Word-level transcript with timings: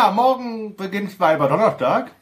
Ja, 0.00 0.10
morgen 0.12 0.76
beginnt 0.76 1.20
Weiber 1.20 1.46
Donnerstag. 1.46 2.12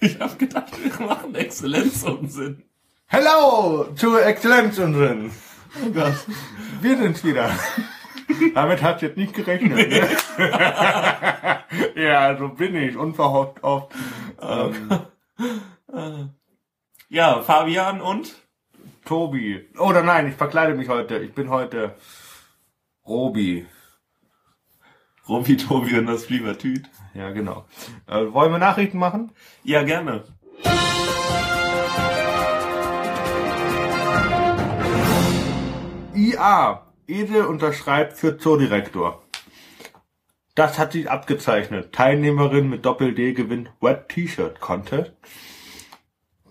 Ich 0.00 0.18
habe 0.18 0.34
gedacht, 0.34 0.72
wir 0.82 1.06
machen 1.06 1.32
Exzellenzunsinn. 1.32 2.64
Hello 3.06 3.86
zu 3.94 4.16
Exzellenzunsinn. 4.16 5.30
Oh 5.80 5.90
Gott. 5.90 6.14
Wir 6.80 6.96
sind's 6.98 7.22
wieder. 7.22 7.50
Damit 8.54 8.82
hat 8.82 9.00
jetzt 9.02 9.16
nicht 9.16 9.32
gerechnet. 9.32 9.90
Ne? 9.90 10.08
ja, 11.94 12.36
so 12.36 12.48
bin 12.48 12.74
ich, 12.74 12.96
unverhofft 12.96 13.62
oft. 13.62 13.94
Ähm, 14.42 14.90
Ja, 17.08 17.42
Fabian 17.42 18.00
und? 18.00 18.34
Tobi. 19.04 19.68
Oder 19.78 20.02
nein, 20.02 20.26
ich 20.26 20.34
verkleide 20.34 20.74
mich 20.74 20.88
heute. 20.88 21.18
Ich 21.18 21.32
bin 21.32 21.48
heute 21.48 21.94
Robi. 23.06 23.66
Robi, 25.28 25.56
Tobi 25.56 25.98
und 25.98 26.06
das 26.06 26.24
Fliebertüt. 26.24 26.88
Ja, 27.14 27.30
genau. 27.30 27.66
Äh, 28.06 28.32
wollen 28.32 28.50
wir 28.52 28.58
Nachrichten 28.58 28.98
machen? 28.98 29.32
Ja, 29.62 29.82
gerne. 29.82 30.24
IA. 36.14 36.86
Edel 37.06 37.44
unterschreibt 37.44 38.14
für 38.14 38.38
Zoodirektor. 38.38 39.22
Das 40.54 40.78
hat 40.78 40.92
sich 40.92 41.10
abgezeichnet. 41.10 41.92
Teilnehmerin 41.92 42.68
mit 42.68 42.84
Doppel-D 42.84 43.32
gewinnt 43.32 43.70
Wet 43.80 44.08
T-Shirt 44.08 44.60
Contest. 44.60 45.12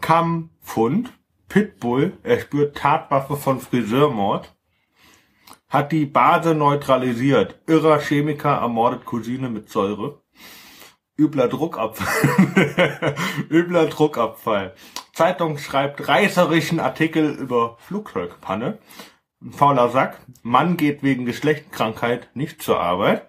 Kam 0.02 0.52
Fund. 0.62 1.12
Pitbull. 1.50 2.18
Er 2.24 2.40
spürt 2.40 2.78
Tatwaffe 2.78 3.38
von 3.38 3.60
Friseurmord. 3.60 4.57
Hat 5.70 5.92
die 5.92 6.06
Base 6.06 6.56
neutralisiert. 6.56 7.60
Irrer 7.68 8.00
Chemiker 8.00 8.58
ermordet 8.58 9.06
Cousine 9.06 9.50
mit 9.50 9.70
Säure. 9.70 10.22
Übler 11.18 11.50
Druckabfall. 11.50 13.16
Übler 13.50 13.88
Druckabfall. 13.88 14.76
Zeitung 15.14 15.58
schreibt 15.58 16.08
reißerischen 16.08 16.80
Artikel 16.80 17.32
über 17.32 17.78
Flugzeugpanne. 17.80 18.78
Ein 19.42 19.52
fauler 19.52 19.90
Sack. 19.90 20.20
Mann 20.42 20.78
geht 20.78 21.04
wegen 21.04 21.26
Geschlechtskrankheit 21.26 22.30
nicht 22.34 22.62
zur 22.62 22.80
Arbeit. 22.80 23.28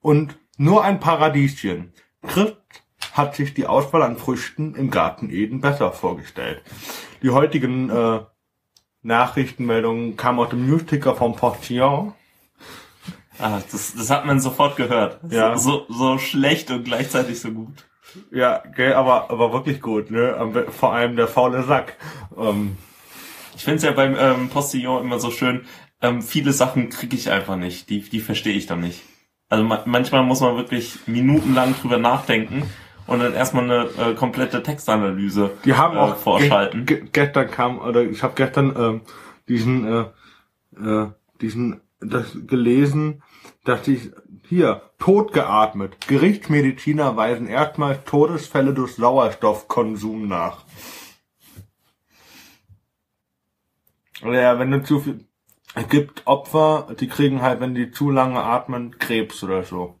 Und 0.00 0.38
nur 0.58 0.84
ein 0.84 1.00
Paradieschen. 1.00 1.94
Chris 2.26 2.52
hat 3.12 3.36
sich 3.36 3.54
die 3.54 3.66
Auswahl 3.66 4.02
an 4.02 4.18
Früchten 4.18 4.74
im 4.74 4.90
Garten 4.90 5.30
Eden 5.30 5.60
besser 5.60 5.92
vorgestellt. 5.92 6.62
Die 7.22 7.30
heutigen 7.30 7.90
äh, 7.90 8.20
Nachrichtenmeldungen 9.02 10.16
kamen 10.16 10.38
aus 10.38 10.50
dem 10.50 10.66
Newsticker 10.68 11.14
vom 11.16 11.34
Postillon. 11.36 12.12
Ah, 13.38 13.60
das, 13.70 13.94
das 13.94 14.10
hat 14.10 14.26
man 14.26 14.40
sofort 14.40 14.76
gehört. 14.76 15.20
Ja. 15.30 15.56
So, 15.56 15.86
so 15.88 16.18
schlecht 16.18 16.70
und 16.70 16.84
gleichzeitig 16.84 17.40
so 17.40 17.50
gut. 17.52 17.86
Ja, 18.30 18.62
gell, 18.76 18.92
aber, 18.94 19.30
aber 19.30 19.52
wirklich 19.52 19.80
gut, 19.80 20.10
ne? 20.10 20.36
Be- 20.52 20.70
Vor 20.70 20.92
allem 20.92 21.16
der 21.16 21.28
faule 21.28 21.62
Sack. 21.62 21.96
Ähm, 22.36 22.76
Ich 23.56 23.64
finde 23.64 23.76
es 23.78 23.82
ja 23.84 23.92
beim 23.92 24.16
ähm, 24.18 24.48
Postillon 24.48 25.02
immer 25.04 25.18
so 25.18 25.30
schön, 25.30 25.62
ähm, 26.02 26.20
viele 26.22 26.52
Sachen 26.52 26.88
kriege 26.90 27.16
ich 27.16 27.30
einfach 27.30 27.56
nicht. 27.56 27.88
Die, 27.88 28.00
die 28.00 28.20
verstehe 28.20 28.54
ich 28.54 28.66
dann 28.66 28.80
nicht. 28.80 29.02
Also 29.48 29.64
ma 29.64 29.82
manchmal 29.86 30.22
muss 30.22 30.40
man 30.40 30.56
wirklich 30.56 30.98
minutenlang 31.06 31.74
drüber 31.80 31.98
nachdenken 31.98 32.62
und 33.10 33.18
dann 33.18 33.34
erstmal 33.34 33.64
eine 33.64 33.88
äh, 33.98 34.14
komplette 34.14 34.62
Textanalyse 34.62 35.50
Die 35.64 35.74
haben 35.74 35.96
äh, 35.96 36.00
auch 36.00 36.16
vorschalten. 36.16 36.86
Ge 36.86 37.00
ge 37.00 37.08
gestern 37.12 37.50
kam 37.50 37.78
oder 37.80 38.02
ich 38.02 38.22
habe 38.22 38.34
gestern 38.36 38.74
ähm, 38.78 39.00
diesen 39.48 39.84
äh, 39.84 40.04
äh, 40.80 41.10
diesen 41.40 41.80
das 42.00 42.36
gelesen, 42.46 43.22
dass 43.64 43.86
ich 43.88 44.10
hier 44.48 44.82
tot 44.98 45.32
geatmet. 45.32 46.06
Gerichtsmediziner 46.06 47.16
weisen 47.16 47.48
erstmals 47.48 48.04
Todesfälle 48.04 48.72
durch 48.72 48.94
Sauerstoffkonsum 48.94 50.28
nach. 50.28 50.64
Ja, 54.22 54.58
wenn 54.58 54.70
du 54.70 54.82
zu 54.84 55.00
viel 55.00 55.24
es 55.74 55.88
gibt 55.88 56.26
Opfer, 56.26 56.88
die 56.98 57.08
kriegen 57.08 57.42
halt, 57.42 57.60
wenn 57.60 57.74
die 57.74 57.90
zu 57.90 58.10
lange 58.10 58.42
atmen, 58.42 58.98
Krebs 58.98 59.42
oder 59.44 59.62
so. 59.62 60.00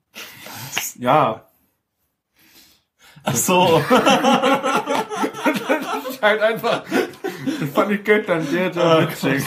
Ja, 0.96 1.49
Ach 3.24 3.34
so. 3.34 3.82
halt 6.22 6.40
einfach. 6.42 6.84
Das 7.60 7.68
fand 7.70 7.92
ich 7.92 8.04
gestern 8.04 8.42
sehr, 8.42 8.72
sehr 8.72 8.82
Ah, 8.84 9.02
witzig. 9.02 9.44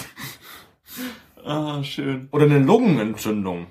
ah, 1.45 1.84
schön. 1.84 2.28
Oder 2.31 2.45
eine 2.45 2.59
Lungenentzündung. 2.59 3.67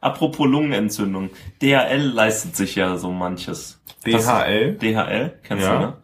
Apropos 0.00 0.46
Lungenentzündung. 0.48 1.30
DHL 1.60 2.00
leistet 2.12 2.56
sich 2.56 2.74
ja 2.74 2.96
so 2.96 3.10
manches. 3.12 3.80
DHL? 4.04 4.74
DHL, 4.76 5.38
kennst 5.44 5.64
Ja. 5.64 5.74
du, 5.74 5.78
ne? 5.86 5.96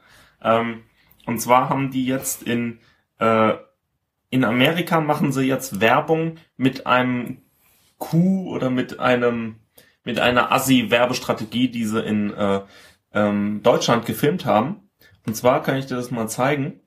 Ähm, 0.42 0.82
und 1.26 1.40
zwar 1.40 1.68
haben 1.68 1.90
die 1.90 2.06
jetzt 2.06 2.42
in, 2.44 2.78
äh, 3.18 3.54
in 4.30 4.44
Amerika 4.44 5.00
machen 5.00 5.32
sie 5.32 5.42
jetzt 5.46 5.80
Werbung 5.80 6.36
mit 6.56 6.86
einem 6.86 7.38
Coup 7.98 8.46
oder 8.48 8.70
mit 8.70 9.00
einem, 9.00 9.56
mit 10.08 10.20
einer 10.20 10.50
Assi-Werbestrategie, 10.52 11.68
die 11.68 11.84
sie 11.84 12.00
in 12.00 12.32
äh, 12.32 12.62
ähm, 13.12 13.60
Deutschland 13.62 14.06
gefilmt 14.06 14.46
haben. 14.46 14.88
Und 15.26 15.36
zwar 15.36 15.62
kann 15.62 15.76
ich 15.76 15.84
dir 15.84 15.96
das 15.96 16.10
mal 16.10 16.28
zeigen. 16.28 16.80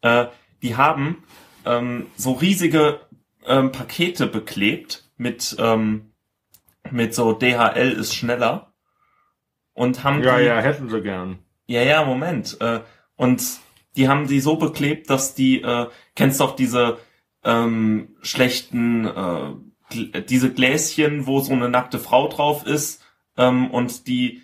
Äh, 0.00 0.26
die 0.62 0.76
haben 0.76 1.24
ähm, 1.66 2.06
so 2.14 2.34
riesige 2.34 3.00
ähm, 3.44 3.72
Pakete 3.72 4.28
beklebt 4.28 5.10
mit, 5.16 5.56
ähm, 5.58 6.12
mit 6.88 7.16
so 7.16 7.32
DHL 7.32 7.90
ist 7.98 8.14
schneller. 8.14 8.72
Und 9.72 10.04
haben 10.04 10.22
Ja, 10.22 10.38
die, 10.38 10.44
ja, 10.44 10.60
hätten 10.60 10.88
sie 10.88 11.02
gern. 11.02 11.40
ja, 11.66 11.82
ja, 11.82 12.04
Moment. 12.04 12.58
Äh, 12.60 12.78
und 13.16 13.42
die 13.96 14.08
haben 14.08 14.28
die 14.28 14.38
so 14.38 14.54
beklebt, 14.54 15.10
dass 15.10 15.34
die, 15.34 15.62
äh, 15.62 15.88
kennst 16.14 16.38
doch 16.38 16.54
diese 16.54 16.98
ähm, 17.42 18.14
schlechten, 18.22 19.04
äh, 19.04 19.50
diese 19.90 20.52
Gläschen, 20.52 21.26
wo 21.26 21.40
so 21.40 21.52
eine 21.52 21.68
nackte 21.68 21.98
Frau 21.98 22.28
drauf 22.28 22.66
ist 22.66 23.02
ähm, 23.36 23.70
und 23.70 24.06
die, 24.06 24.42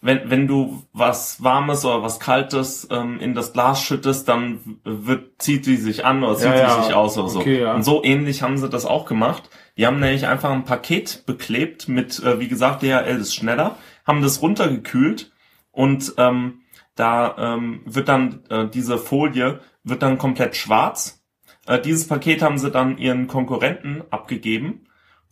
wenn, 0.00 0.30
wenn 0.30 0.46
du 0.46 0.82
was 0.92 1.42
Warmes 1.42 1.84
oder 1.84 2.02
was 2.02 2.20
Kaltes 2.20 2.88
ähm, 2.90 3.20
in 3.20 3.34
das 3.34 3.52
Glas 3.52 3.82
schüttest, 3.82 4.28
dann 4.28 4.78
wird, 4.84 5.42
zieht 5.42 5.64
sie 5.64 5.76
sich 5.76 6.04
an 6.04 6.22
oder 6.22 6.36
zieht 6.36 6.46
Ja, 6.46 6.56
sie 6.56 6.62
ja. 6.62 6.82
sich 6.82 6.94
aus 6.94 7.18
oder 7.18 7.28
so. 7.28 7.40
Okay, 7.40 7.62
ja. 7.62 7.74
Und 7.74 7.82
so 7.82 8.04
ähnlich 8.04 8.42
haben 8.42 8.58
sie 8.58 8.68
das 8.68 8.86
auch 8.86 9.06
gemacht. 9.06 9.50
Die 9.76 9.86
haben 9.86 10.00
nämlich 10.00 10.26
einfach 10.26 10.50
ein 10.50 10.64
Paket 10.64 11.24
beklebt 11.26 11.88
mit, 11.88 12.22
äh, 12.22 12.38
wie 12.38 12.48
gesagt, 12.48 12.82
DHL 12.82 13.18
ist 13.18 13.34
schneller, 13.34 13.76
haben 14.06 14.22
das 14.22 14.40
runtergekühlt 14.42 15.32
und 15.72 16.14
ähm, 16.18 16.60
da 16.94 17.34
ähm, 17.38 17.80
wird 17.84 18.08
dann 18.08 18.44
äh, 18.50 18.68
diese 18.68 18.98
Folie 18.98 19.60
wird 19.82 20.02
dann 20.02 20.18
komplett 20.18 20.56
schwarz. 20.56 21.23
Äh, 21.66 21.80
dieses 21.80 22.06
Paket 22.06 22.42
haben 22.42 22.58
sie 22.58 22.70
dann 22.70 22.98
ihren 22.98 23.26
Konkurrenten 23.26 24.02
abgegeben 24.10 24.86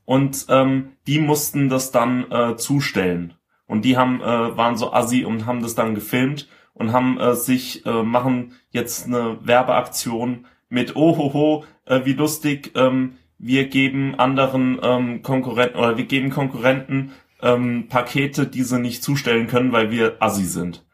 und 0.04 0.47
ähm, 0.48 0.93
die 1.06 1.19
mussten 1.19 1.69
das 1.69 1.91
dann 1.91 2.31
äh, 2.31 2.56
zustellen. 2.56 3.34
Und 3.66 3.84
die 3.84 3.97
haben 3.97 4.20
äh, 4.20 4.56
waren 4.56 4.76
so 4.76 4.92
assi 4.92 5.25
und 5.25 5.47
haben 5.47 5.62
das 5.62 5.75
dann 5.75 5.94
gefilmt 5.94 6.48
und 6.75 6.92
haben 6.92 7.19
äh, 7.19 7.34
sich 7.34 7.87
äh, 7.87 8.03
machen 8.03 8.53
jetzt 8.71 9.06
eine 9.06 9.38
Werbeaktion 9.47 10.47
mit 10.69 10.97
Ohoho, 10.97 11.65
äh, 11.87 12.00
wie 12.04 12.15
lustig, 12.15 12.72
ähm, 12.74 13.16
wir 13.39 13.68
geben 13.68 14.15
anderen 14.18 14.78
ähm, 14.83 15.22
Konkurrenten 15.22 15.78
oder 15.78 15.97
wir 15.97 16.04
geben 16.04 16.30
Konkurrenten 16.30 17.12
ähm, 17.41 17.89
Pakete, 17.89 18.47
die 18.47 18.62
sie 18.62 18.78
nicht 18.78 19.03
zustellen 19.03 19.48
können, 19.48 19.72
weil 19.72 19.91
wir 19.91 20.16
assi 20.21 20.45
sind. 20.45 20.84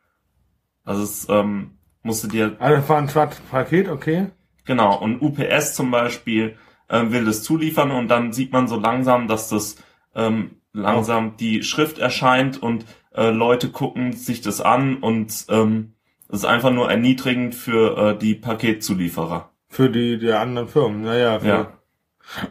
Also 0.85 1.03
es 1.03 1.29
ähm, 1.29 1.73
musste 2.03 2.29
dir 2.29 2.59
war 2.59 2.97
ein 2.97 3.09
schwarzes 3.09 3.41
Paket, 3.41 3.89
okay. 3.89 4.29
Genau, 4.69 4.99
und 4.99 5.23
UPS 5.23 5.73
zum 5.73 5.91
Beispiel 5.91 6.59
äh, 6.89 7.05
will 7.09 7.25
das 7.25 7.43
zuliefern 7.43 7.91
und 7.91 8.09
dann 8.09 8.35
sieht 8.35 8.53
man 8.53 8.69
so 8.69 8.79
langsam, 8.79 9.27
dass 9.27 9.49
das 9.49 9.77
ähm, 10.15 10.57
langsam 10.75 11.39
die 11.39 11.63
Schrift 11.63 11.99
erscheint 11.99 12.63
und 12.63 12.85
äh, 13.15 13.31
Leute 13.31 13.71
gucken 13.71 14.13
sich 14.13 14.43
das 14.43 14.61
an 14.61 14.99
und 14.99 15.47
ähm, 15.49 15.95
das 16.29 16.41
ist 16.41 16.45
einfach 16.45 16.71
nur 16.71 16.91
erniedrigend 16.91 17.55
für 17.55 17.97
äh, 17.97 18.19
die 18.19 18.35
Paketzulieferer. 18.35 19.51
Für 19.71 19.89
die 19.89 20.19
der 20.19 20.41
anderen 20.41 20.69
Firmen. 20.69 21.01
Naja, 21.01 21.41
für, 21.41 21.49
Ja. 21.49 21.73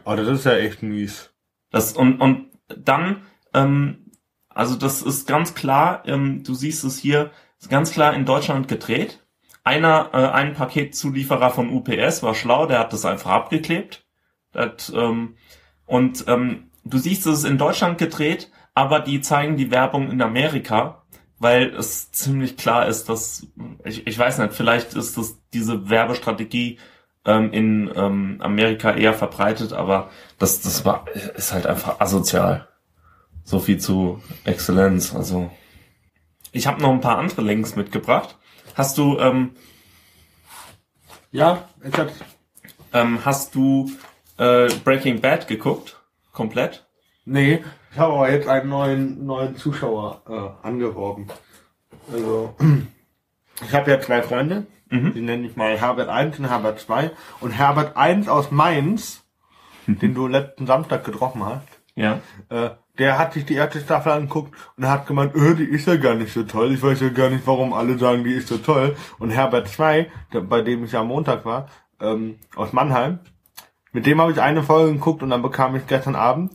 Oh, 0.04 0.16
das 0.16 0.26
ist 0.26 0.44
ja 0.44 0.56
echt 0.56 0.82
mies. 0.82 1.32
Das 1.70 1.92
und 1.92 2.20
und 2.20 2.48
dann, 2.66 3.22
ähm, 3.54 4.10
also 4.48 4.74
das 4.74 5.02
ist 5.02 5.28
ganz 5.28 5.54
klar, 5.54 6.02
ähm, 6.04 6.42
du 6.42 6.54
siehst 6.54 6.82
es 6.82 6.98
hier, 6.98 7.30
ist 7.60 7.70
ganz 7.70 7.92
klar 7.92 8.12
in 8.14 8.24
Deutschland 8.24 8.66
gedreht. 8.66 9.24
Einer, 9.68 10.08
äh, 10.14 10.16
ein 10.16 10.54
Paketzulieferer 10.54 11.50
von 11.50 11.68
UPS 11.68 12.22
war 12.22 12.34
schlau, 12.34 12.64
der 12.64 12.78
hat 12.78 12.94
das 12.94 13.04
einfach 13.04 13.32
abgeklebt. 13.32 14.06
Das, 14.50 14.90
ähm, 14.96 15.36
und 15.84 16.24
ähm, 16.26 16.70
du 16.84 16.96
siehst, 16.96 17.26
es 17.26 17.40
ist 17.40 17.44
in 17.44 17.58
Deutschland 17.58 17.98
gedreht, 17.98 18.50
aber 18.72 19.00
die 19.00 19.20
zeigen 19.20 19.58
die 19.58 19.70
Werbung 19.70 20.10
in 20.10 20.22
Amerika, 20.22 21.02
weil 21.38 21.74
es 21.74 22.10
ziemlich 22.12 22.56
klar 22.56 22.86
ist, 22.86 23.10
dass 23.10 23.46
ich, 23.84 24.06
ich 24.06 24.18
weiß 24.18 24.38
nicht, 24.38 24.54
vielleicht 24.54 24.94
ist 24.94 25.18
das 25.18 25.38
diese 25.52 25.90
Werbestrategie 25.90 26.78
ähm, 27.26 27.52
in 27.52 27.90
ähm, 27.94 28.38
Amerika 28.40 28.92
eher 28.92 29.12
verbreitet, 29.12 29.74
aber 29.74 30.08
das, 30.38 30.62
das 30.62 30.86
war, 30.86 31.04
ist 31.36 31.52
halt 31.52 31.66
einfach 31.66 32.00
asozial. 32.00 32.68
So 33.44 33.58
viel 33.58 33.76
zu 33.76 34.22
Exzellenz. 34.44 35.14
Also 35.14 35.50
ich 36.52 36.66
habe 36.66 36.80
noch 36.80 36.90
ein 36.90 37.02
paar 37.02 37.18
andere 37.18 37.42
Links 37.42 37.76
mitgebracht. 37.76 38.38
Hast 38.78 38.96
du 38.96 39.18
ähm, 39.18 39.56
Ja, 41.32 41.68
ich 41.84 41.98
hab, 41.98 42.10
ähm, 42.92 43.24
hast 43.24 43.56
du 43.56 43.90
äh, 44.38 44.68
Breaking 44.84 45.20
Bad 45.20 45.48
geguckt? 45.48 46.00
Komplett? 46.32 46.86
nee, 47.24 47.62
ich 47.92 47.98
habe 47.98 48.14
aber 48.14 48.30
jetzt 48.30 48.46
einen 48.48 48.68
neuen, 48.68 49.26
neuen 49.26 49.56
Zuschauer 49.56 50.22
äh, 50.28 50.66
angeworben. 50.66 51.26
Also, 52.12 52.54
ich 53.66 53.74
habe 53.74 53.90
ja 53.90 54.00
zwei 54.00 54.22
Freunde, 54.22 54.66
die 54.90 55.20
nenne 55.20 55.46
ich 55.48 55.56
mal 55.56 55.76
Herbert 55.76 56.08
1 56.08 56.38
und 56.38 56.48
Herbert 56.48 56.78
2. 56.78 57.10
Und 57.40 57.50
Herbert 57.50 57.96
1 57.96 58.28
aus 58.28 58.50
Mainz, 58.52 59.24
den 59.88 60.14
du 60.14 60.28
letzten 60.28 60.66
Samstag 60.66 61.04
getroffen 61.04 61.44
hast, 61.44 61.66
Ja. 61.96 62.20
äh, 62.50 62.70
der 62.98 63.18
hat 63.18 63.32
sich 63.32 63.44
die 63.44 63.54
erste 63.54 63.80
Staffel 63.80 64.12
angeguckt 64.12 64.54
und 64.76 64.88
hat 64.88 65.06
gemeint, 65.06 65.34
öh, 65.34 65.54
die 65.54 65.64
ist 65.64 65.86
ja 65.86 65.96
gar 65.96 66.14
nicht 66.14 66.32
so 66.32 66.42
toll. 66.42 66.72
Ich 66.72 66.82
weiß 66.82 67.00
ja 67.00 67.08
gar 67.10 67.30
nicht, 67.30 67.46
warum 67.46 67.72
alle 67.72 67.96
sagen, 67.98 68.24
die 68.24 68.32
ist 68.32 68.48
so 68.48 68.58
toll. 68.58 68.96
Und 69.18 69.30
Herbert 69.30 69.68
2, 69.68 70.10
der, 70.32 70.40
bei 70.40 70.62
dem 70.62 70.84
ich 70.84 70.92
ja 70.92 71.00
am 71.00 71.08
Montag 71.08 71.44
war, 71.44 71.68
ähm, 72.00 72.38
aus 72.56 72.72
Mannheim, 72.72 73.20
mit 73.92 74.06
dem 74.06 74.20
habe 74.20 74.32
ich 74.32 74.40
eine 74.40 74.62
Folge 74.62 74.92
geguckt 74.94 75.22
und 75.22 75.30
dann 75.30 75.42
bekam 75.42 75.74
ich 75.76 75.86
gestern 75.86 76.14
Abend, 76.16 76.52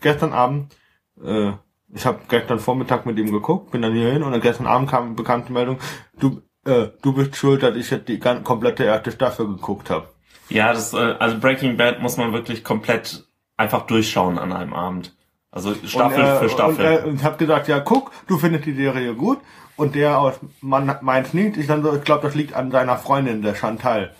gestern 0.00 0.32
Abend, 0.32 0.74
äh, 1.22 1.52
ich 1.92 2.04
habe 2.06 2.20
gestern 2.28 2.58
Vormittag 2.58 3.06
mit 3.06 3.18
ihm 3.18 3.30
geguckt, 3.30 3.70
bin 3.70 3.82
dann 3.82 3.92
hier 3.94 4.12
hin 4.12 4.22
und 4.22 4.32
dann 4.32 4.40
gestern 4.40 4.66
Abend 4.66 4.90
kam 4.90 5.14
bekam 5.16 5.44
die 5.46 5.52
Meldung, 5.52 5.78
du, 6.18 6.42
äh, 6.64 6.88
du 7.02 7.12
bist 7.12 7.36
schuld, 7.36 7.62
dass 7.62 7.76
ich 7.76 7.90
jetzt 7.90 8.08
die 8.08 8.18
gan- 8.18 8.42
komplette 8.44 8.84
erste 8.84 9.12
Staffel 9.12 9.46
geguckt 9.46 9.90
habe. 9.90 10.08
Ja, 10.48 10.72
das, 10.72 10.92
äh, 10.92 11.14
also 11.18 11.38
Breaking 11.38 11.76
Bad 11.76 12.00
muss 12.00 12.16
man 12.16 12.32
wirklich 12.32 12.64
komplett 12.64 13.26
einfach 13.56 13.86
durchschauen 13.86 14.38
an 14.38 14.52
einem 14.52 14.74
Abend. 14.74 15.13
Also 15.54 15.74
Staffel 15.74 16.20
und, 16.20 16.28
äh, 16.28 16.38
für 16.40 16.48
Staffel. 16.48 16.84
Und, 16.84 16.92
äh, 16.92 17.08
und 17.08 17.14
ich 17.16 17.24
habe 17.24 17.36
gesagt, 17.36 17.68
ja, 17.68 17.80
guck, 17.80 18.10
du 18.26 18.38
findest 18.38 18.66
die 18.66 18.74
Serie 18.74 19.14
gut. 19.14 19.38
Und 19.76 19.94
der 19.94 20.18
aus 20.18 20.34
Man 20.60 20.98
meins 21.00 21.34
nicht. 21.34 21.56
Ich 21.56 21.66
dann 21.66 21.82
so, 21.82 21.94
ich 21.94 22.04
glaube, 22.04 22.22
das 22.22 22.34
liegt 22.34 22.54
an 22.54 22.70
seiner 22.70 22.96
Freundin, 22.96 23.42
der 23.42 23.54
Chantal. 23.54 24.14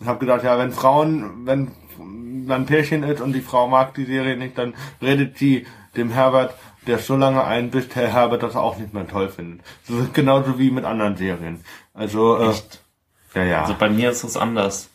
Ich 0.00 0.06
habe 0.06 0.18
gesagt, 0.18 0.44
ja, 0.44 0.58
wenn 0.58 0.72
Frauen, 0.72 1.46
wenn 1.46 1.70
man 1.98 2.62
ein 2.62 2.66
Pärchen 2.66 3.02
ist 3.02 3.20
und 3.20 3.32
die 3.32 3.40
Frau 3.40 3.66
mag 3.68 3.94
die 3.94 4.04
Serie 4.04 4.36
nicht, 4.36 4.58
dann 4.58 4.74
redet 5.00 5.38
sie 5.38 5.66
dem 5.96 6.10
Herbert 6.10 6.54
der 6.86 6.98
so 6.98 7.16
lange 7.16 7.44
ein, 7.44 7.70
bis 7.70 7.88
der 7.88 8.12
Herbert 8.12 8.42
das 8.42 8.56
auch 8.56 8.78
nicht 8.78 8.94
mehr 8.94 9.06
toll 9.06 9.28
findet. 9.28 9.64
Das 9.88 9.96
ist 9.96 10.14
genauso 10.14 10.58
wie 10.58 10.70
mit 10.70 10.84
anderen 10.84 11.16
Serien. 11.16 11.64
Also, 11.94 12.38
äh, 12.38 12.50
Echt? 12.50 12.80
ja, 13.34 13.44
ja. 13.44 13.62
Also 13.62 13.74
bei 13.78 13.90
mir 13.90 14.10
ist 14.10 14.24
es 14.24 14.36
anders. 14.36 14.88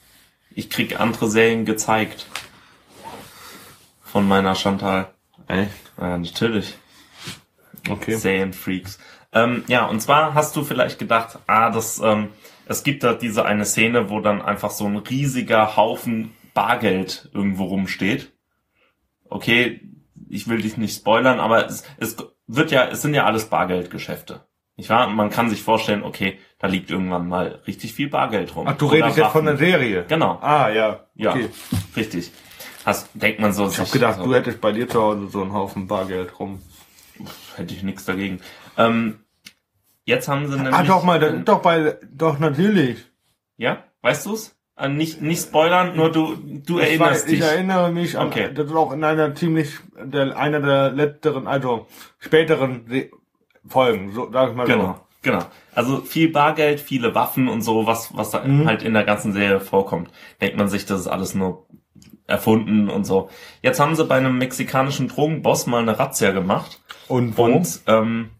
Ich 0.54 0.70
krieg 0.70 1.00
andere 1.00 1.30
Serien 1.30 1.66
gezeigt. 1.66 2.28
Von 4.12 4.28
meiner 4.28 4.56
Chantal. 4.56 5.14
Echt? 5.48 5.72
Ja, 6.00 6.18
natürlich. 6.18 6.76
Okay. 7.90 8.16
Serienfreaks. 8.16 9.00
Ähm, 9.34 9.64
ja, 9.68 9.86
und 9.86 10.02
zwar 10.02 10.34
hast 10.34 10.56
du 10.56 10.64
vielleicht 10.64 11.00
gedacht, 11.00 11.40
ah, 11.48 11.70
das, 11.70 12.00
ähm, 12.04 12.30
es 12.66 12.84
gibt 12.84 13.04
da 13.04 13.14
diese 13.14 13.46
eine 13.46 13.66
Szene, 13.66 14.10
wo 14.10 14.20
dann 14.20 14.42
einfach 14.42 14.72
so 14.72 14.86
ein 14.86 14.98
riesiger 14.98 15.76
Haufen 15.78 16.34
Bargeld 16.54 17.30
irgendwo 17.34 17.66
rumsteht. 17.66 18.32
Okay, 19.30 19.82
ich 20.30 20.48
will 20.50 20.62
dich 20.62 20.76
nicht 20.78 20.96
spoilern, 20.96 21.40
aber 21.40 21.66
es, 21.66 21.84
es 21.98 22.18
wird 22.48 22.72
ja, 22.72 22.88
es 22.88 23.02
sind 23.02 23.14
ja 23.14 23.26
alles 23.26 23.46
Bargeldgeschäfte. 23.46 24.46
Nicht 24.76 24.90
wahr? 24.90 25.08
Und 25.08 25.16
man 25.16 25.30
kann 25.30 25.50
sich 25.50 25.64
vorstellen, 25.64 26.04
okay, 26.04 26.40
da 26.60 26.68
liegt 26.68 26.90
irgendwann 26.92 27.28
mal 27.28 27.62
richtig 27.68 27.94
viel 27.94 28.10
Bargeld 28.10 28.56
rum. 28.56 28.68
Ach, 28.68 28.78
du 28.78 28.88
Oder 28.88 28.96
redest 28.96 29.18
jetzt 29.18 29.32
von 29.32 29.46
Waffen. 29.46 29.58
der 29.58 29.58
Serie? 29.58 30.06
Genau. 30.08 30.40
Ah, 30.42 30.70
ja. 30.70 31.06
Ja, 31.16 31.32
Okay. 31.32 31.50
richtig. 31.96 32.32
Hast, 32.86 33.10
denkt 33.14 33.40
man 33.40 33.54
so. 33.54 33.68
Ich 33.68 33.80
hab 33.80 33.92
gedacht, 33.92 34.20
du 34.24 34.34
hättest 34.34 34.60
bei 34.62 34.72
dir 34.72 34.88
zu 34.90 35.02
Hause 35.02 35.28
so 35.30 35.42
einen 35.42 35.54
Haufen 35.54 35.88
Bargeld 35.88 36.40
rum. 36.40 36.62
hätte 37.56 37.74
ich 37.74 37.84
nichts 37.84 38.06
dagegen. 38.06 38.40
Ähm, 38.78 39.20
jetzt 40.06 40.28
haben 40.28 40.48
sie 40.48 40.56
nämlich. 40.56 40.74
Ah, 40.74 40.84
doch 40.84 41.04
mal, 41.04 41.20
das 41.20 41.34
ist 41.34 41.48
doch 41.48 41.62
bei, 41.62 41.98
doch 42.12 42.40
natürlich. 42.40 43.06
Ja, 43.58 43.84
weißt 44.02 44.26
du's? 44.26 44.56
Äh, 44.78 44.88
nicht 44.90 45.22
nicht 45.22 45.44
spoilern, 45.44 45.96
nur 45.96 46.12
du 46.12 46.36
du 46.36 46.80
Ich, 46.80 46.86
erinnerst 46.88 47.26
weiß, 47.26 47.32
ich 47.32 47.40
dich. 47.40 47.42
erinnere 47.48 47.92
mich 47.92 48.18
an, 48.18 48.28
Okay. 48.28 48.52
das 48.54 48.66
ist 48.68 48.74
auch 48.76 48.92
in 48.94 49.04
einer 49.04 49.36
ziemlich, 49.36 49.78
der, 50.02 50.36
einer 50.38 50.60
der 50.62 50.92
letzteren, 50.92 51.46
also 51.46 51.86
späteren 52.18 52.86
Folgen, 53.68 54.14
so, 54.14 54.30
sag 54.32 54.50
ich 54.50 54.56
mal 54.56 54.66
Genau, 54.66 55.00
genau. 55.22 55.46
Also 55.76 55.98
viel 56.02 56.32
Bargeld, 56.32 56.80
viele 56.80 57.14
Waffen 57.14 57.48
und 57.48 57.62
so, 57.62 57.86
was 57.86 58.16
was 58.18 58.32
da 58.32 58.44
Mhm. 58.44 58.66
halt 58.66 58.82
in 58.82 58.94
der 58.94 59.04
ganzen 59.04 59.34
Serie 59.34 59.60
vorkommt. 59.60 60.10
Denkt 60.40 60.58
man 60.58 60.68
sich, 60.70 60.86
das 60.86 61.02
ist 61.02 61.08
alles 61.08 61.36
nur 61.36 61.68
erfunden 62.32 62.90
und 62.90 63.06
so. 63.06 63.30
Jetzt 63.62 63.80
haben 63.80 63.96
sie 63.96 64.06
bei 64.06 64.16
einem 64.16 64.38
mexikanischen 64.38 65.08
Drogenboss 65.08 65.68
mal 65.68 65.82
eine 65.82 66.00
Razzia 66.00 66.32
gemacht. 66.32 66.82
Und 67.08 67.38
wo? 67.38 67.44
und 67.44 67.82
ähm, 67.88 68.32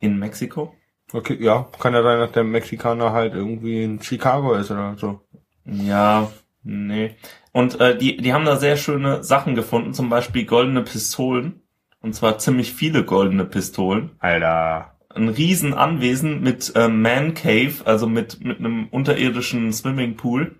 in 0.00 0.18
Mexiko. 0.18 0.74
okay, 1.12 1.38
ja, 1.40 1.66
kann 1.78 1.94
ja 1.94 2.02
sein, 2.02 2.18
dass 2.18 2.32
der 2.32 2.44
Mexikaner 2.44 3.12
halt 3.12 3.34
irgendwie 3.34 3.82
in 3.82 4.02
Chicago 4.02 4.54
ist 4.54 4.70
oder 4.70 4.96
so. 4.98 5.20
Ja, 5.64 6.30
nee. 6.62 7.16
Und 7.52 7.80
äh, 7.80 7.96
die, 7.96 8.16
die 8.16 8.32
haben 8.32 8.44
da 8.44 8.56
sehr 8.56 8.76
schöne 8.76 9.24
Sachen 9.24 9.54
gefunden, 9.54 9.94
zum 9.94 10.08
Beispiel 10.08 10.44
goldene 10.44 10.82
Pistolen. 10.82 11.62
Und 12.00 12.14
zwar 12.14 12.38
ziemlich 12.38 12.72
viele 12.72 13.04
goldene 13.04 13.44
Pistolen. 13.44 14.12
Alter. 14.20 14.96
Ein 15.08 15.28
riesen 15.28 15.74
Anwesen 15.74 16.42
mit 16.42 16.72
äh, 16.76 16.88
Man 16.88 17.34
Cave, 17.34 17.74
also 17.84 18.06
mit, 18.06 18.44
mit 18.44 18.58
einem 18.58 18.88
unterirdischen 18.88 19.72
Swimmingpool. 19.72 20.56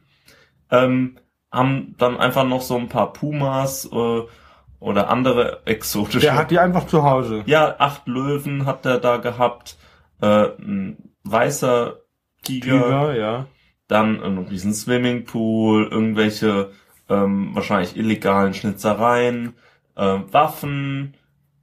Ähm, 0.71 1.19
haben 1.51 1.95
dann 1.99 2.17
einfach 2.17 2.45
noch 2.45 2.63
so 2.63 2.77
ein 2.77 2.89
paar 2.89 3.13
Pumas 3.13 3.89
äh, 3.91 4.23
oder 4.81 5.11
andere 5.11 5.63
exotische. 5.65 6.21
Der 6.21 6.37
hat 6.37 6.51
die 6.51 6.59
einfach 6.59 6.87
zu 6.87 7.03
Hause. 7.03 7.43
ja, 7.47 7.77
acht 7.79 8.07
Löwen 8.07 8.67
hat 8.67 8.87
er 8.87 8.99
da 8.99 9.17
gehabt. 9.17 9.77
Äh, 10.21 10.49
ein 10.59 11.13
weißer 11.25 11.99
Tiger 12.43 12.83
Tiger, 12.83 13.17
ja. 13.17 13.47
dann 13.89 14.23
ein 14.23 14.39
riesen 14.39 14.75
Swimmingpool, 14.75 15.89
irgendwelche 15.91 16.71
ähm, 17.09 17.51
wahrscheinlich 17.55 17.97
illegalen 17.97 18.55
Schnitzereien, 18.55 19.55
äh, 19.97 20.19
Waffen 20.31 21.15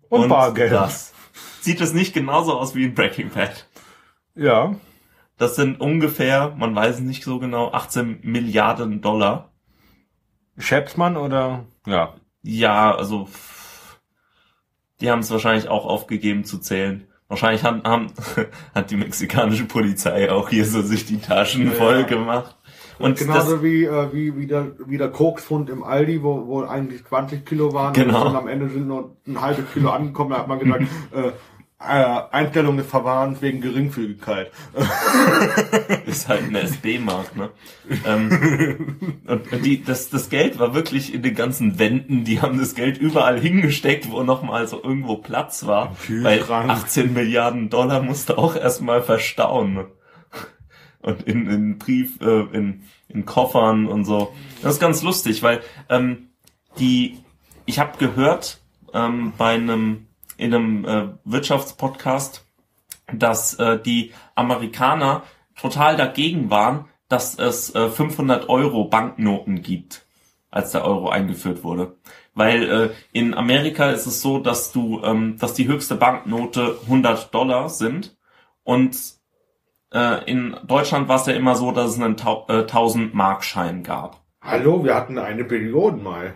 Und 0.10 0.30
Bargeld. 0.30 0.72
Das. 0.72 1.14
Sieht 1.62 1.82
es 1.82 1.94
nicht 1.94 2.14
genauso 2.14 2.58
aus 2.58 2.76
wie 2.76 2.86
in 2.86 2.94
Breaking 2.94 3.30
Bad? 3.30 3.68
Ja. 4.36 4.76
Das 5.38 5.56
sind 5.56 5.82
ungefähr, 5.82 6.54
man 6.58 6.76
weiß 6.76 6.96
es 6.96 7.02
nicht 7.02 7.24
so 7.24 7.40
genau, 7.40 7.72
18 7.72 8.20
Milliarden 8.22 9.02
Dollar. 9.02 9.52
Schätzt 10.58 10.98
man 10.98 11.18
oder? 11.18 11.66
Ja. 11.86 12.14
Ja, 12.44 12.96
also 12.96 13.28
die 15.02 15.10
haben 15.12 15.20
es 15.20 15.32
wahrscheinlich 15.32 15.68
auch 15.68 15.86
aufgegeben 15.86 16.44
zu 16.46 16.58
zählen. 16.60 17.08
Wahrscheinlich 17.28 17.64
haben, 17.64 17.84
haben, 17.84 18.08
hat 18.76 18.92
die 18.92 18.96
mexikanische 18.98 19.66
Polizei 19.66 20.32
auch 20.32 20.50
hier 20.50 20.66
so 20.66 20.82
sich 20.82 21.06
die 21.06 21.20
Taschen 21.20 21.66
Ja. 21.66 21.72
voll 21.72 22.04
gemacht. 22.06 22.56
Und 22.98 23.18
Genauso 23.18 23.62
wie, 23.62 23.84
äh, 23.84 24.14
wie, 24.14 24.38
wie, 24.38 24.48
der, 24.48 24.72
wie 24.88 24.98
der 24.98 25.10
Koksfund 25.10 25.70
im 25.70 25.84
Aldi, 25.84 26.24
wo, 26.24 26.48
wo 26.48 26.62
eigentlich 26.64 27.04
20 27.06 27.46
Kilo 27.46 27.74
waren 27.74 27.92
Genau. 27.94 28.30
und 28.30 28.36
am 28.38 28.48
Ende 28.48 28.70
sind 28.70 28.88
nur 28.88 29.18
ein 29.28 29.42
halbes 29.42 29.66
Kilo 29.74 29.90
angekommen, 29.90 30.30
da 30.30 30.38
hat 30.38 30.48
man 30.48 30.60
gesagt, 30.60 30.84
äh, 31.14 31.32
äh, 31.80 32.22
Einstellung 32.32 32.80
ist 32.80 32.90
verwarnt 32.90 33.42
wegen 33.42 33.62
Geringfügigkeit. 33.62 34.52
ist 36.06 36.28
halt 36.30 36.44
eine 36.44 36.62
SB-Mark, 36.62 37.36
ne? 37.36 37.50
ähm, 38.06 39.20
und 39.28 39.52
und 39.52 39.66
die, 39.66 39.84
das, 39.84 40.10
das 40.10 40.30
Geld 40.30 40.58
war 40.58 40.74
wirklich 40.74 41.14
in 41.14 41.22
den 41.22 41.36
ganzen 41.36 41.78
Wänden, 41.78 42.24
die 42.24 42.42
haben 42.42 42.58
das 42.58 42.76
Geld 42.76 42.98
überall 42.98 43.40
hingesteckt, 43.40 44.10
wo 44.10 44.24
nochmal 44.24 44.68
so 44.68 44.82
irgendwo 44.82 45.18
Platz 45.18 45.66
war. 45.66 45.96
Weil 46.08 46.38
Kühlschrank. 46.40 46.70
18 46.70 47.14
Milliarden 47.14 47.70
Dollar 47.70 48.02
musste 48.02 48.38
auch 48.38 48.56
erstmal 48.56 49.02
verstauen. 49.02 49.74
ne? 49.74 49.88
Und 51.02 51.24
in, 51.24 51.48
in 51.48 51.78
Brief, 51.78 52.20
äh, 52.22 52.42
in, 52.54 52.84
in 53.10 53.26
Koffern 53.26 53.86
und 53.86 54.06
so. 54.06 54.34
Das 54.62 54.76
ist 54.76 54.80
ganz 54.80 55.04
lustig, 55.04 55.44
weil 55.44 55.62
ähm, 55.90 56.30
die, 56.80 57.20
ich 57.66 57.80
habe 57.80 57.98
gehört 58.00 58.60
ähm, 58.94 59.34
bei 59.38 59.54
einem 59.54 60.08
in 60.38 60.54
einem 60.54 60.86
äh, 60.86 61.08
Wirtschaftspodcast, 61.24 62.46
dass 63.14 63.54
äh, 63.56 63.80
die 63.80 64.14
Amerikaner 64.36 65.24
total 65.56 65.96
dagegen 65.96 66.50
waren, 66.50 66.86
dass 67.08 67.38
es 67.38 67.74
äh, 67.76 67.90
500 67.90 68.50
Euro 68.50 68.86
Banknoten 68.86 69.62
gibt, 69.62 70.06
als 70.50 70.72
der 70.72 70.86
Euro 70.86 71.10
eingeführt 71.10 71.64
wurde. 71.64 71.96
Weil 72.34 72.70
äh, 72.70 72.90
in 73.14 73.34
Amerika 73.34 73.92
ist 73.92 74.08
es 74.08 74.22
so, 74.22 74.40
dass 74.40 74.72
du, 74.72 75.02
ähm, 75.04 75.38
dass 75.40 75.54
die 75.54 75.68
höchste 75.68 75.96
Banknote 75.96 76.80
100 76.84 77.34
Dollar 77.34 77.70
sind 77.70 78.18
und 78.64 78.98
äh, 79.94 80.30
in 80.30 80.58
Deutschland 80.66 81.08
war 81.08 81.18
es 81.18 81.28
ja 81.28 81.34
immer 81.34 81.56
so, 81.56 81.72
dass 81.72 81.92
es 81.92 82.02
einen 82.02 82.18
Tau 82.18 82.46
äh, 82.50 82.62
1000 82.62 83.14
Markschein 83.14 83.84
gab. 83.84 84.22
Hallo, 84.42 84.84
wir 84.84 84.96
hatten 84.96 85.18
eine 85.18 85.44
Billion 85.44 86.04
mal. 86.04 86.36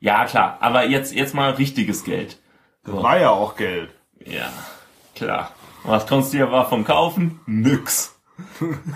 Ja 0.00 0.26
klar, 0.26 0.58
aber 0.60 0.86
jetzt 0.86 1.14
jetzt 1.14 1.34
mal 1.34 1.52
richtiges 1.52 2.04
Geld. 2.04 2.38
Das 2.84 2.94
war 2.94 3.18
ja 3.18 3.30
auch 3.30 3.56
Geld. 3.56 3.90
Ja, 4.24 4.52
klar. 5.14 5.52
Was 5.84 6.06
konntest 6.06 6.32
du 6.32 6.38
dir 6.38 6.46
davon 6.46 6.84
kaufen? 6.84 7.40
Nix. 7.46 8.18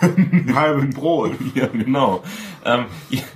Ein 0.00 0.54
halben 0.54 0.90
Brot. 0.90 1.32
Ja, 1.54 1.66
genau. 1.66 2.22
Ähm, 2.64 2.86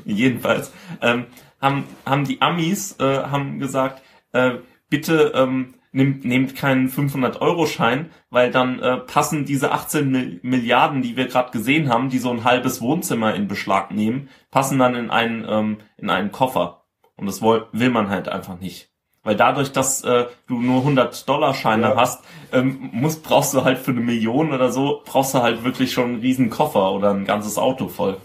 jedenfalls 0.05 0.73
ähm, 1.03 1.27
haben, 1.61 1.85
haben 2.05 2.25
die 2.25 2.41
Amis 2.41 2.97
äh, 3.01 3.25
haben 3.25 3.59
gesagt, 3.59 4.03
äh, 4.33 4.59
bitte 4.89 5.33
ähm, 5.35 5.75
nehmt, 5.93 6.25
nehmt 6.25 6.55
keinen 6.55 6.89
500-Euro-Schein, 6.89 8.11
weil 8.31 8.51
dann 8.51 8.79
äh, 8.81 8.99
passen 8.99 9.45
diese 9.45 9.73
18 9.73 10.11
Mil 10.11 10.41
Milliarden, 10.43 11.03
die 11.03 11.17
wir 11.17 11.27
gerade 11.27 11.51
gesehen 11.51 11.89
haben, 11.89 12.11
die 12.11 12.19
so 12.19 12.31
ein 12.31 12.45
halbes 12.45 12.81
Wohnzimmer 12.81 13.35
in 13.35 13.49
Beschlag 13.49 13.91
nehmen, 13.91 14.29
passen 14.51 14.79
dann 14.79 14.95
in 14.95 15.11
einen, 15.11 15.45
ähm, 15.49 15.79
in 15.97 16.11
einen 16.11 16.33
Koffer. 16.33 16.85
Und 17.17 17.27
das 17.27 17.43
will, 17.43 17.67
will 17.73 17.91
man 17.91 18.11
halt 18.11 18.29
einfach 18.29 18.61
nicht. 18.61 18.91
Weil 19.27 19.35
dadurch, 19.35 19.73
dass 19.73 20.03
äh, 20.05 20.27
du 20.47 20.61
nur 20.61 20.83
100-Dollar-Scheine 20.85 21.89
Ja. 21.89 21.97
hast, 21.97 22.23
ähm, 22.53 22.91
musst, 22.93 23.25
brauchst 23.25 23.53
du 23.55 23.65
halt 23.65 23.79
für 23.79 23.91
eine 23.91 24.01
Million 24.01 24.53
oder 24.53 24.71
so, 24.71 25.03
brauchst 25.05 25.35
du 25.35 25.43
halt 25.43 25.65
wirklich 25.65 25.93
schon 25.93 26.05
einen 26.05 26.21
riesen 26.21 26.49
Koffer 26.49 26.93
oder 26.93 27.11
ein 27.11 27.25
ganzes 27.25 27.59
Auto 27.59 27.89
voll. 27.89 28.19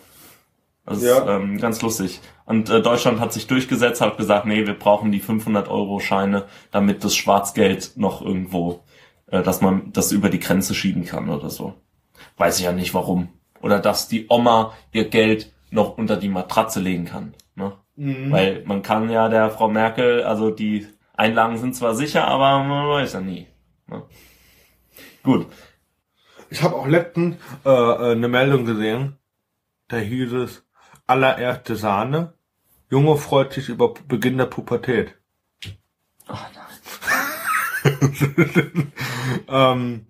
Das 0.85 1.01
Ja. 1.01 1.17
ist 1.17 1.27
ähm, 1.27 1.57
ganz 1.57 1.81
lustig. 1.81 2.21
Und 2.45 2.69
äh, 2.69 2.83
Deutschland 2.83 3.19
hat 3.19 3.33
sich 3.33 3.47
durchgesetzt, 3.47 3.99
hat 3.99 4.17
gesagt, 4.17 4.45
nee, 4.45 4.67
wir 4.67 4.75
brauchen 4.77 5.11
die 5.11 5.21
500-Euro-Scheine, 5.21 6.45
damit 6.69 7.03
das 7.03 7.15
Schwarzgeld 7.15 7.93
noch 7.95 8.21
irgendwo, 8.21 8.81
äh, 9.25 9.41
dass 9.41 9.59
man 9.59 9.91
das 9.93 10.11
über 10.11 10.29
die 10.29 10.39
Grenze 10.39 10.75
schieben 10.75 11.03
kann 11.05 11.29
oder 11.29 11.49
so. 11.49 11.73
Weiß 12.37 12.59
ich 12.59 12.65
ja 12.65 12.73
nicht 12.73 12.93
warum. 12.93 13.29
Oder 13.63 13.79
dass 13.79 14.07
die 14.07 14.27
Oma 14.29 14.73
ihr 14.91 15.05
Geld 15.09 15.51
noch 15.71 15.97
unter 15.97 16.15
die 16.15 16.29
Matratze 16.29 16.79
legen 16.79 17.05
kann. 17.05 17.33
Ne? 17.55 17.71
Mhm. 18.01 18.31
Weil 18.31 18.63
man 18.65 18.81
kann 18.81 19.11
ja 19.11 19.29
der 19.29 19.51
Frau 19.51 19.69
Merkel, 19.69 20.23
also 20.23 20.49
die 20.49 20.87
Einlagen 21.13 21.59
sind 21.59 21.75
zwar 21.75 21.93
sicher, 21.93 22.27
aber 22.27 22.63
man 22.63 22.89
weiß 22.89 23.13
ja 23.13 23.21
nie. 23.21 23.45
Ne? 23.85 24.01
Gut. 25.21 25.45
Ich 26.49 26.63
habe 26.63 26.77
auch 26.77 26.87
letztens 26.87 27.35
äh, 27.63 27.69
äh, 27.69 28.13
eine 28.13 28.27
Meldung 28.27 28.65
gesehen, 28.65 29.19
da 29.87 29.97
hieß 29.97 30.33
es 30.33 30.65
allererste 31.05 31.75
Sahne. 31.75 32.33
Junge 32.89 33.17
freut 33.17 33.53
sich 33.53 33.69
über 33.69 33.93
Beginn 33.93 34.39
der 34.39 34.47
Pubertät. 34.47 35.15
Oh 36.27 36.37
ähm, 39.47 40.07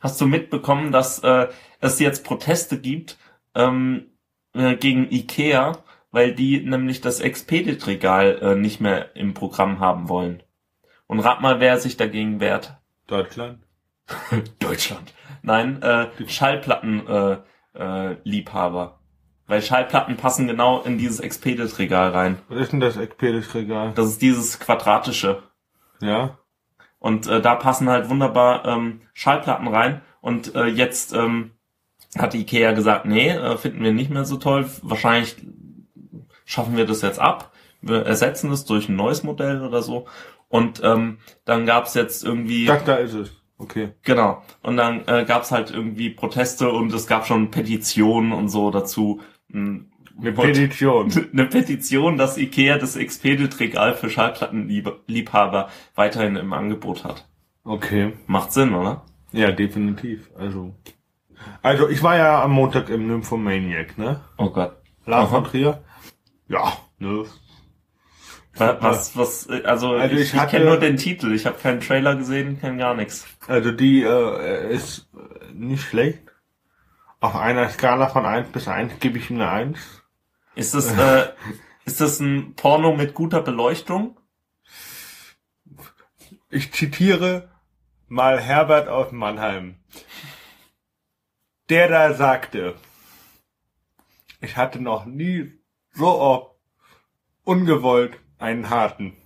Hast 0.00 0.20
du 0.22 0.26
mitbekommen, 0.26 0.90
dass 0.90 1.18
äh, 1.18 1.48
es 1.80 1.98
jetzt 1.98 2.24
Proteste 2.24 2.80
gibt 2.80 3.18
ähm, 3.54 4.06
äh, 4.54 4.76
gegen 4.76 5.10
Ikea, 5.10 5.84
weil 6.14 6.32
die 6.32 6.60
nämlich 6.60 7.00
das 7.00 7.18
Expedit-Regal 7.18 8.38
äh, 8.40 8.54
nicht 8.54 8.80
mehr 8.80 9.16
im 9.16 9.34
Programm 9.34 9.80
haben 9.80 10.08
wollen? 10.08 10.44
Und 11.08 11.18
rat 11.18 11.40
mal, 11.40 11.58
wer 11.58 11.78
sich 11.78 11.96
dagegen 11.96 12.38
wehrt. 12.38 12.78
Deutschland. 13.08 13.58
Deutschland. 14.60 15.12
Nein, 15.42 15.82
äh, 15.82 16.06
Schallplatten-Liebhaber. 16.26 17.44
Äh, 17.74 18.16
Liebhaber. 18.22 19.00
Weil 19.48 19.60
Schallplatten 19.60 20.16
passen 20.16 20.46
genau 20.46 20.82
in 20.82 20.98
dieses 20.98 21.18
Expedit-Regal 21.18 22.10
rein. 22.10 22.38
Was 22.48 22.60
ist 22.60 22.72
denn 22.72 22.80
das 22.80 22.96
Expedit-Regal? 22.96 23.92
Das 23.96 24.06
ist 24.06 24.22
dieses 24.22 24.60
quadratische. 24.60 25.42
Ja? 26.00 26.38
Und 27.00 27.26
äh, 27.26 27.42
da 27.42 27.56
passen 27.56 27.90
halt 27.90 28.08
wunderbar 28.08 28.64
ähm, 28.66 29.02
Schallplatten 29.12 29.66
rein. 29.66 30.00
Und 30.20 30.54
äh, 30.54 30.66
jetzt 30.66 31.12
ähm, 31.12 31.50
hat 32.16 32.34
Ikea 32.34 32.72
gesagt, 32.72 33.04
nee, 33.04 33.30
äh, 33.30 33.58
finden 33.58 33.82
wir 33.82 33.92
nicht 33.92 34.10
mehr 34.10 34.24
so 34.24 34.36
toll. 34.36 34.70
Wahrscheinlich 34.82 35.36
schaffen 36.44 36.76
wir 36.76 36.86
das 36.86 37.02
jetzt 37.02 37.18
ab. 37.18 37.52
Wir 37.80 38.04
ersetzen 38.06 38.50
es 38.52 38.64
durch 38.64 38.88
ein 38.88 38.96
neues 38.96 39.22
Modell 39.22 39.62
oder 39.62 39.82
so. 39.82 40.06
Und 40.48 40.80
ähm, 40.84 41.18
dann 41.44 41.66
gab's 41.66 41.94
jetzt 41.94 42.24
irgendwie... 42.24 42.70
Ach, 42.70 42.82
da 42.82 42.96
ist 42.96 43.14
es. 43.14 43.32
Okay. 43.58 43.90
Genau. 44.02 44.42
Und 44.62 44.76
dann 44.76 45.06
äh, 45.06 45.24
gab's 45.26 45.50
halt 45.50 45.70
irgendwie 45.70 46.10
Proteste 46.10 46.70
und 46.70 46.92
es 46.92 47.06
gab 47.06 47.26
schon 47.26 47.50
Petitionen 47.50 48.32
und 48.32 48.48
so 48.48 48.70
dazu. 48.70 49.20
Hm, 49.50 49.90
Eine 50.20 50.36
wollt- 50.36 50.54
Petition. 50.54 51.10
eine 51.32 51.46
Petition, 51.46 52.16
dass 52.18 52.36
Ikea 52.38 52.78
das 52.78 52.96
Expedit-Regal 52.96 53.94
für 53.94 54.10
Schallplattenliebhaber 54.10 55.68
weiterhin 55.94 56.36
im 56.36 56.52
Angebot 56.52 57.04
hat. 57.04 57.26
Okay. 57.64 58.12
Macht 58.26 58.52
Sinn, 58.52 58.74
oder? 58.74 59.04
Ja, 59.32 59.50
definitiv. 59.50 60.30
Also. 60.36 60.74
Also, 61.62 61.88
ich 61.88 62.02
war 62.02 62.16
ja 62.16 62.42
am 62.42 62.52
Montag 62.52 62.88
im 62.90 63.06
Nymphomaniac, 63.06 63.98
ne? 63.98 64.20
Oh 64.38 64.50
Gott. 64.50 64.76
Lars 65.06 65.30
von 65.30 65.44
Trier. 65.44 65.82
Ja, 66.48 66.76
ne? 66.98 67.24
Wa- 68.56 68.76
Was, 68.80 69.16
was, 69.16 69.46
äh, 69.48 69.62
also, 69.64 69.92
Also 69.94 70.14
ich, 70.14 70.34
ich 70.34 70.34
ich, 70.34 70.48
kenne 70.48 70.66
nur 70.66 70.78
den 70.78 70.96
Titel. 70.96 71.32
Ich 71.34 71.46
habe 71.46 71.58
keinen 71.58 71.80
Trailer 71.80 72.14
gesehen, 72.16 72.60
kenn 72.60 72.78
gar 72.78 72.94
nichts. 72.94 73.26
Also 73.48 73.72
die 73.72 74.02
äh, 74.02 74.72
ist 74.72 75.08
äh, 75.14 75.52
nicht 75.52 75.82
schlecht. 75.82 76.20
Auf 77.20 77.34
einer 77.34 77.68
Skala 77.70 78.08
von 78.08 78.26
1 78.26 78.48
bis 78.52 78.68
1 78.68 79.00
gebe 79.00 79.18
ich 79.18 79.30
ihm 79.30 79.36
eine 79.40 79.50
1. 79.50 79.78
Ist 80.54 80.74
das, 80.74 80.92
äh, 80.96 81.32
ist 81.84 82.00
das 82.00 82.20
ein 82.20 82.54
Porno 82.54 82.94
mit 82.94 83.14
guter 83.14 83.40
Beleuchtung? 83.40 84.16
Ich 86.50 86.72
zitiere 86.72 87.50
mal 88.08 88.40
Herbert 88.40 88.88
aus 88.88 89.10
Mannheim. 89.10 89.76
Der 91.70 91.88
da 91.88 92.12
sagte, 92.14 92.74
ich 94.40 94.56
hatte 94.56 94.80
noch 94.80 95.06
nie 95.06 95.53
so 95.94 96.06
oft 96.06 96.54
ungewollt 97.44 98.18
einen 98.38 98.70
harten. 98.70 99.16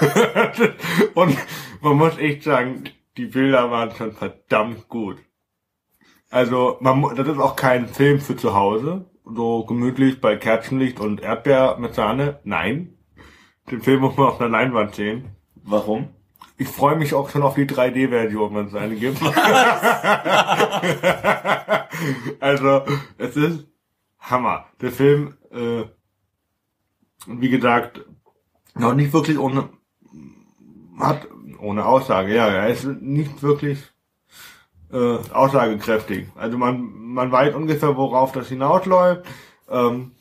Und 1.14 1.36
man 1.80 1.96
muss 1.96 2.18
echt 2.18 2.42
sagen, 2.42 2.84
die 3.16 3.26
Bilder 3.26 3.70
waren 3.70 3.92
schon 3.92 4.12
verdammt 4.12 4.88
gut. 4.88 5.18
Also, 6.30 6.76
man, 6.80 7.14
das 7.14 7.28
ist 7.28 7.38
auch 7.38 7.54
kein 7.56 7.88
Film 7.88 8.20
für 8.20 8.36
zu 8.36 8.54
Hause. 8.54 9.06
So 9.24 9.64
gemütlich 9.64 10.20
bei 10.20 10.36
Kerzenlicht 10.36 11.00
und 11.00 11.22
Erdbeer 11.22 11.78
mit 11.78 11.94
Sahne. 11.94 12.40
Nein. 12.44 12.98
Den 13.70 13.80
Film 13.80 14.00
muss 14.00 14.16
man 14.16 14.28
auf 14.28 14.40
einer 14.40 14.50
Leinwand 14.50 14.94
sehen. 14.94 15.30
Warum? 15.64 16.10
Ich 16.58 16.68
freue 16.68 16.96
mich 16.96 17.14
auch 17.14 17.30
schon 17.30 17.42
auf 17.42 17.54
die 17.54 17.66
3D-Version, 17.66 18.54
wenn 18.54 18.66
es 18.66 18.74
eine 18.74 18.96
gibt. 18.96 19.20
also, 22.40 22.82
es 23.18 23.36
ist 23.36 23.66
Hammer. 24.30 24.66
Der 24.80 24.92
Film, 24.92 25.36
äh, 25.52 25.84
wie 27.26 27.48
gesagt, 27.48 28.04
noch 28.74 28.94
nicht 28.94 29.12
wirklich 29.12 29.38
ohne, 29.38 29.68
hat, 30.98 31.28
ohne 31.60 31.86
Aussage, 31.86 32.34
ja, 32.34 32.48
er 32.48 32.68
ist 32.68 32.84
nicht 32.84 33.42
wirklich 33.42 33.82
äh, 34.92 35.18
aussagekräftig. 35.32 36.28
Also 36.34 36.58
man, 36.58 36.92
man 37.14 37.32
weiß 37.32 37.54
ungefähr, 37.54 37.96
worauf 37.96 38.32
das 38.32 38.48
hinausläuft. 38.48 39.24
Ähm, 39.68 40.12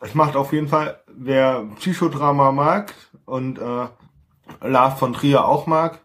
es 0.00 0.14
macht 0.14 0.36
auf 0.36 0.52
jeden 0.52 0.68
Fall, 0.68 1.00
wer 1.06 1.66
Psychodrama 1.76 2.52
mag 2.52 2.94
und 3.26 3.58
äh, 3.58 3.86
Lars 4.60 4.98
von 4.98 5.12
Trier 5.12 5.46
auch 5.46 5.66
mag, 5.66 6.00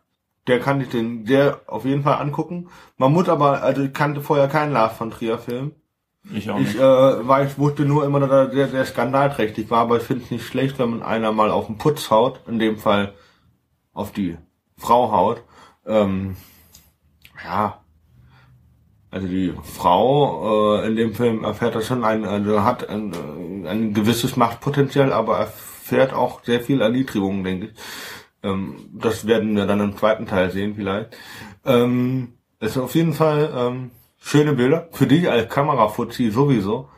der 0.48 0.60
kann 0.60 0.80
sich 0.80 0.90
den 0.90 1.26
sehr 1.26 1.62
auf 1.68 1.86
jeden 1.86 2.04
Fall 2.04 2.22
angucken. 2.22 2.70
Man 2.98 3.12
muss 3.12 3.30
aber, 3.30 3.64
also 3.64 3.82
ich 3.82 3.94
kannte 3.94 4.22
vorher 4.22 4.48
keinen 4.48 4.74
Lars 4.74 4.96
von 4.96 5.12
Trier 5.12 5.40
Film. 5.40 5.74
Ich 6.34 6.50
auch 6.50 6.60
Ich 6.60 6.68
nicht. 6.68 6.80
äh, 6.80 7.28
weiß, 7.28 7.58
wusste 7.60 7.84
nur 7.86 8.06
immer, 8.06 8.20
dass 8.20 8.32
er 8.32 8.52
sehr, 8.52 8.68
sehr 8.70 8.86
skandalträchtig 8.86 9.70
war, 9.70 9.82
aber 9.82 9.98
ich 9.98 10.04
finde 10.04 10.24
es 10.24 10.32
nicht 10.32 10.46
schlecht, 10.46 10.80
wenn 10.80 10.90
man 10.90 11.04
einer 11.04 11.32
mal 11.32 11.52
auf 11.52 11.68
den 11.68 11.78
Putz 11.78 12.10
haut, 12.10 12.42
in 12.48 12.60
dem 12.60 12.78
Fall 12.78 13.14
auf 13.94 14.12
die 14.12 14.38
Frau 14.78 15.12
haut. 15.12 15.44
Ähm, 15.86 16.36
ja. 17.44 17.82
Also 19.12 19.28
die 19.28 19.54
Frau 19.64 20.78
äh, 20.82 20.88
in 20.88 20.96
dem 20.96 21.14
Film 21.14 21.44
erfährt 21.44 21.76
das 21.76 21.88
schon 21.88 22.04
ein, 22.04 22.26
also 22.26 22.64
hat 22.64 22.90
ein, 22.90 23.14
äh, 23.14 23.70
ein 23.70 23.94
gewisses 23.94 24.36
Machtpotenzial, 24.36 25.14
aber 25.14 25.38
erfährt 25.38 26.14
auch 26.14 26.44
sehr 26.44 26.60
viel 26.60 26.82
Erniedrigung, 26.82 27.44
denke 27.44 27.68
ich. 27.68 27.74
Ähm, 28.44 28.90
das 28.94 29.26
werden 29.28 29.56
wir 29.56 29.68
dann 29.68 29.80
im 29.80 29.96
zweiten 29.96 30.26
Teil 30.26 30.52
sehen 30.52 30.76
vielleicht. 30.76 31.16
Ähm, 31.66 32.34
es 32.60 32.72
ist 32.72 32.78
auf 32.78 32.96
jeden 32.96 33.14
Fall 33.14 33.54
ähm, 33.56 33.92
schöne 34.30 34.54
Bilder. 34.54 34.90
Für 34.92 35.08
dich 35.08 35.30
als 35.30 35.50
Kamerafuzzi 35.54 36.32
sowieso. 36.32 36.90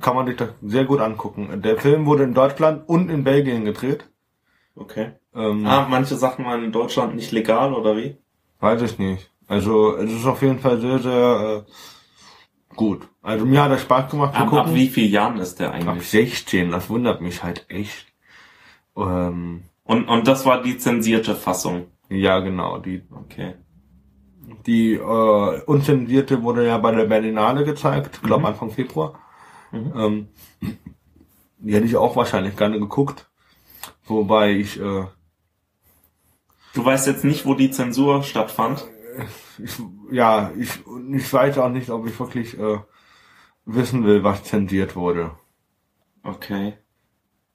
Kann 0.00 0.16
man 0.16 0.26
sich 0.26 0.36
das 0.36 0.50
sehr 0.60 0.84
gut 0.84 1.00
angucken. 1.00 1.62
Der 1.62 1.78
Film 1.78 2.04
wurde 2.04 2.24
in 2.24 2.34
Deutschland 2.34 2.86
und 2.88 3.08
in 3.08 3.24
Belgien 3.24 3.64
gedreht. 3.64 4.04
Okay. 4.76 5.12
Ähm, 5.34 5.64
Ah, 5.66 5.86
manche 5.88 6.16
Sachen 6.16 6.44
waren 6.44 6.62
in 6.62 6.72
Deutschland 6.72 7.14
nicht 7.14 7.32
legal, 7.32 7.72
oder 7.72 7.96
wie? 7.96 8.16
Weiß 8.60 8.82
ich 8.82 8.98
nicht. 8.98 9.30
Also 9.48 9.96
es 9.96 10.12
ist 10.12 10.26
auf 10.26 10.42
jeden 10.42 10.58
Fall 10.58 10.78
sehr, 10.78 10.98
sehr 10.98 11.64
äh, 11.68 12.76
gut. 12.76 13.08
Also 13.22 13.46
mir 13.46 13.62
hat 13.62 13.70
das 13.70 13.80
Spaß 13.82 14.10
gemacht 14.10 14.34
zu 14.34 14.40
Ab, 14.42 14.52
ab 14.52 14.74
wie 14.74 14.88
vielen 14.88 15.10
Jahren 15.12 15.38
ist 15.38 15.58
der 15.58 15.68
Ab 15.72 15.74
eigentlich? 15.74 16.08
16, 16.10 16.70
das 16.70 16.90
wundert 16.90 17.20
mich 17.22 17.42
halt 17.42 17.64
echt. 17.68 18.06
Ähm, 18.96 19.62
Und, 19.84 20.08
und 20.08 20.26
das 20.28 20.44
war 20.44 20.62
die 20.62 20.76
zensierte 20.76 21.34
Fassung. 21.34 21.86
ja, 22.10 22.40
genau. 22.40 22.78
Die, 22.78 23.02
Okay. 23.24 23.54
Die 24.66 24.94
äh, 24.94 25.62
unzensierte 25.66 26.42
wurde 26.42 26.66
ja 26.66 26.78
bei 26.78 26.92
der 26.92 27.04
Berlinale 27.06 27.64
gezeigt, 27.64 28.22
glaube 28.22 28.42
Mhm. 28.42 28.46
Anfang 28.46 28.70
Februar. 28.70 29.18
Mhm. 29.72 29.92
Ähm, 29.96 30.28
die 31.58 31.74
hätte 31.74 31.86
ich 31.86 31.96
auch 31.96 32.14
wahrscheinlich 32.16 32.56
gerne 32.56 32.78
geguckt. 32.78 33.30
Wobei 34.06 34.52
ich, 34.52 34.80
äh, 34.80 35.06
Du 36.74 36.84
weißt 36.84 37.06
jetzt 37.06 37.24
nicht, 37.24 37.46
wo 37.46 37.54
die 37.54 37.70
Zensur 37.70 38.22
stattfand? 38.22 38.86
ich 39.58 39.72
ja, 40.10 40.52
ich, 40.58 40.70
ich 41.14 41.32
weiß 41.32 41.58
auch 41.58 41.68
nicht, 41.68 41.90
ob 41.90 42.06
ich 42.06 42.18
wirklich 42.18 42.58
äh, 42.58 42.78
wissen 43.66 44.04
will, 44.04 44.24
was 44.24 44.44
zensiert 44.44 44.96
wurde. 44.96 45.32
Okay. 46.24 46.78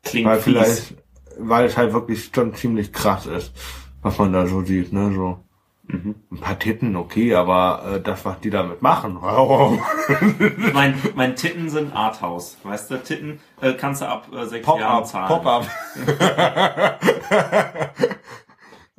Klingt 0.04 0.26
Weil 0.26 0.38
fies. 0.38 0.44
vielleicht, 0.44 0.96
weil 1.40 1.66
es 1.66 1.78
halt 1.78 1.94
wirklich 1.94 2.32
schon 2.34 2.54
ziemlich 2.56 2.92
krass 2.94 3.26
ist, 3.26 3.54
was 4.02 4.18
man 4.20 4.34
da 4.34 4.48
so 4.48 4.64
sieht, 4.64 4.94
ne, 4.94 5.12
so. 5.14 5.44
Ein 5.90 6.16
paar 6.42 6.60
Titten, 6.60 6.98
okay, 6.98 7.34
aber 7.34 7.96
äh, 7.96 8.02
das, 8.02 8.26
was 8.26 8.42
die 8.42 8.50
damit 8.50 8.82
machen, 8.82 9.20
mein, 10.74 11.02
mein 11.16 11.36
Titten 11.38 11.70
sind 11.70 11.94
Arthouse. 11.96 12.58
Weißt 12.64 12.92
du, 12.92 13.02
Titten 13.02 13.40
äh, 13.62 13.72
kannst 13.74 14.02
du 14.02 14.08
ab 14.08 14.28
äh, 14.34 14.46
sechs 14.46 14.66
Pop 14.66 14.80
Jahren 14.80 15.04
up, 15.04 15.08
zahlen. 15.08 15.28
pop 15.28 15.46
up. 15.46 15.66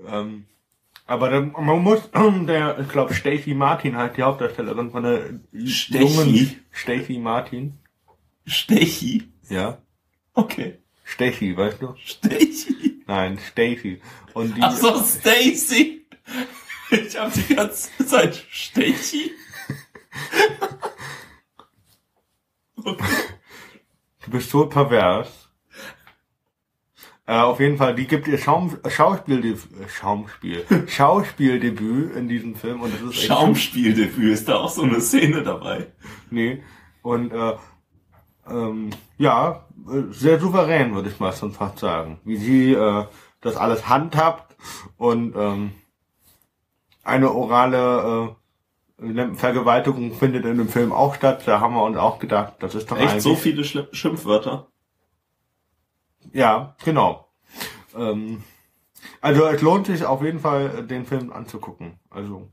ähm, 0.08 0.46
aber 1.06 1.28
der, 1.30 1.40
man 1.40 1.82
muss, 1.82 2.10
der, 2.46 2.78
ich 2.78 2.88
glaube, 2.88 3.12
Stacey 3.12 3.54
Martin 3.54 3.96
halt 3.96 4.16
die 4.16 4.22
Hauptdarstellerin 4.22 4.90
von 4.90 5.02
der 5.02 5.40
Stacey? 5.66 6.04
jungen 6.04 6.64
Stacey 6.70 7.18
Martin. 7.18 7.78
Stechi. 8.46 9.24
Ja. 9.50 9.78
Okay. 10.32 10.78
Stacey, 11.04 11.56
weißt 11.56 11.82
du? 11.82 11.94
Stechi. 12.02 13.02
Nein, 13.06 13.38
Stacey. 13.38 14.00
Und 14.32 14.56
die, 14.56 14.62
Ach 14.62 14.74
so, 14.74 15.00
Stacy. 15.02 16.06
Ich 16.90 17.18
hab 17.18 17.32
die 17.32 17.54
ganze 17.54 17.90
Zeit 18.06 18.46
Stechi. 18.50 19.32
Du 22.76 24.30
bist 24.30 24.50
so 24.50 24.66
pervers. 24.66 25.48
Äh, 27.26 27.40
auf 27.40 27.60
jeden 27.60 27.76
Fall, 27.76 27.94
die 27.94 28.06
gibt 28.06 28.26
ihr 28.26 28.38
Schaum, 28.38 28.78
Schauspieldebüt, 28.88 29.90
Schaumspiel, 29.90 30.64
Schauspieldebüt 30.88 32.16
in 32.16 32.26
diesem 32.26 32.54
Film 32.54 32.80
und 32.80 32.94
das 32.94 33.02
ist 33.02 33.18
echt 33.18 33.26
Schaumspieldebüt, 33.26 34.32
ist 34.32 34.48
da 34.48 34.56
auch 34.56 34.70
so 34.70 34.82
eine 34.82 35.00
Szene 35.02 35.42
dabei. 35.42 35.88
Nee. 36.30 36.62
Und 37.02 37.32
äh, 37.32 37.54
ähm, 38.48 38.90
ja, 39.18 39.66
äh, 39.90 40.10
sehr 40.10 40.40
souverän, 40.40 40.94
würde 40.94 41.10
ich 41.10 41.20
mal 41.20 41.34
schon 41.34 41.52
fast 41.52 41.80
sagen. 41.80 42.18
Wie 42.24 42.38
sie 42.38 42.72
äh, 42.72 43.04
das 43.42 43.56
alles 43.56 43.88
handhabt 43.90 44.56
und 44.96 45.34
ähm, 45.36 45.72
eine 47.08 47.32
orale 47.32 48.36
äh, 49.00 49.34
Vergewaltigung 49.34 50.12
findet 50.12 50.44
in 50.44 50.58
dem 50.58 50.68
Film 50.68 50.92
auch 50.92 51.14
statt. 51.14 51.42
Da 51.46 51.60
haben 51.60 51.74
wir 51.74 51.82
uns 51.84 51.96
auch 51.96 52.18
gedacht, 52.18 52.54
das 52.60 52.74
ist 52.74 52.90
doch 52.90 52.98
Echt 52.98 53.22
so 53.22 53.34
viele 53.34 53.62
Schli- 53.62 53.92
Schimpfwörter? 53.94 54.68
Ja, 56.32 56.76
genau. 56.84 57.28
Ähm, 57.96 58.42
also 59.20 59.46
es 59.46 59.62
lohnt 59.62 59.86
sich 59.86 60.04
auf 60.04 60.22
jeden 60.22 60.40
Fall, 60.40 60.86
den 60.86 61.06
Film 61.06 61.32
anzugucken. 61.32 61.98
Also 62.10 62.48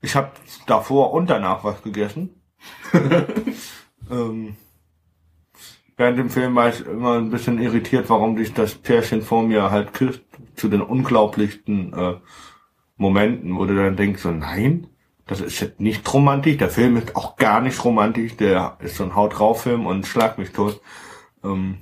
ich 0.00 0.16
habe 0.16 0.30
davor 0.66 1.12
und 1.12 1.28
danach 1.30 1.64
was 1.64 1.82
gegessen. 1.82 2.40
ähm, 4.10 4.56
während 5.96 6.18
dem 6.18 6.30
Film 6.30 6.54
war 6.54 6.68
ich 6.68 6.84
immer 6.84 7.18
ein 7.18 7.30
bisschen 7.30 7.60
irritiert, 7.60 8.08
warum 8.08 8.36
sich 8.36 8.52
das 8.54 8.74
Pärchen 8.74 9.22
vor 9.22 9.42
mir 9.42 9.70
halt 9.70 9.92
küsst 9.94 10.22
zu 10.56 10.68
den 10.68 10.82
unglaublichsten 10.82 11.92
äh, 11.92 12.16
Momenten, 12.96 13.56
wo 13.56 13.64
du 13.66 13.74
dann 13.76 13.96
denkst, 13.96 14.22
so 14.22 14.30
nein, 14.30 14.86
das 15.26 15.40
ist 15.40 15.60
jetzt 15.60 15.80
nicht 15.80 16.12
romantisch. 16.12 16.56
Der 16.56 16.70
Film 16.70 16.96
ist 16.96 17.16
auch 17.16 17.36
gar 17.36 17.60
nicht 17.60 17.84
romantisch. 17.84 18.36
Der 18.36 18.76
ist 18.80 18.96
so 18.96 19.04
ein 19.04 19.14
Haut 19.14 19.38
drauf 19.38 19.62
Film 19.62 19.86
und 19.86 20.06
schlag 20.06 20.38
mich 20.38 20.52
tot. 20.52 20.80
Ähm, 21.44 21.78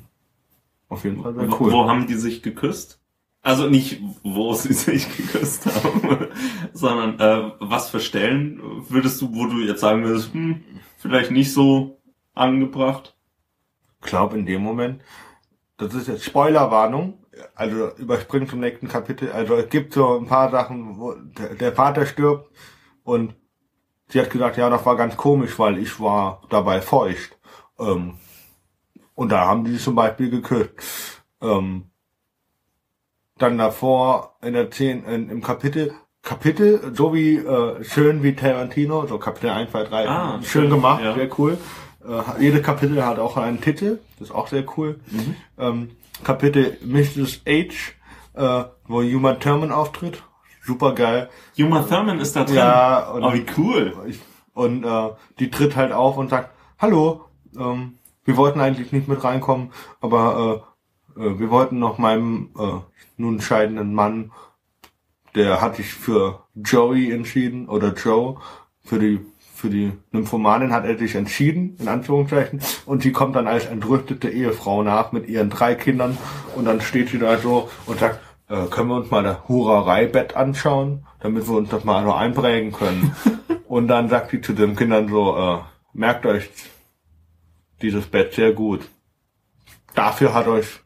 auf 0.89 1.05
jeden 1.05 1.23
Fall 1.23 1.35
sehr 1.35 1.51
Wo- 1.51 1.57
cool. 1.61 1.73
Wo 1.73 1.89
haben 1.89 2.07
die 2.07 2.15
sich 2.15 2.43
geküsst? 2.43 3.01
Also 3.43 3.69
nicht, 3.69 4.01
wo 4.23 4.55
sie 4.55 4.73
sich 4.73 5.15
geküsst 5.17 5.67
haben, 5.67 6.29
sondern 6.73 7.21
äh, 7.21 7.53
was 7.61 7.91
für 7.91 8.01
Stellen 8.01 8.61
würdest 8.89 9.21
du, 9.21 9.35
wo 9.35 9.47
du 9.47 9.61
jetzt 9.61 9.81
sagen 9.81 10.05
würdest, 10.05 10.33
hm, 10.33 10.63
vielleicht 10.97 11.31
nicht 11.31 11.53
so 11.53 12.01
angebracht? 12.35 13.15
glaube 14.01 14.39
in 14.39 14.45
dem 14.47 14.63
Moment, 14.63 15.01
das 15.79 15.95
ist 15.95 16.09
jetzt 16.09 16.25
Spoilerwarnung, 16.25 17.15
also 17.55 17.91
überspringt 17.97 18.51
zum 18.51 18.61
nächsten 18.61 18.89
Kapitel, 18.89 19.31
also 19.33 19.55
es 19.55 19.69
gibt 19.69 19.93
so 19.93 20.19
ein 20.19 20.27
paar 20.27 20.51
Sachen, 20.51 20.99
wo 20.99 21.15
der, 21.15 21.73
Vater 21.73 22.07
stirbt 22.07 22.51
und 23.03 23.35
sie 24.09 24.21
hat 24.21 24.31
gesagt, 24.31 24.57
ja, 24.57 24.71
das 24.71 24.85
war 24.87 24.97
ganz 24.97 25.17
komisch, 25.17 25.59
weil 25.59 25.79
ich 25.79 26.01
war 26.01 26.43
dabei 26.51 26.81
feucht. 26.81 27.39
Ähm, 27.79 28.15
und 29.15 29.31
da 29.31 29.47
haben 29.47 29.65
die 29.65 29.79
zum 29.79 29.95
Beispiel 29.95 30.31
geküsst. 30.31 31.23
Ähm, 31.41 31.91
dann 33.39 33.59
davor 33.59 34.37
in 34.43 34.53
der 34.55 34.71
10, 34.71 35.05
in, 35.05 35.31
im 35.31 35.43
Kapitel, 35.43 35.93
Kapitel, 36.23 36.93
so 36.95 37.13
wie 37.13 37.37
äh, 37.37 37.85
schön 37.85 38.23
wie 38.23 38.35
Tarantino, 38.35 39.07
so 39.07 39.19
Kapitel 39.19 39.51
1, 39.51 39.71
2, 39.71 39.85
3, 39.85 40.09
Ah, 40.09 40.39
schön 40.43 40.63
schön, 40.63 40.71
gemacht, 40.71 41.03
ja. 41.03 41.15
sehr 41.15 41.29
cool. 41.39 41.59
Äh, 42.07 42.43
jede 42.43 42.63
Kapitel 42.63 43.05
hat 43.05 43.19
auch 43.19 43.37
einen 43.37 43.61
Titel, 43.61 43.99
das 44.19 44.29
ist 44.29 44.35
auch 44.35 44.49
sehr 44.49 44.65
cool. 44.77 45.01
Ähm, 45.59 45.91
Kapitel 46.23 46.79
Mrs. 46.85 47.43
H, 47.47 47.95
äh, 48.35 48.65
wo 48.87 48.99
Uma 49.01 49.35
Thurman 49.35 49.73
auftritt, 49.73 50.23
super 50.65 50.95
geil. 50.95 51.29
Uma 51.59 51.83
Thurman 51.83 52.19
ist 52.21 52.37
da 52.37 52.45
drin. 52.45 52.57
Ja, 52.57 53.11
und- 53.11 53.25
oh, 53.25 53.33
wie 53.33 53.45
cool. 53.57 53.93
Und 54.55 54.85
äh, 54.85 55.11
die 55.41 55.51
tritt 55.51 55.75
halt 55.77 55.93
auf 55.93 56.17
und 56.17 56.31
sagt, 56.31 56.51
hallo, 56.79 57.25
ähm, 57.59 57.99
wir 58.25 58.37
wollten 58.37 58.61
eigentlich 58.61 58.93
nicht 58.93 59.09
mit 59.09 59.23
reinkommen, 59.25 59.73
aber 60.01 60.65
äh, 61.17 61.21
äh, 61.21 61.39
wir 61.39 61.51
wollten 61.51 61.79
noch 61.79 61.99
meinem 61.99 62.51
äh, 62.59 62.81
nun 63.17 63.41
scheidenden 63.41 63.93
Mann, 63.95 64.31
der 65.35 65.61
hat 65.61 65.77
sich 65.77 65.93
für 65.93 66.45
Joey 66.55 67.11
entschieden 67.13 67.69
oder 67.69 67.93
Joe, 67.93 68.37
für 68.85 68.99
die 69.01 69.21
für 69.65 69.71
die 69.71 69.93
Nymphomanin 70.13 70.75
hat 70.75 70.85
er 70.85 70.99
sich 70.99 71.15
entschieden, 71.15 71.79
in 71.81 71.89
Anführungszeichen, 71.89 72.61
und 72.85 73.03
sie 73.03 73.13
kommt 73.13 73.35
dann 73.35 73.47
als 73.47 73.65
entrüstete 73.65 74.29
Ehefrau 74.29 74.83
nach 74.83 75.11
mit 75.13 75.27
ihren 75.27 75.49
drei 75.49 75.75
Kindern 75.75 76.19
und 76.55 76.67
dann 76.67 76.83
steht 76.83 77.09
sie 77.09 77.19
da 77.19 77.39
so 77.39 77.71
und 77.87 77.99
sagt, 77.99 78.21
äh, 78.51 78.67
können 78.67 78.91
wir 78.91 78.97
uns 78.97 79.11
mal 79.11 79.23
das 79.23 79.49
Hurerei-Bett 79.49 80.37
anschauen, 80.37 81.07
damit 81.21 81.49
wir 81.49 81.57
uns 81.57 81.71
das 81.71 81.83
mal 81.83 82.05
so 82.05 82.13
einprägen 82.13 82.73
können. 82.73 83.17
und 83.67 83.89
dann 83.89 84.11
sagt 84.11 84.33
sie 84.33 84.43
zu 84.43 84.53
den 84.53 84.77
Kindern 84.77 85.09
so, 85.09 85.35
äh, 85.35 85.59
merkt 85.95 86.27
euch 86.27 86.51
dieses 87.81 88.05
Bett 88.05 88.35
sehr 88.35 88.53
gut. 88.53 88.87
Dafür 89.95 90.35
hat 90.35 90.47
euch 90.47 90.81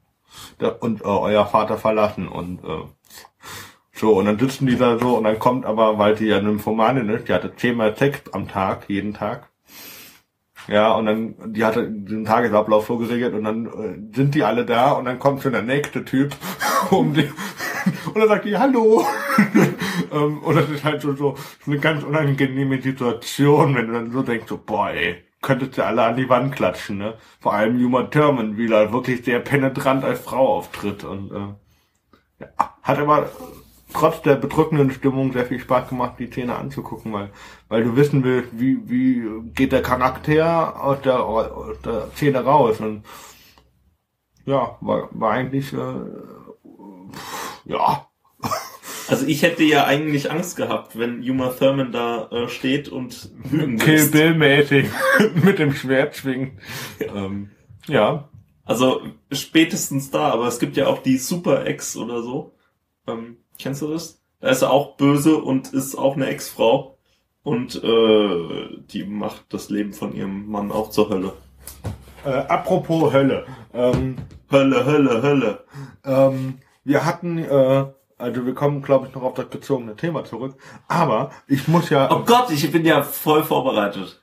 der, 0.61 0.81
und 0.85 1.01
äh, 1.01 1.05
euer 1.05 1.47
Vater 1.47 1.79
verlassen 1.79 2.29
und 2.29 2.63
äh, 2.63 2.85
so, 3.99 4.13
und 4.13 4.27
dann 4.27 4.39
sitzen 4.39 4.67
die 4.67 4.77
da 4.77 4.99
so 4.99 5.17
und 5.19 5.25
dann 5.25 5.39
kommt 5.39 5.67
aber, 5.67 5.99
weil 5.99 6.15
die 6.15 6.27
ja 6.27 6.41
Nymphomanin 6.41 7.09
ist, 7.09 7.29
die 7.29 7.33
hatte 7.33 7.57
zehnmal 7.57 7.97
Sex 7.97 8.23
am 8.33 8.47
Tag, 8.47 8.85
jeden 8.89 9.13
Tag. 9.13 9.49
Ja, 10.69 10.93
und 10.93 11.07
dann, 11.07 11.35
die 11.53 11.65
hatte 11.65 11.91
den 11.91 12.25
Tagesablauf 12.25 12.87
so 12.87 12.99
geregelt 12.99 13.35
und 13.35 13.45
dann 13.45 13.67
äh, 13.67 14.17
sind 14.17 14.35
die 14.35 14.45
alle 14.45 14.65
da 14.65 14.93
und 14.93 15.07
dann 15.07 15.19
kommt 15.19 15.43
schon 15.43 15.53
der 15.53 15.63
nächste 15.63 16.05
Typ 16.05 16.37
um 16.91 17.15
die, 17.15 17.25
und 18.07 18.19
dann 18.19 18.29
sagt 18.29 18.45
die, 18.45 18.57
hallo. 18.57 19.05
ähm, 20.13 20.39
und 20.39 20.55
das 20.55 20.69
ist 20.71 20.85
halt 20.85 21.03
so, 21.03 21.15
so, 21.15 21.37
so 21.65 21.71
eine 21.71 21.81
ganz 21.81 22.05
unangenehme 22.05 22.81
Situation, 22.81 23.75
wenn 23.75 23.89
du 23.89 23.93
dann 23.95 24.13
so 24.13 24.23
denkst, 24.23 24.47
so, 24.47 24.61
boah, 24.65 24.91
ey, 24.91 25.25
könntest 25.43 25.77
du 25.79 25.85
alle 25.85 26.05
an 26.05 26.17
die 26.17 26.29
Wand 26.29 26.55
klatschen, 26.55 26.99
ne? 26.99 27.15
Vor 27.41 27.55
allem 27.55 27.85
Uma 27.85 28.05
Thurman, 28.05 28.57
wie 28.57 28.69
da 28.69 28.93
wirklich 28.93 29.25
sehr 29.25 29.41
penetrant 29.41 30.05
als 30.05 30.21
Frau 30.21 30.59
auftritt 30.59 31.03
und, 31.03 31.33
äh, 31.33 32.45
ja, 32.45 32.49
hat 32.83 32.99
aber 32.99 33.31
trotz 33.93 34.23
der 34.23 34.37
bedrückenden 34.37 34.91
Stimmung 34.91 35.33
sehr 35.33 35.47
viel 35.47 35.61
Spaß 35.61 35.89
gemacht, 35.89 36.15
die 36.19 36.27
Szene 36.27 36.57
anzugucken, 36.57 37.13
weil, 37.13 37.31
weil 37.69 37.85
du 37.85 37.97
wissen 37.97 38.23
willst, 38.25 38.51
wie, 38.59 38.79
wie 38.89 39.51
geht 39.55 39.73
der 39.73 39.83
Charakter 39.83 40.83
aus 40.83 41.01
der, 41.03 41.25
aus 41.25 41.81
der 41.85 42.09
Szene 42.15 42.45
raus 42.45 42.81
und 42.81 43.03
ja, 44.45 44.77
war, 44.81 45.09
war 45.13 45.33
eigentlich, 45.33 45.73
äh, 45.73 46.01
ja, 47.65 48.07
Also 49.09 49.27
ich 49.27 49.43
hätte 49.43 49.65
ja 49.65 49.87
eigentlich 49.87 50.31
Angst 50.31 50.57
gehabt, 50.57 50.99
wenn 50.99 51.23
Uma 51.29 51.49
Thurman 51.49 51.93
da 51.93 52.29
äh, 52.31 52.49
steht 52.49 52.91
und 52.91 53.31
Lügen 53.51 53.79
Kill. 53.79 54.07
Bill 54.09 54.35
mäßig 54.35 54.87
mit 55.43 55.59
dem 55.59 55.73
Schwert 55.73 56.15
schwingen. 56.15 56.61
Ähm, 57.01 57.51
ja, 57.87 58.29
Also 58.65 59.01
spätestens 59.33 60.11
da, 60.11 60.29
aber 60.29 60.47
es 60.47 60.59
gibt 60.59 60.77
ja 60.77 60.89
auch 60.89 61.03
die 61.03 61.17
Super 61.17 61.65
Ex 61.65 61.97
oder 61.97 62.23
so. 62.23 62.55
Ähm, 63.07 63.39
kennst 63.59 63.83
du 63.83 63.89
das? 63.93 64.21
Da 64.41 64.49
ist 64.49 64.63
er 64.63 64.71
auch 64.71 64.97
böse 64.97 65.37
und 65.37 65.73
ist 65.73 65.97
auch 65.97 66.15
eine 66.17 66.27
Ex-Frau. 66.27 66.97
Und 67.43 67.83
äh, 67.83 68.79
die 68.91 69.05
macht 69.05 69.53
das 69.53 69.71
Leben 69.71 69.93
von 69.93 70.15
ihrem 70.15 70.49
Mann 70.49 70.71
auch 70.71 70.91
zur 70.91 71.09
Hölle. 71.09 71.33
äh, 72.25 72.31
apropos 72.31 73.13
Hölle. 73.13 73.47
Ähm, 73.73 74.17
Hölle, 74.51 74.85
Hölle, 74.85 75.23
Hölle. 75.23 75.65
Ähm, 76.05 76.59
wir 76.85 77.05
hatten, 77.05 77.39
äh, 77.39 77.87
also 78.19 78.47
wir 78.47 78.55
kommen, 78.55 78.83
glaube 78.83 79.07
ich, 79.07 79.15
noch 79.15 79.23
auf 79.23 79.35
das 79.35 79.47
bezogene 79.47 79.97
Thema 79.97 80.25
zurück. 80.25 80.57
Aber 80.89 81.31
ich 81.47 81.69
muss 81.69 81.91
ja 81.91 82.11
Oh 82.13 82.23
Gott, 82.25 82.51
ich 82.51 82.71
bin 82.71 82.85
ja 82.85 83.03
voll 83.03 83.43
vorbereitet. 83.43 84.23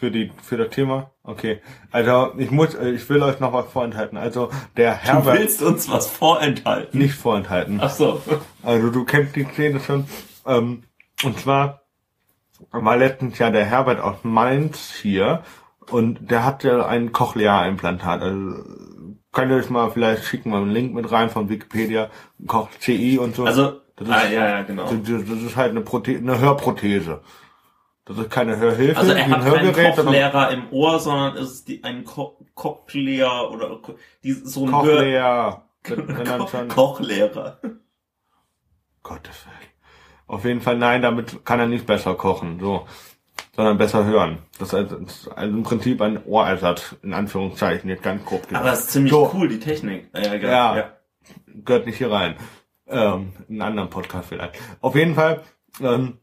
Für 0.00 0.10
die 0.10 0.32
für 0.42 0.56
das 0.56 0.70
Thema. 0.70 1.10
Okay, 1.22 1.60
also 1.92 2.32
ich 2.38 2.50
muss, 2.50 2.74
äh, 2.74 2.90
ich 2.90 3.08
will 3.10 3.22
euch 3.22 3.38
noch 3.38 3.52
was 3.52 3.66
vorenthalten. 3.66 4.16
Also 4.16 4.50
der 4.76 4.94
Du 4.94 4.98
Herbert 5.00 5.38
willst 5.38 5.62
uns 5.62 5.90
was 5.90 6.06
vorenthalten. 6.08 6.98
nicht 6.98 7.14
vorenthalten. 7.14 7.78
Ach 7.82 7.90
so. 7.90 8.20
Also 8.62 8.90
du 8.90 9.04
kennst 9.04 9.36
die 9.36 9.44
Szene 9.44 9.78
schon. 9.78 10.06
Ähm, 10.46 10.84
und 11.22 11.38
zwar 11.38 11.82
war 12.72 12.96
letztens 12.96 13.38
ja 13.38 13.50
der 13.50 13.66
Herbert 13.66 14.00
aus 14.00 14.16
Mainz 14.22 14.94
hier 14.94 15.42
und 15.90 16.30
der 16.30 16.44
hat 16.46 16.64
ja 16.64 16.86
ein 16.86 17.12
Cochlea-Implantat. 17.12 18.22
Also 18.22 18.64
könnt 19.32 19.50
ihr 19.52 19.58
euch 19.58 19.68
mal 19.68 19.90
vielleicht 19.90 20.24
schicken, 20.24 20.50
mal 20.50 20.62
einen 20.62 20.70
Link 20.70 20.94
mit 20.94 21.12
rein 21.12 21.28
von 21.28 21.50
Wikipedia, 21.50 22.08
Koch 22.46 22.70
CI 22.80 23.18
und 23.18 23.36
so. 23.36 23.44
Also, 23.44 23.80
das 23.96 24.08
ist, 24.08 24.14
ah, 24.14 24.28
ja, 24.28 24.48
ja, 24.48 24.62
genau. 24.62 24.84
das, 24.84 25.24
das 25.28 25.42
ist 25.42 25.56
halt 25.56 25.70
eine, 25.72 25.82
Prote 25.82 26.16
eine 26.16 26.38
Hörprothese. 26.38 27.20
Das 28.10 28.18
ist 28.18 28.30
keine 28.30 28.56
Hörhilfe, 28.56 28.98
Also 28.98 29.12
er 29.12 29.28
hat 29.28 29.44
ein 29.46 29.72
keinen 29.72 29.94
Kochlehrer 29.94 30.50
im 30.50 30.72
Ohr, 30.72 30.98
sondern 30.98 31.36
es 31.36 31.52
ist 31.52 31.68
die, 31.68 31.84
ein 31.84 32.02
Co 32.04 32.36
Cochlea 32.54 33.42
oder 33.42 33.78
die, 34.24 34.32
so 34.32 34.66
ein 34.66 34.72
Hör 34.72 34.80
Cochlea. 34.80 35.62
Ko 36.38 36.46
schon- 36.48 36.68
Kochlehrer. 36.68 37.60
Gottes 39.04 39.46
Willen. 39.46 39.70
Auf 40.26 40.44
jeden 40.44 40.60
Fall 40.60 40.76
nein, 40.76 41.02
damit 41.02 41.44
kann 41.44 41.60
er 41.60 41.66
nicht 41.66 41.86
besser 41.86 42.14
kochen, 42.16 42.58
so. 42.60 42.86
Sondern 43.54 43.78
besser 43.78 44.04
hören. 44.04 44.38
Das 44.58 44.72
ist 44.72 44.74
also, 44.74 44.96
im 45.56 45.62
Prinzip 45.62 46.00
ein 46.02 46.22
Ohrersatz, 46.24 46.96
in 47.02 47.14
Anführungszeichen, 47.14 47.88
jetzt 47.88 48.02
ganz 48.02 48.24
grob 48.24 48.42
gesagt. 48.48 48.64
Aber 48.64 48.72
es 48.72 48.80
ist 48.80 48.90
ziemlich 48.90 49.12
So. 49.12 49.30
cool, 49.34 49.48
die 49.48 49.60
Technik. 49.60 50.08
Ja, 50.14 50.36
genau. 50.36 50.48
Ja. 50.76 50.92
gehört 51.64 51.86
nicht 51.86 51.98
hier 51.98 52.10
rein. 52.10 52.34
Ähm, 52.88 53.32
in 53.48 53.54
einen 53.54 53.62
anderen 53.62 53.90
Podcast 53.90 54.28
vielleicht. 54.28 54.56
Auf 54.80 54.96
jeden 54.96 55.14
Fall, 55.14 55.42
ähm, 55.80 56.18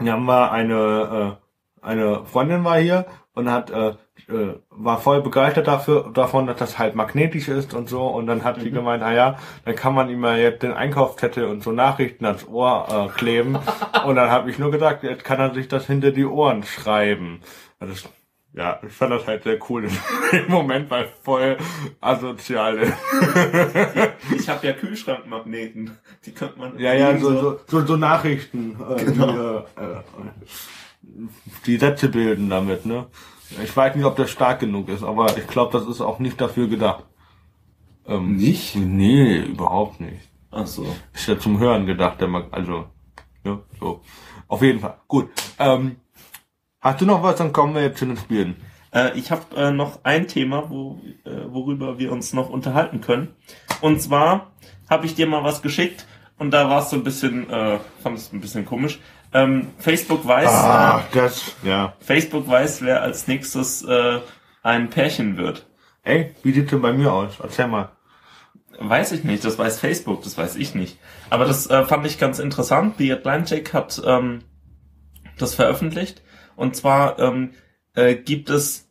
hier 0.00 0.12
haben 0.12 0.24
wir 0.24 0.52
eine, 0.52 1.38
äh, 1.82 1.86
eine 1.86 2.24
Freundin 2.24 2.64
war 2.64 2.78
hier 2.78 3.06
und 3.34 3.50
hat, 3.50 3.70
äh, 3.70 3.94
äh, 4.28 4.60
war 4.70 4.98
voll 4.98 5.22
begeistert 5.22 5.66
dafür, 5.66 6.10
davon, 6.12 6.46
dass 6.46 6.58
das 6.58 6.78
halt 6.78 6.94
magnetisch 6.94 7.48
ist 7.48 7.74
und 7.74 7.88
so. 7.88 8.06
Und 8.06 8.26
dann 8.26 8.44
hat 8.44 8.60
sie 8.60 8.70
gemeint, 8.70 9.02
ah 9.02 9.12
ja, 9.12 9.38
dann 9.64 9.74
kann 9.74 9.94
man 9.94 10.08
ihm 10.08 10.24
ja 10.24 10.36
jetzt 10.36 10.62
den 10.62 10.72
Einkaufszettel 10.72 11.46
und 11.46 11.62
so 11.62 11.72
Nachrichten 11.72 12.24
ans 12.26 12.46
Ohr 12.46 12.86
äh, 12.88 13.18
kleben. 13.18 13.58
und 14.06 14.16
dann 14.16 14.30
habe 14.30 14.50
ich 14.50 14.58
nur 14.58 14.70
gesagt, 14.70 15.02
jetzt 15.02 15.24
kann 15.24 15.40
er 15.40 15.54
sich 15.54 15.68
das 15.68 15.86
hinter 15.86 16.12
die 16.12 16.26
Ohren 16.26 16.62
schreiben. 16.62 17.40
Ist, 17.80 18.08
ja, 18.54 18.78
ich 18.86 18.92
fand 18.92 19.12
das 19.12 19.26
halt 19.26 19.44
sehr 19.44 19.58
cool 19.70 19.84
im 19.84 19.90
Moment, 20.48 20.90
weil 20.90 21.08
voll 21.22 21.56
asozial 22.00 22.78
ist. 22.78 22.92
Ich 24.36 24.48
habe 24.48 24.66
ja 24.66 24.72
Kühlschrankmagneten. 24.74 25.96
Die 26.26 26.32
könnte 26.32 26.58
man. 26.58 26.78
Ja, 26.78 26.92
ja, 26.94 27.16
so, 27.18 27.38
so, 27.40 27.60
so, 27.66 27.86
so 27.86 27.96
Nachrichten, 27.96 28.76
äh, 28.96 29.04
Genau. 29.04 29.32
die, 29.76 29.80
äh, 29.80 29.84
äh, 29.84 30.02
die 31.66 31.76
Sätze 31.78 32.08
bilden 32.08 32.50
damit, 32.50 32.84
ne? 32.86 33.06
Ich 33.62 33.76
weiß 33.76 33.94
nicht, 33.96 34.04
ob 34.04 34.16
das 34.16 34.30
stark 34.30 34.60
genug 34.60 34.88
ist, 34.88 35.02
aber 35.02 35.36
ich 35.36 35.46
glaube, 35.46 35.78
das 35.78 35.86
ist 35.86 36.00
auch 36.00 36.18
nicht 36.18 36.40
dafür 36.40 36.68
gedacht. 36.68 37.04
Ähm, 38.06 38.36
Nicht? 38.36 38.76
Nee, 38.76 39.40
überhaupt 39.42 40.00
nicht. 40.00 40.28
Ach 40.50 40.66
so. 40.66 40.86
Ist 41.12 41.28
ja 41.28 41.38
zum 41.38 41.58
Hören 41.58 41.86
gedacht, 41.86 42.20
der 42.20 42.28
Mag 42.28 42.46
also, 42.50 42.86
ja, 43.44 43.60
so. 43.78 44.00
Auf 44.48 44.62
jeden 44.62 44.80
Fall. 44.80 44.98
Gut. 45.08 45.30
Ähm, 45.58 45.96
hast 46.82 47.00
du 47.00 47.06
noch 47.06 47.22
was? 47.22 47.36
Dann 47.36 47.52
kommen 47.52 47.74
wir 47.74 47.82
jetzt 47.82 47.98
zu 47.98 48.06
den 48.06 48.16
Spielen. 48.16 48.56
Äh, 48.92 49.16
ich 49.18 49.30
habe 49.30 49.56
äh, 49.56 49.70
noch 49.70 50.00
ein 50.04 50.28
Thema, 50.28 50.68
wo, 50.68 51.00
äh, 51.24 51.30
worüber 51.48 51.98
wir 51.98 52.12
uns 52.12 52.32
noch 52.34 52.50
unterhalten 52.50 53.00
können. 53.00 53.34
Und 53.80 54.02
zwar 54.02 54.52
habe 54.90 55.06
ich 55.06 55.14
dir 55.14 55.26
mal 55.26 55.42
was 55.44 55.62
geschickt 55.62 56.06
und 56.38 56.50
da 56.50 56.68
war 56.68 56.82
es 56.82 56.90
so 56.90 56.96
ein 56.96 57.04
bisschen, 57.04 57.48
äh, 57.50 57.78
fand 58.02 58.18
es 58.18 58.32
ein 58.32 58.40
bisschen 58.40 58.66
komisch. 58.66 59.00
Ähm, 59.32 59.68
Facebook 59.78 60.26
weiß, 60.26 60.50
Ah, 60.50 61.04
das, 61.14 61.56
ja. 61.62 61.94
Facebook 62.00 62.46
weiß, 62.46 62.82
wer 62.82 63.00
als 63.02 63.28
nächstes 63.28 63.82
äh, 63.82 64.18
ein 64.62 64.90
Pärchen 64.90 65.38
wird. 65.38 65.66
Ey, 66.02 66.34
wie 66.42 66.52
sieht's 66.52 66.70
denn 66.70 66.82
bei 66.82 66.92
mir 66.92 67.12
aus? 67.12 67.34
Erzähl 67.42 67.68
mal. 67.68 67.92
Weiß 68.78 69.12
ich 69.12 69.24
nicht, 69.24 69.44
das 69.44 69.58
weiß 69.58 69.78
Facebook, 69.78 70.22
das 70.24 70.36
weiß 70.36 70.56
ich 70.56 70.74
nicht. 70.74 70.98
Aber 71.30 71.44
das 71.46 71.68
äh, 71.70 71.84
fand 71.84 72.04
ich 72.06 72.18
ganz 72.18 72.38
interessant. 72.38 72.96
The 72.98 73.12
Atlantic 73.12 73.72
hat 73.72 74.02
ähm, 74.04 74.40
das 75.38 75.54
veröffentlicht. 75.54 76.22
Und 76.56 76.76
zwar 76.76 77.18
ähm, 77.18 77.50
äh, 77.94 78.14
gibt 78.14 78.50
es 78.50 78.90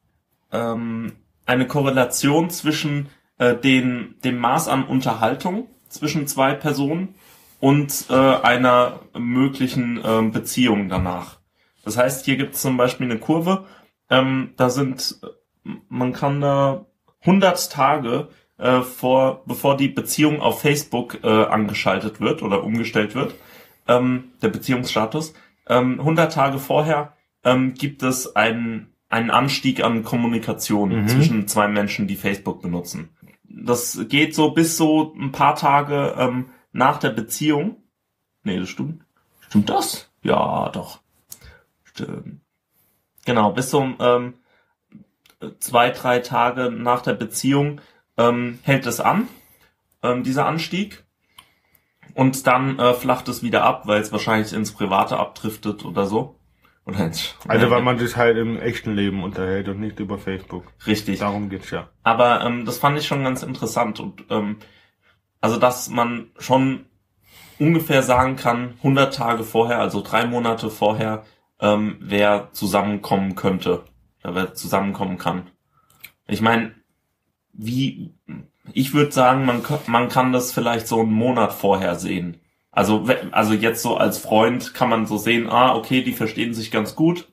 ähm, 0.52 1.14
eine 1.46 1.68
Korrelation 1.68 2.50
zwischen 2.50 3.10
äh, 3.38 3.56
den, 3.56 4.16
dem 4.24 4.38
Maß 4.38 4.68
an 4.68 4.84
Unterhaltung 4.84 5.68
zwischen 5.90 6.28
zwei 6.28 6.54
Personen 6.54 7.16
und 7.60 8.06
äh, 8.10 8.14
einer 8.14 9.00
möglichen 9.18 10.02
ähm, 10.04 10.32
Beziehung 10.32 10.90
danach. 10.90 11.40
Das 11.84 11.98
heißt, 11.98 12.26
hier 12.26 12.38
gibt 12.38 12.56
es 12.56 12.62
zum 12.62 12.78
Beispiel 12.78 13.10
eine 13.10 13.20
Kurve, 13.20 13.66
ähm, 14.10 14.54
da 14.58 14.70
sind, 14.70 15.20
man 15.88 16.14
kann 16.14 16.42
da 16.42 16.86
100 17.22 17.72
Tage 17.72 18.28
äh, 18.58 18.82
vor, 18.82 19.44
bevor 19.46 19.78
die 19.78 19.88
Beziehung 19.88 20.42
auf 20.42 20.62
Facebook 20.62 21.24
äh, 21.24 21.28
angeschaltet 21.28 22.20
wird 22.20 22.44
oder 22.44 22.64
umgestellt 22.64 23.16
wird, 23.16 23.34
ähm, 23.88 24.32
der 24.42 24.50
Beziehungsstatus, 24.50 25.34
ähm, 25.68 26.00
100 26.00 26.34
Tage 26.34 26.60
vorher 26.60 27.14
ähm, 27.44 27.74
gibt 27.74 28.04
es 28.04 28.36
einen, 28.36 28.94
einen 29.10 29.30
Anstieg 29.32 29.84
an 29.84 30.04
Kommunikation 30.04 30.90
Mhm. 31.04 31.08
zwischen 31.08 31.48
zwei 31.48 31.68
Menschen, 31.68 32.08
die 32.08 32.16
Facebook 32.16 32.62
benutzen. 32.62 33.10
Das 33.44 34.00
geht 34.08 34.34
so 34.34 34.52
bis 34.52 34.78
so 34.78 35.14
ein 35.14 35.32
paar 35.32 35.56
Tage 35.56 36.16
ähm, 36.18 36.50
nach 36.72 36.98
der 37.00 37.10
Beziehung. 37.10 37.78
Nee, 38.44 38.60
das 38.60 38.70
stimmt. 38.70 39.04
Stimmt 39.50 39.70
das? 39.70 40.10
Ja, 40.24 40.70
doch. 40.70 41.02
Stimmt. 41.84 42.42
Genau, 43.26 43.52
bis 43.52 43.70
so 43.70 43.86
ähm, 44.00 44.36
zwei, 45.60 45.90
drei 45.92 46.20
Tage 46.20 46.72
nach 46.72 47.02
der 47.02 47.14
Beziehung 47.14 47.82
ähm, 48.18 48.60
hält 48.64 48.86
es 48.86 49.00
an, 49.00 49.28
ähm, 50.02 50.24
dieser 50.24 50.46
Anstieg. 50.46 51.04
Und 52.14 52.46
dann 52.48 52.80
äh, 52.80 52.94
flacht 52.94 53.28
es 53.28 53.42
wieder 53.44 53.64
ab, 53.64 53.88
weil 53.88 54.02
es 54.02 54.12
wahrscheinlich 54.12 54.54
ins 54.54 54.72
Private 54.74 55.18
abdriftet 55.18 55.86
oder 55.86 56.06
so. 56.08 56.36
Oder 56.86 57.06
ins, 57.06 57.36
Also, 57.48 57.70
weil 57.70 57.82
man 57.82 58.00
sich 58.00 58.16
halt 58.16 58.38
im 58.38 58.60
echten 58.60 58.94
Leben 58.96 59.24
unterhält 59.24 59.68
und 59.68 59.80
nicht 59.80 60.00
über 60.00 60.18
Facebook. 60.18 60.66
Richtig. 60.88 61.20
Darum 61.20 61.50
geht's 61.50 61.70
ja. 61.70 61.90
Aber 62.04 62.44
ähm, 62.44 62.66
das 62.66 62.78
fand 62.80 62.98
ich 62.98 63.06
schon 63.06 63.24
ganz 63.24 63.44
interessant. 63.44 64.00
Und 64.00 64.26
ähm, 64.30 64.58
also, 65.40 65.58
dass 65.58 65.90
man 65.90 66.32
schon 66.40 66.86
ungefähr 67.60 68.02
sagen 68.02 68.36
kann, 68.36 68.74
100 68.78 69.14
Tage 69.14 69.44
vorher, 69.44 69.80
also 69.80 70.02
drei 70.02 70.26
Monate 70.26 70.70
vorher, 70.72 71.24
ähm, 71.60 71.98
wer 72.00 72.50
zusammenkommen 72.54 73.36
könnte, 73.36 73.86
wer 74.24 74.56
zusammenkommen 74.56 75.20
kann. 75.20 75.52
Ich 76.28 76.42
meine, 76.42 76.74
wie, 77.54 78.16
ich 78.74 78.94
würde 78.94 79.12
sagen, 79.12 79.46
man, 79.46 79.62
man 79.88 80.10
kann 80.10 80.34
das 80.34 80.52
vielleicht 80.52 80.88
so 80.88 81.02
einen 81.02 81.12
Monat 81.12 81.54
vorher 81.54 81.96
sehen. 81.96 82.41
Also, 82.72 83.06
also 83.32 83.54
jetzt 83.54 83.82
so 83.82 83.98
als 83.98 84.18
Freund 84.18 84.74
kann 84.74 84.90
man 84.90 85.06
so 85.06 85.18
sehen, 85.18 85.50
ah, 85.50 85.76
okay, 85.76 86.02
die 86.02 86.14
verstehen 86.14 86.54
sich 86.54 86.72
ganz 86.72 86.96
gut. 86.96 87.28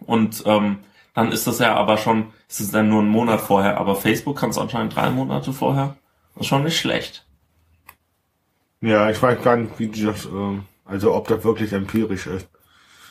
Und 0.00 0.42
ähm, 0.46 0.80
dann 1.14 1.32
ist 1.32 1.46
das 1.46 1.58
ja 1.58 1.74
aber 1.74 1.96
schon, 1.96 2.32
ist 2.48 2.60
es 2.60 2.70
dann 2.70 2.90
nur 2.90 3.02
ein 3.02 3.08
Monat 3.08 3.40
vorher. 3.40 3.78
Aber 3.78 3.96
Facebook 3.96 4.38
kann 4.38 4.50
es 4.50 4.58
anscheinend 4.58 4.94
drei 4.94 5.10
Monate 5.10 5.52
vorher. 5.52 5.96
Das 6.34 6.42
ist 6.42 6.48
schon 6.48 6.64
nicht 6.64 6.78
schlecht. 6.78 7.26
Ja, 8.82 9.08
ich 9.10 9.20
weiß 9.20 9.42
gar 9.42 9.56
nicht, 9.56 9.78
wie 9.78 9.88
die 9.88 10.04
das, 10.04 10.26
ähm, 10.26 10.64
also 10.84 11.14
ob 11.14 11.28
das 11.28 11.42
wirklich 11.42 11.72
empirisch 11.72 12.26
ist. 12.26 12.48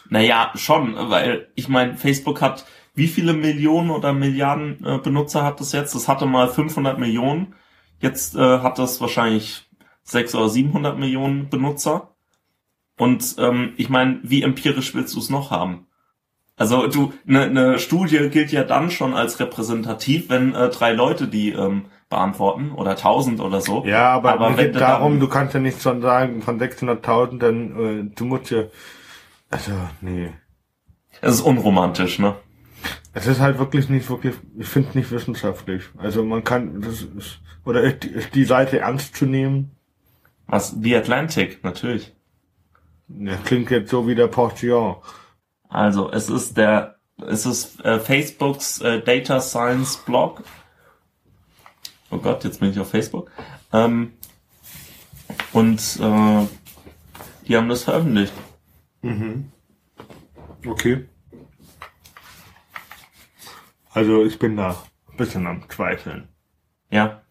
Naja, 0.10 0.52
schon, 0.54 0.96
weil 1.10 1.48
ich 1.56 1.68
meine, 1.68 1.98
Facebook 1.98 2.42
hat 2.42 2.66
wie 2.94 3.08
viele 3.08 3.34
Millionen 3.34 3.90
oder 3.90 4.14
Milliarden 4.14 4.84
äh, 4.86 5.00
Benutzer 5.00 5.44
hat 5.44 5.60
das 5.60 5.74
jetzt? 5.74 5.96
Das 5.96 6.08
hatte 6.08 6.26
mal 6.26 6.48
500 6.48 6.98
Millionen. 6.98 7.56
Jetzt 8.00 8.36
äh, 8.36 8.60
hat 8.60 8.80
das 8.80 9.02
wahrscheinlich 9.02 9.65
600 10.06 10.44
oder 10.46 10.50
700 10.54 10.98
Millionen 11.00 11.50
Benutzer. 11.50 12.16
Und 12.98 13.36
ähm, 13.40 13.74
ich 13.78 13.90
meine, 13.90 14.20
wie 14.24 14.44
empirisch 14.44 14.96
willst 14.96 15.16
du 15.16 15.20
es 15.20 15.30
noch 15.30 15.52
haben? 15.52 15.88
Also 16.58 16.88
du, 16.88 17.12
eine 17.28 17.50
ne 17.50 17.80
Studie 17.80 18.30
gilt 18.30 18.54
ja 18.54 18.64
dann 18.64 18.90
schon 18.90 19.14
als 19.14 19.42
repräsentativ, 19.42 20.30
wenn 20.30 20.56
äh, 20.56 20.70
drei 20.70 20.94
Leute 20.94 21.28
die 21.28 21.52
ähm, 21.52 21.88
beantworten 22.10 22.72
oder 22.72 22.96
tausend 22.96 23.42
oder 23.42 23.60
so. 23.60 23.84
Ja, 23.86 24.12
aber, 24.14 24.32
Aber 24.34 24.52
mir 24.52 24.58
wenn 24.58 24.66
geht 24.68 24.76
du 24.76 24.80
darum, 24.80 25.14
dann- 25.14 25.20
du 25.20 25.28
kannst 25.28 25.54
ja 25.54 25.60
nicht 25.60 25.82
schon 25.82 26.02
sagen, 26.02 26.42
von 26.42 26.58
600.000, 26.58 27.40
dann, 27.40 28.10
äh, 28.10 28.16
du 28.16 28.24
musst 28.26 28.52
ja, 28.52 28.64
also, 29.50 29.72
nee. 30.00 30.32
Es 31.20 31.36
ist 31.36 31.42
unromantisch, 31.42 32.20
ne? 32.20 32.36
Es 33.14 33.28
ist 33.28 33.40
halt 33.42 33.58
wirklich 33.60 33.90
nicht 33.90 34.10
wirklich, 34.10 34.36
ich 34.58 34.68
finde 34.68 34.90
es 34.90 34.96
nicht 34.96 35.12
wissenschaftlich. 35.12 35.84
Also 35.98 36.24
man 36.24 36.44
kann, 36.44 36.82
das 36.82 37.02
ist, 37.02 37.40
oder 37.66 37.82
ist 37.82 38.04
die, 38.04 38.10
ist 38.10 38.34
die 38.36 38.46
Seite 38.46 38.80
ernst 38.80 39.16
zu 39.16 39.26
nehmen? 39.26 39.72
Was? 40.48 40.76
The 40.80 40.96
Atlantic, 40.96 41.64
natürlich. 41.64 42.14
Ja, 43.08 43.36
klingt 43.38 43.72
jetzt 43.72 43.92
so 43.92 44.08
wie 44.08 44.16
der 44.16 44.28
Portion. 44.28 44.98
Also, 45.70 46.12
es 46.12 46.30
ist 46.30 46.58
der, 46.58 46.98
es 47.26 47.46
ist 47.46 47.84
äh, 47.84 48.00
Facebooks 48.00 48.82
äh, 48.82 49.02
Data 49.02 49.42
Science 49.42 49.98
Blog. 49.98 50.44
Oh 52.12 52.18
Gott, 52.18 52.44
jetzt 52.44 52.60
bin 52.60 52.72
ich 52.72 52.80
auf 52.80 52.90
Facebook. 52.90 53.32
Ähm, 53.74 54.14
und 55.54 55.80
äh, 56.00 56.48
die 57.48 57.58
haben 57.58 57.70
das 57.70 57.84
veröffentlicht. 57.84 58.34
Okay. 60.66 61.06
Also 63.92 64.26
ich 64.26 64.40
bin 64.40 64.58
da 64.58 64.84
ein 65.10 65.18
bisschen 65.18 65.48
am 65.48 65.70
Zweifeln. 65.70 66.28
Ja. 66.90 67.22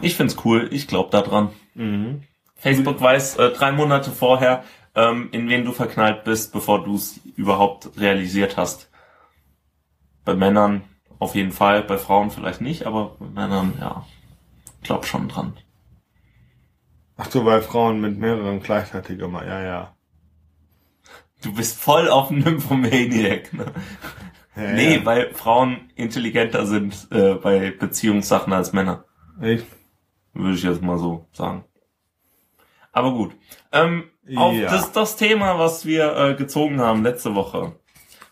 Ich 0.00 0.16
find's 0.16 0.36
cool. 0.44 0.68
Ich 0.70 0.86
glaube 0.86 1.10
da 1.10 1.22
dran. 1.22 1.50
Mhm. 1.74 2.22
Facebook 2.60 3.00
weiß 3.00 3.36
äh, 3.38 3.50
drei 3.50 3.72
Monate 3.72 4.10
vorher, 4.10 4.64
ähm, 4.94 5.30
in 5.32 5.48
wen 5.48 5.64
du 5.64 5.72
verknallt 5.72 6.24
bist, 6.24 6.52
bevor 6.52 6.84
du 6.84 6.94
es 6.94 7.20
überhaupt 7.36 7.98
realisiert 7.98 8.56
hast. 8.56 8.90
Bei 10.24 10.34
Männern 10.34 10.82
auf 11.18 11.34
jeden 11.34 11.52
Fall, 11.52 11.82
bei 11.82 11.98
Frauen 11.98 12.30
vielleicht 12.30 12.60
nicht, 12.60 12.86
aber 12.86 13.16
bei 13.18 13.26
Männern, 13.26 13.74
ja, 13.80 14.04
glaub 14.82 15.06
schon 15.06 15.28
dran. 15.28 15.56
Ach 17.16 17.30
so, 17.30 17.44
weil 17.44 17.62
Frauen 17.62 18.00
mit 18.00 18.18
mehreren 18.18 18.62
gleichzeitig 18.62 19.20
immer, 19.20 19.46
ja, 19.46 19.62
ja. 19.62 19.94
Du 21.42 21.54
bist 21.54 21.78
voll 21.78 22.08
auf 22.08 22.30
Nymphomaniac, 22.30 23.52
ne? 23.54 23.66
ja 24.56 24.72
nee, 24.72 24.96
ja. 24.96 25.04
weil 25.04 25.32
Frauen 25.34 25.90
intelligenter 25.94 26.66
sind 26.66 27.08
äh, 27.10 27.34
bei 27.34 27.70
Beziehungssachen 27.70 28.52
als 28.52 28.72
Männer. 28.72 29.04
Ich, 29.40 29.64
Würde 30.34 30.54
ich 30.54 30.62
jetzt 30.62 30.82
mal 30.82 30.98
so 30.98 31.26
sagen. 31.32 31.64
Aber 32.92 33.12
gut. 33.12 33.32
Ähm, 33.72 34.04
auf 34.36 34.54
Ja. 34.54 34.70
das, 34.70 34.92
das 34.92 35.16
Thema, 35.16 35.58
was 35.58 35.84
wir 35.86 36.16
äh, 36.16 36.34
gezogen 36.34 36.80
haben 36.80 37.02
letzte 37.02 37.34
Woche. 37.34 37.76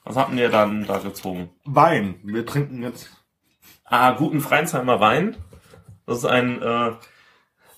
Was 0.04 0.16
hatten 0.16 0.36
wir 0.36 0.48
dann 0.48 0.86
da 0.86 0.98
gezogen? 0.98 1.50
Wein. 1.64 2.16
Wir 2.22 2.46
trinken 2.46 2.82
jetzt. 2.82 3.10
Ah, 3.84 4.12
guten 4.12 4.40
Freinsheimer 4.40 5.00
Wein. 5.00 5.36
Das 6.06 6.18
ist 6.18 6.24
ein 6.24 6.62
äh, 6.62 6.90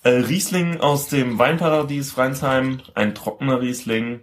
äh, 0.05 0.09
Riesling 0.11 0.81
aus 0.81 1.09
dem 1.09 1.39
Weinparadies 1.39 2.13
Freinsheim. 2.13 2.81
Ein 2.95 3.15
trockener 3.15 3.61
Riesling. 3.61 4.21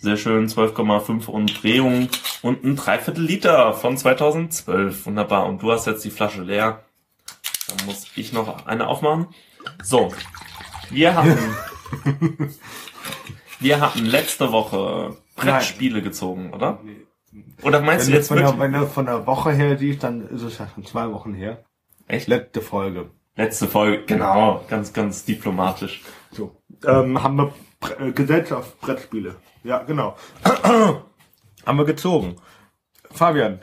Sehr 0.00 0.16
schön, 0.16 0.48
12,5 0.48 1.26
Umdrehungen 1.26 2.08
und 2.42 2.64
ein 2.64 2.76
Dreiviertel 2.76 3.22
Liter 3.24 3.74
von 3.74 3.96
2012. 3.96 5.06
Wunderbar. 5.06 5.46
Und 5.46 5.62
du 5.62 5.70
hast 5.70 5.86
jetzt 5.86 6.04
die 6.04 6.10
Flasche 6.10 6.42
leer. 6.42 6.84
Dann 7.68 7.86
muss 7.86 8.06
ich 8.16 8.32
noch 8.32 8.66
eine 8.66 8.86
aufmachen. 8.88 9.28
So. 9.82 10.12
Wir 10.90 11.14
hatten, 11.14 11.38
wir 13.60 13.80
hatten 13.80 14.04
letzte 14.04 14.52
Woche 14.52 15.16
Brettspiele 15.36 16.02
gezogen, 16.02 16.52
oder? 16.52 16.80
Oder 17.62 17.80
meinst 17.80 18.06
Wenn 18.06 18.12
du 18.12 18.18
jetzt 18.18 18.28
von 18.28 18.36
der, 18.38 18.58
wenn 18.58 18.72
du 18.72 18.86
von 18.86 19.06
der 19.06 19.26
Woche 19.26 19.52
her 19.52 19.76
siehst, 19.78 20.02
dann 20.02 20.28
ist 20.28 20.42
es 20.42 20.58
ja 20.58 20.68
schon 20.74 20.84
zwei 20.84 21.10
Wochen 21.12 21.34
her. 21.34 21.64
Echt? 22.08 22.28
Letzte 22.28 22.62
Folge. 22.62 23.10
Letzte 23.34 23.66
Folge, 23.68 24.04
genau, 24.06 24.64
ganz, 24.68 24.92
ganz 24.94 25.24
diplomatisch. 25.26 26.02
So. 26.30 26.56
Ähm, 26.86 27.22
haben 27.22 27.36
wir 27.36 27.52
Bre- 27.82 28.08
äh, 28.08 28.12
Gesellschaft 28.12 28.80
Brettspiele. 28.80 29.36
Ja, 29.64 29.82
genau. 29.82 30.16
haben 30.44 31.76
wir 31.78 31.84
gezogen. 31.84 32.36
Fabian. 33.10 33.60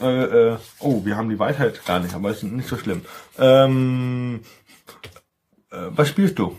Äh, 0.00 0.52
äh, 0.52 0.56
oh, 0.78 1.04
wir 1.04 1.16
haben 1.16 1.28
die 1.28 1.38
Weisheit 1.38 1.84
gar 1.84 2.00
nicht, 2.00 2.14
aber 2.14 2.30
ist 2.30 2.42
nicht 2.42 2.68
so 2.68 2.78
schlimm. 2.78 3.02
Ähm, 3.38 4.40
äh, 5.70 5.76
was 5.90 6.08
spielst 6.08 6.38
du? 6.38 6.56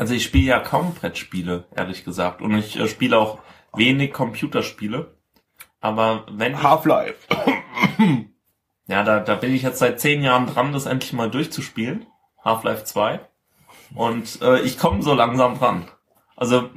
Also 0.00 0.14
ich 0.14 0.24
spiele 0.24 0.46
ja 0.46 0.60
kaum 0.60 0.94
Brettspiele, 0.94 1.64
ehrlich 1.76 2.06
gesagt. 2.06 2.40
Und 2.40 2.54
ich 2.54 2.80
äh, 2.80 2.88
spiele 2.88 3.18
auch 3.18 3.38
wenig 3.74 4.14
Computerspiele. 4.14 5.14
Aber 5.82 6.24
wenn 6.30 6.62
Half-Life. 6.62 7.16
ja, 8.86 9.04
da, 9.04 9.20
da 9.20 9.34
bin 9.34 9.54
ich 9.54 9.60
jetzt 9.60 9.78
seit 9.78 10.00
zehn 10.00 10.22
Jahren 10.22 10.46
dran, 10.46 10.72
das 10.72 10.86
endlich 10.86 11.12
mal 11.12 11.30
durchzuspielen. 11.30 12.06
Half-Life 12.42 12.84
2. 12.84 13.20
Und 13.94 14.40
äh, 14.40 14.60
ich 14.60 14.78
komme 14.78 15.02
so 15.02 15.12
langsam 15.12 15.58
dran. 15.58 15.86
Also 16.34 16.70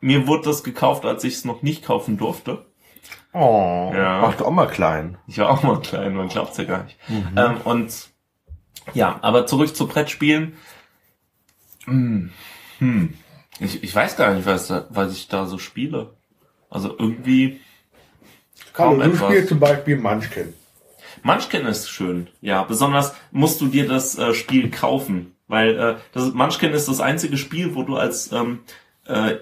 mir 0.00 0.28
wurde 0.28 0.44
das 0.44 0.62
gekauft, 0.62 1.04
als 1.06 1.24
ich 1.24 1.34
es 1.34 1.44
noch 1.44 1.62
nicht 1.62 1.84
kaufen 1.84 2.16
durfte. 2.16 2.64
Oh, 3.32 3.92
Ja. 3.92 4.20
machst 4.20 4.38
du 4.38 4.44
auch 4.44 4.52
mal 4.52 4.68
klein. 4.68 5.18
Ich 5.26 5.38
war 5.38 5.50
auch 5.50 5.64
mal 5.64 5.80
klein, 5.80 6.14
man 6.14 6.28
glaubt's 6.28 6.58
ja 6.58 6.64
gar 6.64 6.84
nicht. 6.84 6.96
Ähm, 7.08 7.56
und 7.64 8.10
ja, 8.94 9.18
aber 9.22 9.46
zurück 9.46 9.74
zu 9.74 9.88
Brettspielen. 9.88 10.54
Hm, 11.90 12.30
hm. 12.78 13.14
Ich, 13.58 13.82
ich 13.82 13.94
weiß 13.94 14.16
gar 14.16 14.34
nicht, 14.34 14.46
was, 14.46 14.72
was 14.88 15.12
ich 15.12 15.28
da 15.28 15.46
so 15.46 15.58
spiele. 15.58 16.14
Also 16.70 16.96
irgendwie. 16.98 17.60
Kaum 18.72 18.98
du 18.98 19.04
etwas. 19.04 19.30
spielst 19.30 19.48
zum 19.48 19.60
Beispiel 19.60 19.96
Munchkin. 19.96 20.54
Munchkin 21.22 21.66
ist 21.66 21.90
schön, 21.90 22.28
ja. 22.40 22.62
Besonders 22.62 23.14
musst 23.32 23.60
du 23.60 23.66
dir 23.66 23.86
das 23.86 24.16
äh, 24.16 24.32
Spiel 24.32 24.70
kaufen, 24.70 25.34
weil 25.48 25.78
äh, 25.78 25.96
das 26.12 26.32
Munchkin 26.32 26.72
ist 26.72 26.88
das 26.88 27.00
einzige 27.00 27.36
Spiel, 27.36 27.74
wo 27.74 27.82
du 27.82 27.96
als 27.96 28.32
ähm, 28.32 28.60
äh, 29.06 29.36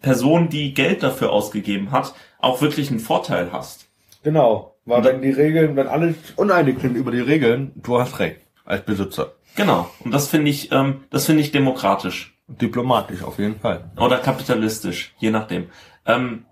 Person, 0.00 0.48
die 0.48 0.74
Geld 0.74 1.02
dafür 1.02 1.30
ausgegeben 1.30 1.90
hat, 1.90 2.14
auch 2.38 2.60
wirklich 2.60 2.90
einen 2.90 3.00
Vorteil 3.00 3.52
hast. 3.52 3.88
Genau. 4.22 4.76
Weil 4.84 5.04
wenn 5.04 5.22
die 5.22 5.30
Regeln, 5.30 5.76
wenn 5.76 5.86
alle 5.86 6.14
uneinig 6.36 6.80
sind 6.80 6.96
über 6.96 7.10
die 7.10 7.20
Regeln, 7.20 7.72
du 7.76 7.98
hast 7.98 8.18
recht. 8.18 8.40
Als 8.64 8.84
Besitzer. 8.84 9.32
Genau. 9.58 9.90
Und 10.04 10.14
das 10.14 10.28
finde 10.28 10.52
ich, 10.52 10.70
ähm, 10.70 11.00
das 11.10 11.26
finde 11.26 11.42
ich 11.42 11.50
demokratisch. 11.50 12.32
Diplomatisch 12.46 13.24
auf 13.24 13.40
jeden 13.40 13.58
Fall. 13.58 13.90
oder 13.96 14.18
kapitalistisch, 14.18 15.14
je 15.18 15.32
nachdem. 15.32 15.66
Ähm, 16.06 16.46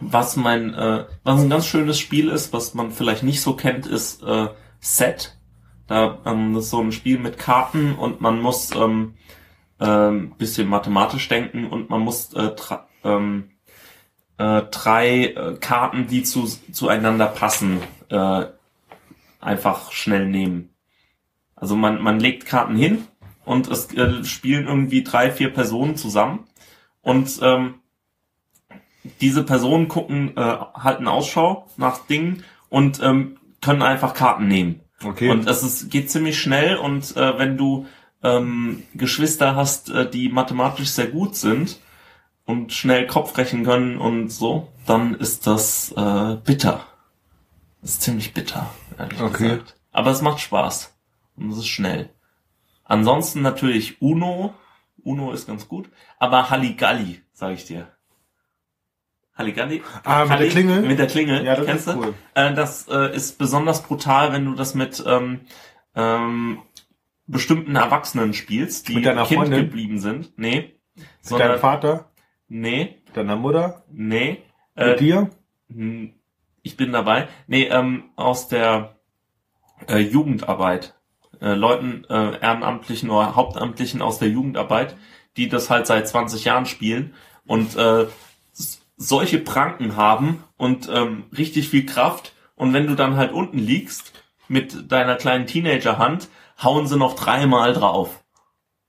was 0.00 0.36
mein, 0.36 0.72
äh, 0.72 1.04
was 1.22 1.42
ein 1.42 1.50
ganz 1.50 1.66
schönes 1.66 1.98
Spiel 1.98 2.30
ist, 2.30 2.54
was 2.54 2.72
man 2.72 2.92
vielleicht 2.92 3.22
nicht 3.24 3.42
so 3.42 3.54
kennt, 3.56 3.86
ist 3.86 4.22
äh, 4.22 4.48
Set. 4.80 5.36
Da 5.86 6.18
ähm, 6.24 6.54
das 6.54 6.64
ist 6.64 6.70
so 6.70 6.80
ein 6.80 6.92
Spiel 6.92 7.18
mit 7.18 7.36
Karten 7.36 7.94
und 7.94 8.22
man 8.22 8.40
muss 8.40 8.74
ähm, 8.74 9.16
ähm, 9.78 10.32
bisschen 10.38 10.66
mathematisch 10.66 11.28
denken 11.28 11.66
und 11.66 11.90
man 11.90 12.00
muss 12.00 12.32
äh, 12.32 12.52
ähm, 13.04 13.50
äh, 14.38 14.62
drei 14.62 15.26
äh, 15.26 15.56
Karten, 15.60 16.06
die 16.06 16.22
zu, 16.22 16.46
zueinander 16.72 17.26
passen, 17.26 17.82
äh, 18.08 18.46
einfach 19.40 19.92
schnell 19.92 20.26
nehmen. 20.26 20.70
Also 21.60 21.76
man, 21.76 22.00
man 22.02 22.18
legt 22.18 22.46
Karten 22.46 22.74
hin 22.74 23.06
und 23.44 23.68
es 23.68 23.92
äh, 23.94 24.24
spielen 24.24 24.66
irgendwie 24.66 25.04
drei, 25.04 25.30
vier 25.30 25.52
Personen 25.52 25.96
zusammen 25.96 26.44
und 27.02 27.38
ähm, 27.42 27.74
diese 29.20 29.44
Personen 29.44 29.88
gucken, 29.88 30.36
äh, 30.36 30.40
halten 30.74 31.08
Ausschau 31.08 31.66
nach 31.76 32.06
Dingen 32.06 32.44
und 32.68 33.00
ähm, 33.02 33.38
können 33.60 33.82
einfach 33.82 34.14
Karten 34.14 34.48
nehmen. 34.48 34.80
Okay. 35.04 35.30
Und 35.30 35.46
es 35.46 35.62
ist, 35.62 35.90
geht 35.90 36.10
ziemlich 36.10 36.40
schnell 36.40 36.76
und 36.76 37.16
äh, 37.16 37.38
wenn 37.38 37.56
du 37.56 37.86
ähm, 38.22 38.82
Geschwister 38.94 39.56
hast, 39.56 39.90
äh, 39.90 40.08
die 40.08 40.28
mathematisch 40.28 40.88
sehr 40.90 41.06
gut 41.06 41.36
sind 41.36 41.80
und 42.44 42.72
schnell 42.72 43.06
Kopf 43.06 43.36
rechnen 43.38 43.64
können 43.64 43.98
und 43.98 44.30
so, 44.30 44.68
dann 44.86 45.14
ist 45.14 45.46
das 45.46 45.92
äh, 45.96 46.36
bitter. 46.44 46.84
Das 47.80 47.92
ist 47.92 48.02
ziemlich 48.02 48.34
bitter, 48.34 48.70
ehrlich 48.98 49.20
Okay. 49.20 49.48
gesagt. 49.48 49.76
Aber 49.92 50.10
es 50.10 50.20
macht 50.20 50.40
Spaß. 50.40 50.94
Und 51.36 51.50
es 51.50 51.58
ist 51.58 51.68
schnell. 51.68 52.10
Ansonsten 52.84 53.42
natürlich 53.42 54.00
Uno. 54.02 54.54
Uno 55.02 55.32
ist 55.32 55.46
ganz 55.46 55.68
gut. 55.68 55.88
Aber 56.18 56.50
Halligalli, 56.50 57.22
sage 57.32 57.54
ich 57.54 57.64
dir. 57.64 57.88
Halligalli? 59.34 59.82
Ah, 60.04 60.24
mit 60.26 60.38
der 60.40 60.48
Klingel? 60.48 60.82
Mit 60.82 60.98
der 60.98 61.06
Klingel, 61.06 61.44
Ja, 61.44 61.56
das 61.56 61.64
kennst 61.66 61.86
ist 61.88 61.94
du? 61.94 62.00
cool. 62.00 62.14
Äh, 62.34 62.52
das 62.54 62.88
äh, 62.88 63.14
ist 63.14 63.38
besonders 63.38 63.82
brutal, 63.82 64.32
wenn 64.32 64.44
du 64.44 64.54
das 64.54 64.74
mit 64.74 65.02
ähm, 65.06 65.40
ähm, 65.94 66.58
bestimmten 67.26 67.74
Erwachsenen 67.76 68.34
spielst, 68.34 68.88
die 68.88 68.96
Mit 68.96 69.06
deiner 69.06 69.24
Kind 69.24 69.40
Freundin? 69.40 69.60
geblieben 69.66 69.98
sind. 69.98 70.36
Nee. 70.36 70.56
Mit 70.94 71.04
deinem 71.04 71.08
Sondern, 71.22 71.58
Vater, 71.58 72.10
nee, 72.48 72.98
mit 73.06 73.16
deiner 73.16 73.36
Mutter, 73.36 73.84
nee. 73.90 74.42
mit 74.74 74.86
Äh, 74.86 74.96
dir? 74.96 75.30
hm, 75.70 76.12
ich 76.62 76.76
bin 76.76 76.92
dabei. 76.92 77.28
Nee, 77.46 77.64
ähm, 77.68 78.10
aus 78.16 78.48
der 78.48 78.96
äh, 79.88 79.98
Jugendarbeit. 79.98 80.99
Äh, 81.40 81.54
Leuten, 81.54 82.04
äh, 82.08 82.38
Ehrenamtlichen 82.40 83.10
oder 83.10 83.34
Hauptamtlichen 83.34 84.02
aus 84.02 84.18
der 84.18 84.28
Jugendarbeit, 84.28 84.96
die 85.36 85.48
das 85.48 85.70
halt 85.70 85.86
seit 85.86 86.08
20 86.08 86.44
Jahren 86.44 86.66
spielen 86.66 87.14
und 87.46 87.76
äh, 87.76 88.06
solche 88.96 89.38
Pranken 89.38 89.96
haben 89.96 90.44
und 90.56 90.88
ähm, 90.92 91.24
richtig 91.36 91.68
viel 91.70 91.86
Kraft. 91.86 92.34
Und 92.54 92.74
wenn 92.74 92.86
du 92.86 92.94
dann 92.94 93.16
halt 93.16 93.32
unten 93.32 93.58
liegst 93.58 94.12
mit 94.48 94.92
deiner 94.92 95.16
kleinen 95.16 95.46
Teenagerhand, 95.46 96.28
hauen 96.62 96.86
sie 96.86 96.98
noch 96.98 97.14
dreimal 97.14 97.72
drauf. 97.72 98.22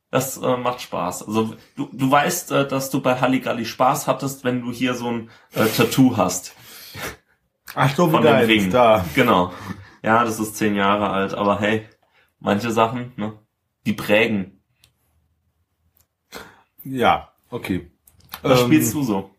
Das 0.09 0.35
äh, 0.35 0.57
macht 0.57 0.81
Spaß. 0.81 1.25
Also 1.25 1.55
du, 1.77 1.87
du 1.93 2.11
weißt, 2.11 2.51
äh, 2.51 2.67
dass 2.67 2.89
du 2.89 3.01
bei 3.01 3.21
Halligalli 3.21 3.65
Spaß 3.65 4.07
hattest, 4.07 4.43
wenn 4.43 4.61
du 4.61 4.73
hier 4.73 4.93
so 4.93 5.07
ein 5.07 5.29
äh, 5.55 5.65
Tattoo 5.67 6.17
hast. 6.17 6.53
Ach 7.73 7.95
so, 7.95 8.09
wie 8.09 8.17
Von 8.17 8.27
Ring. 8.27 8.69
da. 8.69 9.05
Genau. 9.15 9.53
Ja, 10.03 10.25
das 10.25 10.39
ist 10.39 10.57
zehn 10.57 10.75
Jahre 10.75 11.11
alt, 11.11 11.33
aber 11.33 11.59
hey, 11.61 11.87
manche 12.41 12.71
Sachen, 12.71 13.13
ne, 13.15 13.33
die 13.85 13.93
prägen. 13.93 14.61
Ja, 16.83 17.29
okay. 17.49 17.89
Was 18.41 18.59
Ähm, 18.61 18.65
spielst 18.65 18.93
du 18.93 19.03
so? 19.03 19.31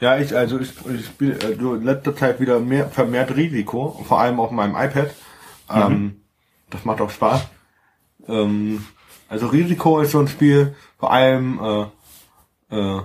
Ja, 0.00 0.18
ich, 0.18 0.34
also 0.34 0.58
ich, 0.58 0.72
ich 0.86 1.06
spiele 1.06 1.34
äh, 1.40 1.56
so 1.58 1.74
in 1.74 1.84
letzter 1.84 2.14
Zeit 2.16 2.40
wieder 2.40 2.60
mehr, 2.60 2.88
vermehrt 2.88 3.36
Risiko, 3.36 4.04
vor 4.06 4.20
allem 4.20 4.40
auf 4.40 4.50
meinem 4.50 4.76
iPad. 4.76 5.14
Ähm, 5.70 6.22
das 6.70 6.84
macht 6.84 7.00
auch 7.00 7.10
Spaß. 7.10 7.46
Ähm, 8.26 8.84
also 9.28 9.48
Risiko 9.48 10.00
ist 10.00 10.12
so 10.12 10.20
ein 10.20 10.28
Spiel, 10.28 10.74
vor 10.98 11.12
allem 11.12 11.60
äh, 12.70 12.76
äh, 12.76 12.98
äh, 12.98 13.02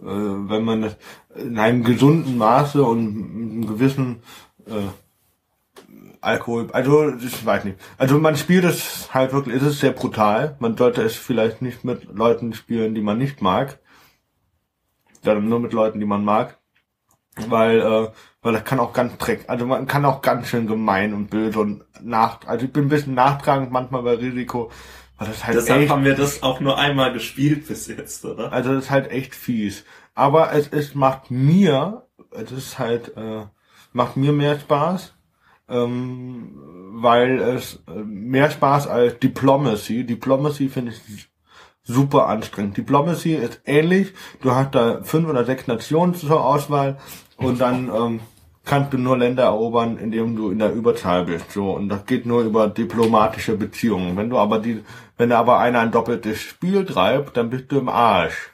wenn 0.00 0.64
man 0.64 0.82
das 0.82 0.96
in 1.36 1.58
einem 1.58 1.84
gesunden 1.84 2.36
Maße 2.36 2.82
und 2.82 3.14
mit 3.14 3.52
einem 3.52 3.66
gewissen 3.66 4.22
äh, 4.66 4.88
Alkohol, 6.22 6.68
also 6.72 7.14
ich 7.14 7.44
weiß 7.44 7.64
nicht. 7.64 7.78
Also 7.98 8.18
man 8.18 8.36
spielt 8.36 8.64
es 8.64 9.12
halt 9.12 9.32
wirklich, 9.32 9.56
es 9.56 9.62
ist 9.62 9.80
sehr 9.80 9.92
brutal. 9.92 10.56
Man 10.60 10.76
sollte 10.76 11.02
es 11.02 11.16
vielleicht 11.16 11.62
nicht 11.62 11.84
mit 11.84 12.04
Leuten 12.14 12.54
spielen, 12.54 12.94
die 12.94 13.02
man 13.02 13.18
nicht 13.18 13.42
mag 13.42 13.78
sondern 15.22 15.48
nur 15.48 15.60
mit 15.60 15.72
Leuten, 15.72 16.00
die 16.00 16.06
man 16.06 16.24
mag. 16.24 16.58
weil 17.48 17.80
äh, 17.80 18.08
weil 18.42 18.52
das 18.52 18.64
kann 18.64 18.80
auch 18.80 18.92
ganz 18.92 19.16
dreck, 19.18 19.44
also 19.46 19.64
man 19.66 19.86
kann 19.86 20.04
auch 20.04 20.20
ganz 20.20 20.48
schön 20.48 20.66
gemein 20.66 21.14
und 21.14 21.30
böse 21.30 21.60
und 21.60 21.84
nach, 22.02 22.40
also 22.46 22.66
ich 22.66 22.72
bin 22.72 22.86
ein 22.86 22.88
bisschen 22.88 23.14
nachtragend 23.14 23.70
manchmal 23.70 24.02
bei 24.02 24.14
Risiko, 24.14 24.70
weil 25.16 25.28
das 25.28 25.46
halt 25.46 25.56
Deshalb 25.56 25.82
echt, 25.82 25.90
haben 25.90 26.04
wir 26.04 26.16
das 26.16 26.42
auch 26.42 26.60
nur 26.60 26.76
einmal 26.76 27.12
gespielt 27.12 27.68
bis 27.68 27.86
jetzt, 27.86 28.24
oder? 28.24 28.52
also 28.52 28.74
das 28.74 28.84
ist 28.84 28.90
halt 28.90 29.10
echt 29.10 29.34
fies. 29.34 29.84
Aber 30.14 30.52
es 30.52 30.66
ist 30.66 30.94
macht 30.94 31.30
mir, 31.30 32.06
es 32.32 32.50
ist 32.50 32.78
halt 32.78 33.16
äh, 33.16 33.46
macht 33.92 34.16
mir 34.16 34.32
mehr 34.32 34.58
Spaß, 34.58 35.14
ähm, 35.72 36.52
weil 36.94 37.40
es 37.40 37.82
äh, 37.88 37.98
mehr 38.04 38.50
Spaß 38.50 38.86
als 38.86 39.18
Diplomacy. 39.18 40.04
Diplomacy 40.04 40.68
finde 40.68 40.92
ich 40.92 41.28
super 41.82 42.28
anstrengend. 42.28 42.76
Diplomacy 42.76 43.34
ist 43.34 43.60
ähnlich. 43.64 44.12
Du 44.40 44.52
hast 44.52 44.74
da 44.74 45.02
fünf 45.02 45.28
oder 45.28 45.44
sechs 45.44 45.66
Nationen 45.66 46.14
zur 46.14 46.44
Auswahl 46.44 46.98
und 47.36 47.60
dann 47.60 47.88
ähm, 47.88 48.20
kannst 48.64 48.92
du 48.92 48.98
nur 48.98 49.18
Länder 49.18 49.44
erobern, 49.44 49.98
indem 49.98 50.36
du 50.36 50.50
in 50.50 50.58
der 50.58 50.72
Überzahl 50.72 51.24
bist. 51.24 51.50
So 51.50 51.72
und 51.72 51.88
das 51.88 52.06
geht 52.06 52.26
nur 52.26 52.42
über 52.42 52.68
diplomatische 52.68 53.56
Beziehungen. 53.56 54.16
Wenn 54.16 54.30
du 54.30 54.38
aber 54.38 54.58
die, 54.58 54.84
wenn 55.16 55.32
aber 55.32 55.58
einer 55.58 55.80
ein 55.80 55.90
doppeltes 55.90 56.40
Spiel 56.40 56.84
treibt, 56.84 57.36
dann 57.36 57.50
bist 57.50 57.72
du 57.72 57.78
im 57.78 57.88
Arsch. 57.88 58.52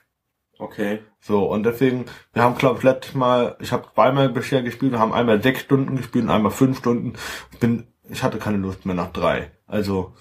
Okay. 0.58 1.00
So, 1.28 1.44
und 1.44 1.62
deswegen, 1.64 2.06
wir 2.32 2.42
haben, 2.42 2.56
glaube 2.56 2.78
ich, 2.78 2.84
letztes 2.84 3.14
Mal, 3.14 3.54
ich 3.60 3.70
habe 3.70 3.84
zweimal 3.94 4.30
bisher 4.30 4.62
gespielt, 4.62 4.92
wir 4.92 4.98
haben 4.98 5.12
einmal 5.12 5.42
sechs 5.42 5.60
Stunden 5.60 5.96
gespielt 5.96 6.24
und 6.24 6.30
einmal 6.30 6.50
fünf 6.50 6.78
Stunden. 6.78 7.12
Ich 7.52 7.58
bin, 7.58 7.86
ich 8.08 8.22
hatte 8.22 8.38
keine 8.38 8.56
Lust 8.56 8.86
mehr 8.86 8.94
nach 8.94 9.12
drei. 9.12 9.50
Also, 9.66 10.14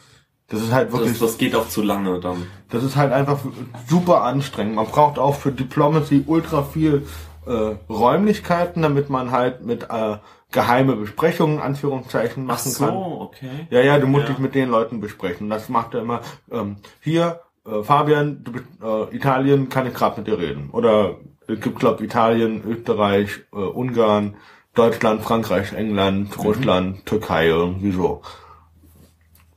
das 0.49 0.61
ist 0.61 0.73
halt 0.73 0.91
wirklich, 0.91 1.11
Das, 1.11 1.19
das 1.19 1.37
geht 1.37 1.55
auch 1.55 1.69
zu 1.69 1.81
lange 1.81 2.19
dann. 2.19 2.45
das 2.69 2.83
ist 2.83 2.97
halt 2.97 3.13
einfach 3.13 3.39
super 3.87 4.23
anstrengend. 4.23 4.75
Man 4.75 4.85
braucht 4.87 5.17
auch 5.17 5.35
für 5.35 5.51
Diplomacy 5.53 6.25
ultra 6.27 6.63
viel 6.63 7.07
äh, 7.45 7.75
Räumlichkeiten, 7.89 8.81
damit 8.81 9.09
man 9.09 9.31
halt 9.31 9.65
mit 9.65 9.83
äh, 9.89 10.17
geheime 10.51 10.97
Besprechungen, 10.97 11.59
Anführungszeichen, 11.61 12.43
Ach 12.43 12.55
machen 12.55 12.71
so, 12.71 12.85
kann. 12.85 12.95
okay. 12.95 13.67
Ja, 13.69 13.79
ja, 13.79 13.97
du 13.97 14.07
musst 14.07 14.23
Ja. 14.27 14.31
dich 14.33 14.39
mit 14.39 14.55
den 14.55 14.69
Leuten 14.69 14.99
besprechen. 14.99 15.49
Das 15.49 15.69
macht 15.69 15.93
er 15.93 16.01
immer. 16.01 16.19
Ähm, 16.51 16.77
hier, 17.01 17.39
äh, 17.67 17.83
Fabian, 17.83 18.43
du 18.43 18.51
bist 18.53 18.65
äh, 18.81 19.15
Italien, 19.15 19.69
kann 19.69 19.87
ich 19.87 19.93
gerade 19.93 20.19
mit 20.19 20.27
dir 20.27 20.37
reden. 20.39 20.69
Oder 20.71 21.17
es 21.47 21.59
gibt, 21.59 21.79
glaube 21.79 22.03
Italien, 22.03 22.63
Österreich, 22.65 23.41
äh, 23.53 23.57
Ungarn, 23.57 24.35
Deutschland, 24.73 25.21
Frankreich, 25.23 25.73
England, 25.73 26.37
Russland, 26.37 27.05
Türkei, 27.05 27.47
irgendwie 27.47 27.91
so. 27.91 28.21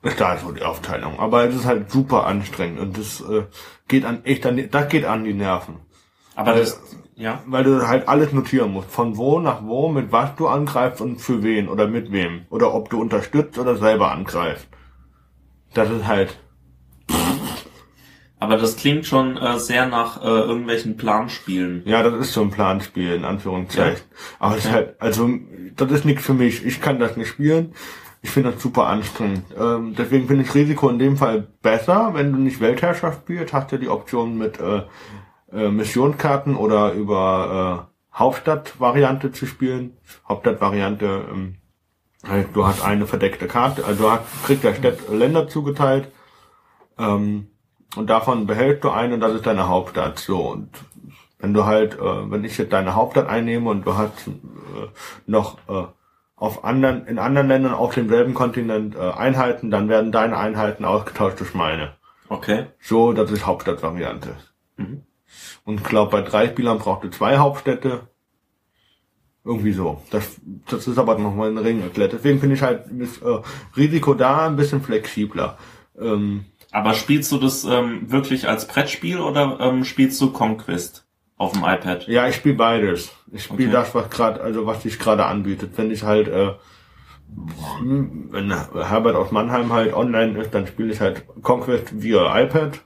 Ist 0.03 0.18
da 0.20 0.38
so 0.38 0.51
die 0.51 0.62
Aufteilung. 0.62 1.18
Aber 1.18 1.44
es 1.44 1.55
ist 1.55 1.66
halt 1.66 1.90
super 1.90 2.27
anstrengend 2.27 2.81
und 2.81 2.96
das 2.96 3.20
äh, 3.20 3.44
geht 3.87 4.05
an 4.07 4.25
echt 4.25 4.46
an 4.46 4.57
die, 4.57 4.68
das 4.68 4.88
geht 4.88 5.05
an 5.05 5.25
die 5.25 5.35
Nerven. 5.35 5.77
Aber 6.35 6.53
Weil- 6.53 6.61
das, 6.61 6.81
ja. 7.16 7.42
Weil 7.46 7.64
du 7.64 7.87
halt 7.87 8.09
alles 8.09 8.33
notieren 8.33 8.73
musst. 8.73 8.90
Von 8.90 9.18
wo 9.18 9.40
nach 9.40 9.62
wo, 9.62 9.88
mit 9.90 10.11
was 10.11 10.35
du 10.37 10.49
angreifst 10.49 11.03
und 11.03 11.20
für 11.20 11.42
wen 11.42 11.68
oder 11.68 11.87
mit 11.87 12.12
wem. 12.12 12.46
Oder 12.49 12.73
ob 12.73 12.88
du 12.88 12.99
unterstützt 12.99 13.59
oder 13.59 13.77
selber 13.77 14.11
angreifst. 14.11 14.66
Das 15.75 15.90
ist 15.90 16.07
halt, 16.07 16.38
Aber 18.40 18.57
das 18.57 18.76
klingt 18.76 19.05
schon 19.05 19.37
äh, 19.37 19.59
sehr 19.59 19.87
nach 19.87 20.22
äh, 20.22 20.26
irgendwelchen 20.26 20.96
Planspielen. 20.96 21.83
ja, 21.85 22.03
das 22.03 22.14
ist 22.14 22.33
so 22.33 22.40
ein 22.40 22.50
Planspiel, 22.50 23.12
in 23.12 23.26
Anführungszeichen. 23.26 24.03
Aber 24.38 24.57
es 24.57 24.64
ist 24.64 24.72
halt, 24.72 24.96
also, 24.98 25.29
das 25.76 25.92
ist 25.92 26.07
nichts 26.07 26.24
für 26.24 26.33
mich. 26.33 26.64
Ich 26.64 26.81
kann 26.81 26.98
das 26.98 27.18
nicht 27.18 27.29
spielen. 27.29 27.74
Ich 28.22 28.31
finde 28.31 28.53
das 28.53 28.62
super 28.62 28.87
anstrengend. 28.87 29.44
Ähm, 29.59 29.94
deswegen 29.96 30.26
finde 30.26 30.44
ich 30.44 30.55
Risiko 30.55 30.88
in 30.88 30.98
dem 30.98 31.18
Fall 31.18 31.48
besser. 31.61 32.12
Wenn 32.14 32.33
du 32.33 32.38
nicht 32.38 32.61
Weltherrschaft 32.61 33.22
spielst, 33.22 33.53
hast 33.53 33.72
du 33.72 33.79
die 33.79 33.88
Option 33.88 34.38
mit 34.38 34.59
äh, 34.59 34.83
äh, 35.53 35.68
Missionskarten 35.68 36.57
oder 36.57 36.92
über 36.92 37.88
äh, 37.90 38.16
Hauptstadtvariante 38.18 39.33
zu 39.33 39.44
spielen. 39.44 39.98
Hauptstadtvariante, 40.26 41.24
ähm, 41.31 41.57
du 42.55 42.66
hast 42.66 42.83
eine 42.83 43.07
verdeckte 43.07 43.46
Karte, 43.46 43.85
also 43.85 44.05
du 44.05 44.11
hast, 44.11 44.22
kriegst 44.44 44.64
der 44.64 44.74
Stadt 44.74 45.11
Länder 45.11 45.46
zugeteilt. 45.46 46.11
Ähm, 46.98 47.50
und 47.96 48.09
davon 48.09 48.46
behältst 48.46 48.85
du 48.85 48.90
eine 48.90 49.14
und 49.14 49.20
das 49.20 49.35
ist 49.35 49.46
deine 49.46 49.68
Hauptstadt. 49.68 50.18
So 50.18 50.50
und 50.50 50.68
wenn 51.38 51.55
du 51.55 51.64
halt, 51.64 51.94
äh, 51.98 52.31
wenn 52.31 52.44
ich 52.44 52.59
jetzt 52.59 52.72
deine 52.72 52.94
Hauptstadt 52.94 53.29
einnehme 53.29 53.70
und 53.70 53.87
du 53.87 53.96
hast 53.96 54.29
äh, 54.29 54.31
noch 55.26 55.59
äh, 55.68 55.87
auf 56.37 56.64
anderen, 56.64 57.07
in 57.07 57.18
anderen 57.18 57.48
Ländern 57.48 57.74
auf 57.74 57.94
demselben 57.94 58.35
Kontinent 58.35 58.94
äh, 58.94 58.98
Einheiten, 58.98 59.70
dann 59.70 59.88
werden 59.88 60.12
deine 60.12 60.37
Einheiten 60.37 60.85
ausgetauscht 60.85 61.40
durch 61.40 61.55
meine. 61.55 61.92
Okay. 62.29 62.66
So, 62.81 63.12
das 63.12 63.31
ist 63.31 63.46
Hauptstadtvariante. 63.46 64.37
Mhm. 64.76 65.03
Und 65.64 65.81
ich 65.81 65.87
glaube, 65.87 66.11
bei 66.12 66.22
drei 66.22 66.48
Spielern 66.48 66.79
braucht 66.79 67.05
ihr 67.05 67.11
zwei 67.11 67.38
Hauptstädte. 67.38 68.09
Irgendwie 69.44 69.72
so. 69.72 70.03
Das, 70.11 70.40
das 70.68 70.87
ist 70.87 70.98
aber 70.98 71.18
noch 71.18 71.35
mal 71.35 71.50
ein 71.50 71.59
Ring 71.59 71.83
erklärt. 71.83 72.12
Deswegen 72.12 72.40
finde 72.40 72.57
ich 72.57 72.62
halt 72.62 72.85
das 72.90 73.18
äh, 73.18 73.42
Risiko 73.76 74.14
da 74.14 74.46
ein 74.46 74.57
bisschen 74.57 74.83
flexibler. 74.83 75.59
Ähm, 75.98 76.44
Aber 76.72 76.94
spielst 76.94 77.33
du 77.33 77.38
das 77.38 77.64
ähm, 77.64 78.11
wirklich 78.11 78.48
als 78.48 78.66
Brettspiel 78.66 79.18
oder 79.18 79.59
ähm, 79.61 79.85
spielst 79.85 80.20
du 80.20 80.30
Conquest 80.33 81.04
auf 81.37 81.52
dem 81.52 81.62
iPad? 81.64 82.06
Ja, 82.06 82.28
ich 82.28 82.37
spiele 82.37 82.54
beides. 82.54 83.11
Ich 83.33 83.44
spiele 83.44 83.70
Okay. 83.70 83.72
das, 83.72 83.94
was 83.94 84.11
gerade, 84.11 84.40
also 84.40 84.66
was 84.66 84.83
sich 84.83 84.98
gerade 84.98 85.26
anbietet. 85.26 85.72
Wenn 85.76 85.90
ich 85.90 86.02
halt, 86.04 86.28
äh, 86.28 86.52
wenn 87.83 88.52
Herbert 88.52 89.16
aus 89.16 89.30
Mannheim 89.33 89.72
halt 89.72 89.94
online 89.94 90.38
ist, 90.38 90.54
dann 90.54 90.66
spiele 90.66 90.92
ich 90.92 91.00
halt 91.00 91.24
Conquest 91.42 92.02
via 92.02 92.40
iPad. 92.40 92.80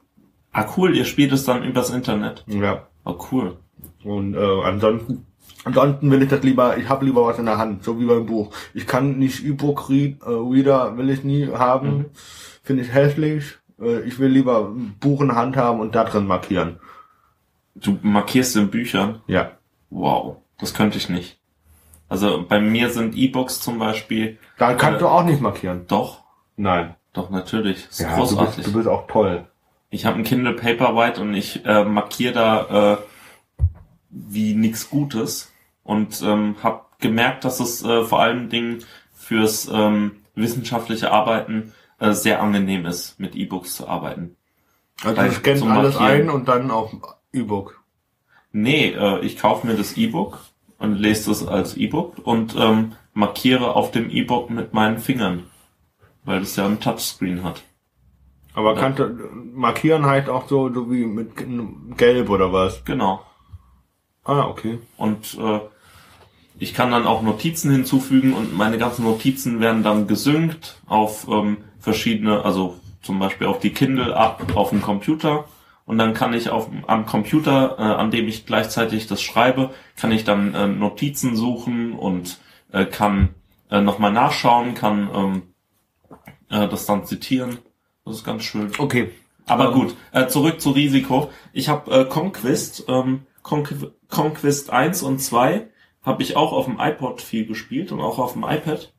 Ah, 0.52 0.66
cool, 0.76 0.96
ihr 0.96 1.04
spielt 1.04 1.32
es 1.32 1.44
dann 1.44 1.64
übers 1.64 1.90
Internet. 1.90 2.44
Ja. 2.46 2.86
Oh, 3.04 3.16
cool. 3.32 3.56
Und 4.04 4.34
äh, 4.34 4.62
ansonsten, 4.64 5.26
ansonsten 5.64 6.10
will 6.10 6.22
ich 6.22 6.28
das 6.28 6.42
lieber, 6.42 6.76
ich 6.76 6.88
habe 6.88 7.04
lieber 7.04 7.26
was 7.26 7.38
in 7.38 7.46
der 7.46 7.58
Hand, 7.58 7.82
so 7.84 7.98
wie 7.98 8.06
beim 8.06 8.24
Buch. 8.26 8.50
Ich 8.72 8.86
kann 8.86 9.18
nicht 9.18 9.44
E-Book 9.44 9.90
äh, 9.90 10.16
Reader 10.24 10.96
will 10.96 11.10
ich 11.10 11.24
nie 11.24 11.48
haben. 11.48 11.88
Mhm. 11.98 12.04
Finde 12.62 12.82
ich 12.82 12.92
hässlich. 12.94 13.58
Äh, 13.80 14.00
ich 14.00 14.18
will 14.18 14.28
lieber 14.30 14.68
ein 14.68 14.96
Buch 15.00 15.20
in 15.20 15.34
Hand 15.34 15.56
haben 15.56 15.80
und 15.80 15.94
da 15.94 16.04
drin 16.04 16.26
markieren. 16.26 16.78
Du 17.74 17.98
markierst 18.02 18.56
in 18.56 18.70
Büchern. 18.70 19.20
Ja. 19.26 19.52
Wow, 19.90 20.36
das 20.58 20.74
könnte 20.74 20.98
ich 20.98 21.08
nicht. 21.08 21.38
Also 22.08 22.44
bei 22.48 22.60
mir 22.60 22.90
sind 22.90 23.16
E-Books 23.16 23.60
zum 23.60 23.78
Beispiel. 23.78 24.38
Da 24.58 24.74
kannst 24.74 24.96
Äh, 24.96 25.00
du 25.00 25.08
auch 25.08 25.24
nicht 25.24 25.40
markieren. 25.40 25.86
Doch, 25.88 26.22
Nein. 26.56 26.94
doch 27.12 27.30
natürlich. 27.30 27.84
Das 27.86 27.92
ist 27.92 28.00
Ja, 28.00 28.10
du 28.10 28.16
großartig. 28.16 28.56
bist, 28.56 28.68
du 28.68 28.72
bist 28.74 28.88
auch 28.88 29.06
toll. 29.08 29.46
Ich 29.90 30.04
habe 30.06 30.18
ein 30.18 30.24
Kindle 30.24 30.54
Paperwhite 30.54 31.20
und 31.20 31.34
ich 31.34 31.64
äh, 31.64 31.84
markiere 31.84 32.32
da 32.34 32.92
äh, 32.92 32.96
wie 34.10 34.54
nix 34.54 34.90
Gutes 34.90 35.52
und 35.82 36.20
ähm, 36.22 36.56
habe 36.62 36.82
gemerkt, 37.00 37.44
dass 37.44 37.60
es 37.60 37.84
äh, 37.84 38.02
vor 38.04 38.20
allen 38.20 38.48
Dingen 38.50 38.84
fürs 39.14 39.68
ähm, 39.72 40.16
wissenschaftliche 40.34 41.10
Arbeiten 41.12 41.72
äh, 41.98 42.12
sehr 42.12 42.42
angenehm 42.42 42.86
ist, 42.86 43.18
mit 43.20 43.34
E-Books 43.36 43.76
zu 43.76 43.88
arbeiten. 43.88 44.36
Also 45.02 45.16
Weil 45.16 45.28
du 45.28 45.34
scannst 45.34 45.62
alles 45.64 45.94
Markieren- 45.96 46.20
ein 46.22 46.30
und 46.30 46.48
dann 46.48 46.70
auf 46.70 46.90
E-Book. 47.32 47.80
Nee, 48.52 48.90
äh, 48.92 49.20
ich 49.20 49.38
kaufe 49.38 49.66
mir 49.66 49.74
das 49.74 49.96
E-Book 49.96 50.38
und 50.78 50.94
lese 50.96 51.30
das 51.30 51.46
als 51.46 51.76
E-Book 51.76 52.18
und 52.24 52.54
ähm, 52.58 52.92
markiere 53.12 53.74
auf 53.74 53.90
dem 53.90 54.10
E-Book 54.10 54.50
mit 54.50 54.72
meinen 54.74 54.98
Fingern, 54.98 55.44
weil 56.24 56.40
das 56.40 56.56
ja 56.56 56.66
ein 56.66 56.80
Touchscreen 56.80 57.42
hat. 57.42 57.62
Aber 58.54 58.74
Ja. 58.74 58.80
kannst 58.80 59.00
du 59.00 59.06
markieren 59.54 60.06
halt 60.06 60.28
auch 60.28 60.48
so, 60.48 60.72
so 60.72 60.90
wie 60.92 61.04
mit 61.06 61.32
Gelb 61.96 62.30
oder 62.30 62.52
was? 62.52 62.84
Genau. 62.84 63.24
Ah, 64.24 64.46
okay. 64.46 64.78
Und 64.96 65.36
äh, 65.38 65.60
ich 66.60 66.72
kann 66.72 66.92
dann 66.92 67.06
auch 67.06 67.22
Notizen 67.22 67.72
hinzufügen 67.72 68.32
und 68.32 68.56
meine 68.56 68.78
ganzen 68.78 69.04
Notizen 69.04 69.58
werden 69.60 69.82
dann 69.82 70.06
gesynkt 70.06 70.80
auf 70.86 71.26
ähm, 71.28 71.58
verschiedene, 71.84 72.44
also 72.44 72.80
zum 73.02 73.18
Beispiel 73.18 73.46
auf 73.46 73.60
die 73.60 73.72
Kindle-App 73.72 74.56
auf 74.56 74.70
dem 74.70 74.82
Computer. 74.82 75.44
Und 75.86 75.98
dann 75.98 76.14
kann 76.14 76.32
ich 76.32 76.48
auf, 76.48 76.68
am 76.86 77.04
Computer, 77.04 77.76
äh, 77.78 77.82
an 77.82 78.10
dem 78.10 78.26
ich 78.26 78.46
gleichzeitig 78.46 79.06
das 79.06 79.20
schreibe, 79.20 79.70
kann 79.96 80.10
ich 80.10 80.24
dann 80.24 80.54
äh, 80.54 80.66
Notizen 80.66 81.36
suchen 81.36 81.92
und 81.92 82.38
äh, 82.72 82.86
kann 82.86 83.34
äh, 83.70 83.82
nochmal 83.82 84.10
nachschauen, 84.10 84.74
kann 84.74 85.10
ähm, 85.14 85.42
äh, 86.48 86.66
das 86.68 86.86
dann 86.86 87.04
zitieren. 87.04 87.58
Das 88.06 88.16
ist 88.16 88.24
ganz 88.24 88.44
schön. 88.44 88.72
Okay. 88.78 89.10
Aber 89.46 89.68
Ähm, 89.68 89.74
gut, 89.74 89.96
äh, 90.12 90.26
zurück 90.26 90.60
zu 90.60 90.70
Risiko. 90.70 91.30
Ich 91.52 91.68
habe 91.68 91.90
äh, 91.90 92.04
Conquest, 92.06 92.84
ähm, 92.88 93.26
Conqu 93.42 93.92
Conquest 94.08 94.70
1 94.70 95.02
und 95.02 95.18
2 95.18 95.68
habe 96.02 96.22
ich 96.22 96.36
auch 96.36 96.52
auf 96.52 96.64
dem 96.64 96.78
iPod 96.78 97.20
viel 97.20 97.46
gespielt 97.46 97.92
und 97.92 98.00
auch 98.00 98.18
auf 98.18 98.32
dem 98.32 98.44
iPad. 98.44 98.92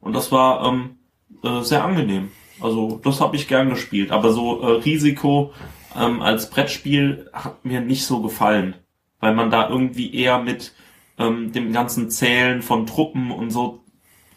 Und 0.00 0.14
das 0.14 0.32
war 0.32 0.66
ähm, 0.66 0.98
äh, 1.42 1.62
sehr 1.62 1.84
angenehm. 1.84 2.30
Also 2.60 3.00
das 3.02 3.20
habe 3.20 3.36
ich 3.36 3.48
gern 3.48 3.70
gespielt. 3.70 4.10
Aber 4.10 4.32
so 4.32 4.60
äh, 4.60 4.66
Risiko 4.82 5.52
ähm, 5.96 6.22
als 6.22 6.50
Brettspiel 6.50 7.30
hat 7.32 7.64
mir 7.64 7.80
nicht 7.80 8.06
so 8.06 8.20
gefallen. 8.22 8.74
Weil 9.20 9.34
man 9.34 9.50
da 9.50 9.68
irgendwie 9.68 10.14
eher 10.14 10.38
mit 10.38 10.72
ähm, 11.18 11.52
dem 11.52 11.72
ganzen 11.72 12.10
Zählen 12.10 12.62
von 12.62 12.86
Truppen 12.86 13.30
und 13.30 13.50
so 13.50 13.82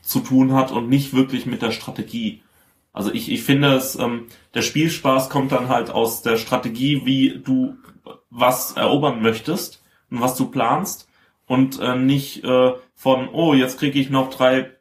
zu 0.01 0.19
tun 0.19 0.53
hat 0.53 0.71
und 0.71 0.89
nicht 0.89 1.13
wirklich 1.13 1.45
mit 1.45 1.61
der 1.61 1.71
Strategie. 1.71 2.41
Also 2.93 3.11
ich, 3.13 3.31
ich 3.31 3.43
finde 3.43 3.75
es, 3.75 3.95
ähm, 3.95 4.27
der 4.53 4.61
Spielspaß 4.61 5.29
kommt 5.29 5.51
dann 5.51 5.69
halt 5.69 5.89
aus 5.89 6.21
der 6.21 6.37
Strategie, 6.37 7.01
wie 7.05 7.41
du 7.43 7.75
was 8.29 8.71
erobern 8.73 9.21
möchtest 9.21 9.83
und 10.09 10.21
was 10.21 10.35
du 10.35 10.47
planst. 10.49 11.07
und 11.47 11.79
äh, 11.79 11.95
nicht 11.95 12.43
äh, 12.43 12.73
von, 12.95 13.29
oh, 13.29 13.53
jetzt 13.53 13.79
kriege 13.79 13.99
ich 13.99 14.09
noch 14.09 14.29
drei 14.29 14.71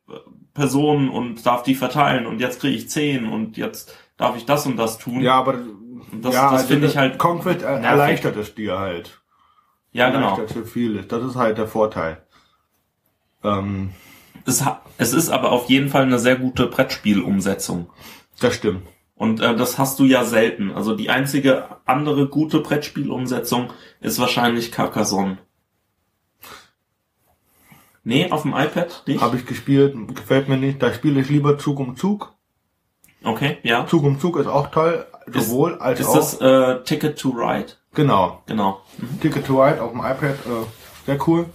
Personen 0.57 1.09
und 1.09 1.47
darf 1.47 1.63
die 1.63 1.75
verteilen 1.77 2.27
und 2.27 2.41
jetzt 2.41 2.61
kriege 2.61 2.77
ich 2.77 2.89
zehn 2.91 3.27
und 3.29 3.57
jetzt 3.57 3.95
darf 4.17 4.37
ich 4.37 4.45
das 4.47 4.67
und 4.67 4.77
das 4.77 4.99
tun. 4.99 5.21
Ja, 5.21 5.35
aber 5.35 5.55
das, 6.21 6.35
ja, 6.35 6.51
das 6.51 6.61
also 6.63 6.67
finde 6.67 6.87
ich 6.89 6.97
halt. 6.97 7.19
Concrete 7.19 7.65
er- 7.65 7.73
nervig. 7.79 7.87
erleichtert 7.91 8.37
es 8.37 8.55
dir 8.55 8.79
halt. 8.79 9.21
Ja, 9.93 10.11
genau. 10.11 10.31
Erleichtert 10.33 10.51
für 10.53 10.67
vieles. 10.67 11.07
Das 11.09 11.23
ist 11.23 11.37
halt 11.37 11.59
der 11.59 11.69
Vorteil. 11.69 12.23
Ähm, 13.45 13.93
Es, 14.45 14.63
es 14.99 15.13
ist 15.13 15.31
aber 15.31 15.53
auf 15.53 15.69
jeden 15.69 15.89
Fall 15.89 16.03
eine 16.03 16.19
sehr 16.19 16.37
gute 16.37 16.67
Brettspielumsetzung. 16.67 17.91
das 18.41 18.55
stimmt. 18.55 18.83
Und 19.15 19.41
äh, 19.41 19.57
das 19.57 19.79
hast 19.79 19.99
du 19.99 20.05
ja 20.05 20.25
selten. 20.25 20.71
Also 20.73 20.95
die 20.95 21.09
einzige 21.09 21.69
andere 21.87 22.29
gute 22.29 22.61
Brettspielumsetzung 22.61 23.73
ist 24.01 24.19
wahrscheinlich 24.21 24.73
Carcassonne. 24.73 25.39
Nee, 28.09 28.31
auf 28.31 28.43
dem 28.43 28.55
iPad 28.55 29.03
nicht? 29.09 29.21
Habe 29.21 29.37
ich 29.37 29.47
gespielt, 29.47 29.97
gefällt 30.15 30.49
mir 30.49 30.57
nicht. 30.57 30.81
Da 30.81 30.93
spiele 30.95 31.21
ich 31.21 31.29
lieber 31.29 31.59
Zug 31.59 31.81
um 31.81 31.97
Zug. 31.97 32.33
Okay, 33.25 33.59
ja. 33.65 33.85
Zug 33.89 34.05
um 34.05 34.21
Zug 34.21 34.37
ist 34.37 34.47
auch 34.47 34.71
toll, 34.71 35.05
sowohl 35.27 35.75
als 35.81 35.99
Ist 35.99 36.07
auch. 36.07 36.15
das 36.15 36.41
äh, 36.41 36.85
Ticket 36.85 37.19
to 37.19 37.31
Ride? 37.31 37.73
genau. 37.95 38.43
Genau. 38.47 38.81
Mhm. 38.99 39.21
Ticket 39.21 39.45
to 39.45 39.61
Ride 39.61 39.83
auf 39.83 39.91
dem 39.91 39.99
iPad, 39.99 40.23
äh, 40.47 40.67
sehr 41.05 41.19
cool. 41.29 41.47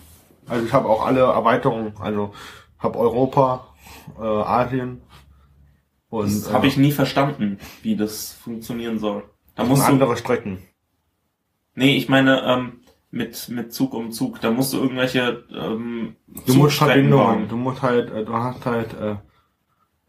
Also 0.45 0.65
ich 0.65 0.73
habe 0.73 0.89
auch 0.89 1.05
alle 1.05 1.21
Erweiterungen, 1.21 1.93
also 2.01 2.33
habe 2.79 2.99
Europa, 2.99 3.67
äh, 4.19 4.25
Asien 4.25 5.01
und 6.09 6.25
Das 6.25 6.49
äh, 6.49 6.53
habe 6.53 6.67
ich 6.67 6.75
nie 6.75 6.91
verstanden, 6.91 7.59
wie 7.81 7.95
das 7.95 8.33
funktionieren 8.33 8.99
soll. 8.99 9.23
Da 9.55 9.63
musst 9.63 9.83
du, 9.87 9.91
andere 9.93 10.17
Strecken. 10.17 10.57
nee, 11.75 11.95
ich 11.95 12.09
meine 12.09 12.41
ähm, 12.45 12.80
mit 13.11 13.49
mit 13.49 13.73
Zug 13.73 13.93
um 13.93 14.11
Zug. 14.11 14.39
Da 14.41 14.51
musst 14.51 14.73
du 14.73 14.77
irgendwelche 14.77 15.43
ähm, 15.53 16.15
Du 16.45 16.53
musst 16.55 16.77
Verbindungen, 16.77 17.25
bauen. 17.25 17.47
du 17.49 17.57
musst 17.57 17.81
halt, 17.81 18.11
äh, 18.11 18.23
du 18.25 18.33
hast 18.33 18.65
halt 18.65 18.93
äh, 18.99 19.15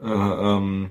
äh, 0.05 0.07
ähm, 0.57 0.91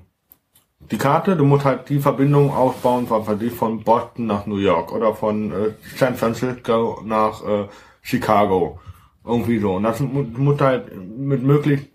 die 0.92 0.98
Karte, 0.98 1.38
du 1.38 1.46
musst 1.46 1.64
halt 1.64 1.88
die 1.90 2.00
Verbindung 2.00 2.52
aufbauen, 2.54 3.06
was 3.10 3.28
weiß 3.28 3.42
ich, 3.42 3.54
von 3.54 3.84
Boston 3.84 4.26
nach 4.26 4.46
New 4.46 4.58
York 4.58 4.92
oder 4.92 5.14
von 5.14 5.52
äh, 5.52 5.74
San 5.96 6.16
Francisco 6.16 7.02
nach 7.06 7.44
äh, 7.48 7.68
Chicago. 8.02 8.80
Irgendwie 9.24 9.60
so. 9.60 9.76
Und 9.76 9.84
das 9.84 10.00
mu- 10.00 10.24
du 10.24 10.42
musst 10.42 10.62
halt 10.62 10.92
mit 10.98 11.44
möglich, 11.44 11.88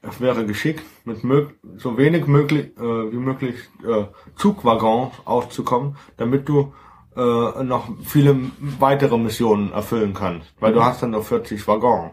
es 0.00 0.20
wäre 0.20 0.46
geschickt, 0.46 0.84
mit 1.04 1.24
mög 1.24 1.54
so 1.76 1.98
wenig 1.98 2.26
möglich 2.26 2.66
äh, 2.78 3.12
wie 3.12 3.16
möglich 3.16 3.56
äh, 3.84 4.04
Zugwaggons 4.36 5.12
auszukommen, 5.24 5.96
damit 6.16 6.48
du 6.48 6.72
äh, 7.18 7.62
noch 7.64 7.88
viele 8.04 8.36
weitere 8.78 9.18
Missionen 9.18 9.72
erfüllen 9.72 10.14
kannst. 10.14 10.54
Weil 10.60 10.72
du 10.72 10.84
hast 10.84 11.02
dann 11.02 11.10
nur 11.10 11.22
40 11.24 11.66
Waggons. 11.66 12.12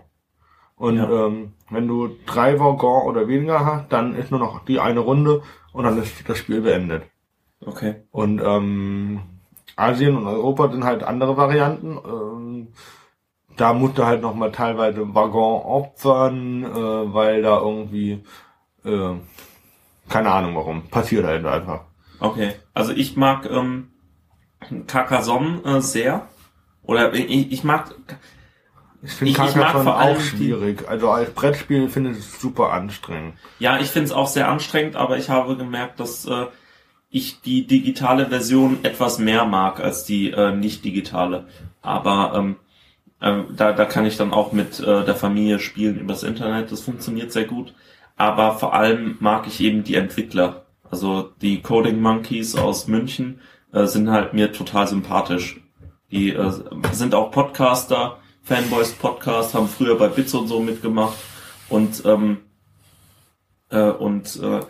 Und 0.76 0.98
Ja. 0.98 1.28
ähm, 1.28 1.54
wenn 1.70 1.88
du 1.88 2.10
drei 2.26 2.60
Waggons 2.60 3.06
oder 3.06 3.28
weniger 3.28 3.66
hast, 3.66 3.92
dann 3.94 4.16
ist 4.16 4.32
nur 4.32 4.40
noch 4.40 4.66
die 4.66 4.80
eine 4.80 5.00
Runde 5.00 5.42
und 5.74 5.84
dann 5.86 5.98
ist 6.02 6.28
das 6.28 6.38
Spiel 6.38 6.62
beendet. 6.62 7.04
Okay. 7.66 7.96
Und 8.12 8.42
ähm, 8.44 9.22
Asien 9.76 10.16
und 10.18 10.28
Europa 10.28 10.70
sind 10.72 10.84
halt 10.84 11.04
andere 11.04 11.38
Varianten. 11.38 11.98
Ähm, 12.06 12.68
da 13.58 13.74
musst 13.74 13.98
du 13.98 14.06
halt 14.06 14.22
noch 14.22 14.36
mal 14.36 14.52
teilweise 14.52 15.14
Waggon 15.16 15.62
opfern, 15.64 16.64
äh, 16.64 17.14
weil 17.14 17.42
da 17.42 17.60
irgendwie 17.60 18.24
äh, 18.84 19.14
keine 20.10 20.32
Ahnung 20.32 20.56
warum 20.56 20.84
passiert 20.90 21.26
halt 21.26 21.46
einfach. 21.46 21.82
Okay. 22.20 22.52
Also 22.74 22.92
ich 22.92 23.16
mag 23.18 23.50
ähm, 23.50 23.92
Carcassonne 24.88 25.62
äh, 25.66 25.82
sehr. 25.82 26.28
Oder 26.84 27.14
ich, 27.14 27.52
ich 27.52 27.64
mag 27.64 27.94
Ich 29.04 29.12
finde 29.12 29.34
Carcassonne 29.34 29.96
auch 29.96 30.18
die- 30.18 30.22
schwierig. 30.24 30.88
Also 30.88 31.10
als 31.10 31.32
Brettspiel 31.32 31.90
finde 31.90 32.12
ich 32.12 32.18
es 32.20 32.40
super 32.40 32.72
anstrengend. 32.74 33.36
Ja, 33.60 33.80
ich 33.80 33.88
finde 33.88 34.06
es 34.08 34.12
auch 34.12 34.28
sehr 34.28 34.48
anstrengend, 34.50 34.96
aber 34.96 35.18
ich 35.18 35.30
habe 35.30 35.56
gemerkt, 35.58 36.00
dass 36.00 36.26
äh, 36.26 36.46
ich 37.10 37.42
die 37.42 37.66
digitale 37.68 38.28
Version 38.28 38.80
etwas 38.84 39.20
mehr 39.20 39.46
mag 39.46 39.80
als 39.80 40.04
die 40.06 40.32
äh, 40.32 40.56
nicht 40.56 40.84
digitale. 40.84 41.46
Aber 41.82 42.34
ähm, 42.36 42.56
äh, 43.22 43.44
da, 43.56 43.72
da 43.74 43.86
kann 43.86 44.06
ich 44.06 44.18
dann 44.18 44.34
auch 44.34 44.52
mit 44.52 44.80
äh, 44.80 45.06
der 45.06 45.16
Familie 45.16 45.60
spielen 45.60 46.00
übers 46.00 46.24
Internet. 46.24 46.72
Das 46.72 46.82
funktioniert 46.82 47.32
sehr 47.32 47.46
gut. 47.46 47.74
Aber 48.18 48.58
vor 48.58 48.74
allem 48.74 49.18
mag 49.20 49.46
ich 49.48 49.60
eben 49.62 49.84
die 49.84 49.96
Entwickler. 49.96 50.66
Also 50.90 51.32
die 51.42 51.62
Coding 51.62 52.02
Monkeys 52.02 52.56
aus 52.56 52.88
München 52.88 53.40
äh, 53.76 53.86
sind 53.86 54.10
halt 54.10 54.34
mir 54.34 54.52
total 54.54 54.88
sympathisch. 54.88 55.62
Die 56.12 56.30
äh, 56.30 56.52
sind 56.94 57.14
auch 57.14 57.32
Podcaster, 57.32 58.18
Fanboys 58.42 58.94
Podcast, 58.94 59.54
haben 59.54 59.68
früher 59.68 59.98
bei 59.98 60.08
Bits 60.08 60.34
und 60.34 60.48
so 60.48 60.60
mitgemacht 60.60 61.18
und 61.70 62.04
ähm, 62.06 62.38
äh, 63.70 63.90
und 63.90 64.40
äh, 64.42 64.62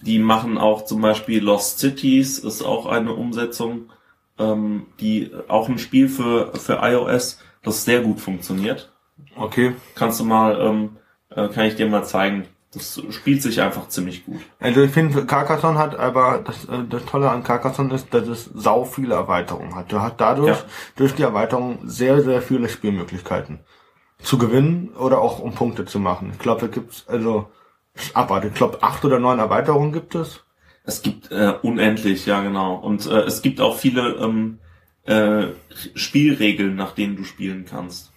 die 0.00 0.18
machen 0.18 0.58
auch 0.58 0.84
zum 0.84 1.00
Beispiel 1.00 1.42
Lost 1.42 1.78
Cities, 1.78 2.38
ist 2.38 2.62
auch 2.62 2.86
eine 2.86 3.12
Umsetzung, 3.12 3.90
ähm, 4.38 4.86
die 5.00 5.30
auch 5.48 5.68
ein 5.68 5.78
Spiel 5.78 6.08
für, 6.08 6.54
für 6.54 6.80
iOS, 6.82 7.40
das 7.62 7.84
sehr 7.84 8.00
gut 8.00 8.20
funktioniert. 8.20 8.92
Okay. 9.36 9.74
Kannst 9.94 10.20
du 10.20 10.24
mal, 10.24 10.60
ähm, 10.60 10.96
äh, 11.30 11.48
kann 11.48 11.66
ich 11.66 11.76
dir 11.76 11.88
mal 11.88 12.04
zeigen. 12.04 12.46
Das 12.74 13.00
spielt 13.10 13.42
sich 13.42 13.62
einfach 13.62 13.88
ziemlich 13.88 14.26
gut. 14.26 14.40
Also 14.60 14.82
ich 14.82 14.90
finde, 14.90 15.24
Carcassonne 15.24 15.78
hat 15.78 15.98
aber, 15.98 16.42
das, 16.44 16.66
äh, 16.66 16.84
das 16.88 17.04
Tolle 17.06 17.30
an 17.30 17.42
Carcassonne 17.42 17.94
ist, 17.94 18.12
dass 18.12 18.28
es 18.28 18.44
sau 18.44 18.84
viele 18.84 19.14
Erweiterungen 19.14 19.74
hat. 19.74 19.90
Du 19.90 20.00
hast 20.00 20.16
dadurch, 20.18 20.48
Ja. 20.58 20.64
durch 20.96 21.14
die 21.14 21.22
Erweiterung 21.22 21.78
sehr, 21.84 22.20
sehr 22.20 22.42
viele 22.42 22.68
Spielmöglichkeiten. 22.68 23.60
Zu 24.22 24.36
gewinnen 24.36 24.90
oder 24.98 25.20
auch 25.20 25.38
um 25.38 25.54
Punkte 25.54 25.86
zu 25.86 25.98
machen. 25.98 26.30
Ich 26.32 26.38
glaube, 26.40 26.60
da 26.62 26.66
gibt's, 26.66 27.06
also, 27.08 27.48
abartig. 28.12 28.50
Ich 28.52 28.56
glaube, 28.58 28.82
acht 28.82 29.02
oder 29.04 29.18
neun 29.18 29.38
Erweiterungen 29.38 29.92
gibt 29.92 30.14
es. 30.14 30.44
Es 30.84 31.00
gibt 31.02 31.30
äh, 31.30 31.54
unendlich, 31.62 32.26
ja 32.26 32.42
genau. 32.42 32.74
Und 32.74 33.06
äh, 33.06 33.20
es 33.20 33.40
gibt 33.42 33.60
auch 33.60 33.76
viele 33.78 34.14
ähm, 34.16 34.58
äh, 35.04 35.48
Spielregeln, 35.94 36.76
nach 36.76 36.92
denen 36.92 37.16
du 37.16 37.24
spielen 37.24 37.64
kannst. 37.64 38.12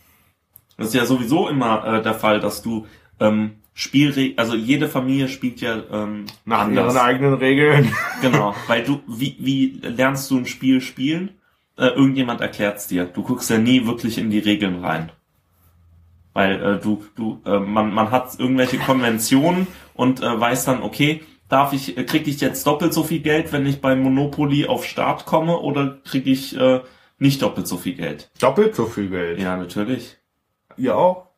Das 0.77 0.87
ist 0.87 0.93
ja 0.93 1.05
sowieso 1.05 1.47
immer 1.47 1.85
äh, 1.85 2.01
der 2.01 2.15
Fall, 2.15 2.39
dass 2.39 2.61
du 2.61 2.87
ähm, 3.19 3.60
Spielregeln, 3.73 4.37
also 4.37 4.55
jede 4.55 4.87
Familie 4.87 5.27
spielt 5.29 5.61
ja 5.61 5.81
ähm, 5.91 6.25
Nach 6.45 6.61
anders. 6.61 6.93
ihren 6.93 7.03
eigenen 7.03 7.33
Regeln. 7.35 7.93
Genau, 8.21 8.53
weil 8.67 8.83
du, 8.83 9.01
wie, 9.07 9.35
wie 9.39 9.79
lernst 9.81 10.29
du 10.29 10.37
ein 10.37 10.45
Spiel 10.45 10.81
spielen? 10.81 11.31
Äh, 11.77 11.87
irgendjemand 11.87 12.41
erklärt's 12.41 12.87
dir. 12.87 13.05
Du 13.05 13.23
guckst 13.23 13.49
ja 13.49 13.57
nie 13.57 13.87
wirklich 13.87 14.17
in 14.17 14.29
die 14.29 14.39
Regeln 14.39 14.83
rein. 14.83 15.11
Weil 16.33 16.61
äh, 16.61 16.79
du, 16.79 17.03
du, 17.15 17.41
äh, 17.45 17.59
man, 17.59 17.93
man 17.93 18.11
hat 18.11 18.39
irgendwelche 18.39 18.77
Konventionen 18.77 19.67
und 19.93 20.21
äh, 20.21 20.39
weiß 20.39 20.65
dann, 20.65 20.83
okay, 20.83 21.21
darf 21.49 21.73
ich, 21.73 21.97
äh, 21.97 22.03
krieg 22.03 22.27
ich 22.27 22.39
jetzt 22.41 22.65
doppelt 22.67 22.93
so 22.93 23.03
viel 23.03 23.19
Geld, 23.19 23.51
wenn 23.51 23.65
ich 23.65 23.81
bei 23.81 23.95
Monopoly 23.95 24.67
auf 24.67 24.85
Start 24.85 25.25
komme, 25.25 25.57
oder 25.57 25.97
krieg 26.05 26.27
ich 26.27 26.55
äh, 26.57 26.81
nicht 27.19 27.41
doppelt 27.41 27.67
so 27.67 27.77
viel 27.77 27.95
Geld? 27.95 28.29
Doppelt 28.39 28.75
so 28.75 28.85
viel 28.85 29.09
Geld. 29.09 29.39
Ja, 29.39 29.57
natürlich. 29.57 30.17
Ihr 30.77 30.95
auch? 30.95 31.30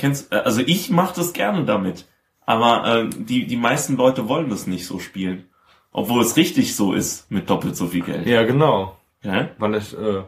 Kennst, 0.00 0.32
äh, 0.32 0.36
also 0.36 0.62
ich 0.64 0.90
mach 0.90 1.12
das 1.12 1.32
gerne 1.32 1.64
damit. 1.64 2.06
Aber 2.46 2.86
äh, 2.86 3.10
die, 3.10 3.46
die 3.46 3.56
meisten 3.56 3.96
Leute 3.96 4.28
wollen 4.28 4.48
das 4.48 4.66
nicht 4.66 4.86
so 4.86 4.98
spielen. 4.98 5.44
Obwohl 5.92 6.22
es 6.22 6.36
richtig 6.36 6.74
so 6.74 6.94
ist 6.94 7.30
mit 7.30 7.50
doppelt 7.50 7.76
so 7.76 7.88
viel 7.88 8.02
Geld. 8.02 8.26
Ja, 8.26 8.44
genau. 8.44 8.96
Ja? 9.22 9.50
Weil 9.58 9.74
es, 9.74 9.92
äh, 9.92 10.22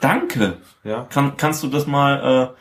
Danke. 0.00 0.58
ja. 0.84 1.04
Kann, 1.04 1.36
kannst 1.36 1.62
du 1.62 1.68
das 1.68 1.86
mal, 1.86 2.54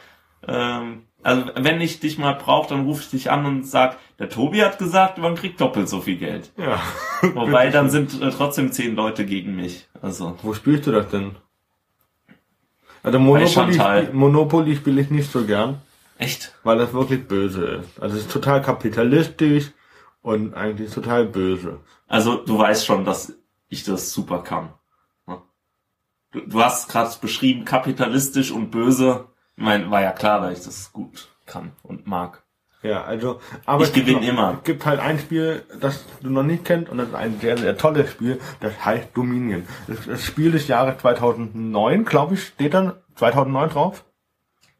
äh, 0.47 0.51
ähm, 0.51 1.03
also 1.23 1.45
wenn 1.55 1.81
ich 1.81 1.99
dich 1.99 2.17
mal 2.17 2.33
brauche, 2.33 2.69
dann 2.69 2.85
rufe 2.85 3.01
ich 3.01 3.09
dich 3.09 3.31
an 3.31 3.45
und 3.45 3.67
sag, 3.67 3.97
der 4.19 4.29
Tobi 4.29 4.61
hat 4.61 4.77
gesagt, 4.77 5.17
man 5.17 5.35
kriegt 5.35 5.59
doppelt 5.59 5.89
so 5.89 6.01
viel 6.01 6.17
Geld. 6.17 6.51
Ja. 6.57 6.79
Wobei 7.33 7.69
dann 7.69 7.89
sind 7.89 8.21
äh, 8.21 8.29
trotzdem 8.29 8.71
zehn 8.71 8.95
Leute 8.95 9.25
gegen 9.25 9.55
mich. 9.55 9.87
Also 10.01 10.37
Wo 10.43 10.53
spielst 10.53 10.85
du 10.87 10.91
das 10.91 11.09
denn? 11.09 11.35
Also 13.03 13.17
Monopoly, 13.17 14.09
Monopoly 14.13 14.75
spiele 14.75 15.01
ich 15.01 15.09
nicht 15.09 15.31
so 15.31 15.43
gern. 15.43 15.81
Echt. 16.21 16.53
weil 16.63 16.77
das 16.77 16.93
wirklich 16.93 17.27
böse 17.27 17.65
ist. 17.65 17.99
Also 17.99 18.15
es 18.15 18.23
ist 18.23 18.31
total 18.31 18.61
kapitalistisch 18.61 19.71
und 20.21 20.53
eigentlich 20.53 20.93
total 20.93 21.25
böse. 21.25 21.79
Also 22.07 22.37
du 22.37 22.57
weißt 22.57 22.85
schon, 22.85 23.05
dass 23.05 23.33
ich 23.69 23.83
das 23.83 24.13
super 24.13 24.43
kann. 24.43 24.73
Ja. 25.27 25.41
Du, 26.31 26.41
du 26.41 26.61
hast 26.61 26.89
gerade 26.89 27.11
beschrieben, 27.21 27.65
kapitalistisch 27.65 28.51
und 28.51 28.71
böse. 28.71 29.25
Ich 29.55 29.63
meine, 29.63 29.89
war 29.91 30.01
ja 30.01 30.11
klar, 30.11 30.41
dass 30.41 30.59
ich 30.59 30.65
das 30.65 30.93
gut 30.93 31.29
kann 31.45 31.71
und 31.83 32.07
mag. 32.07 32.43
Ja, 32.83 33.03
also, 33.03 33.39
aber 33.65 33.83
Ich 33.83 33.89
es 33.89 33.93
gibt 33.93 34.07
gewinne 34.07 34.27
immer. 34.27 34.57
Es 34.57 34.63
gibt 34.63 34.85
halt 34.85 34.99
ein 34.99 35.19
Spiel, 35.19 35.63
das 35.79 36.03
du 36.21 36.31
noch 36.31 36.41
nicht 36.43 36.65
kennst 36.65 36.89
und 36.89 36.97
das 36.97 37.09
ist 37.09 37.15
ein 37.15 37.39
sehr, 37.39 37.57
sehr 37.57 37.77
tolles 37.77 38.09
Spiel, 38.09 38.39
das 38.59 38.83
heißt 38.83 39.09
Dominion. 39.13 39.67
Das, 39.87 40.05
das 40.07 40.25
Spiel 40.25 40.51
des 40.51 40.67
Jahres 40.67 40.99
2009, 40.99 42.05
glaube 42.05 42.33
ich, 42.33 42.43
steht 42.47 42.73
dann 42.73 42.93
2009 43.15 43.69
drauf. 43.69 44.03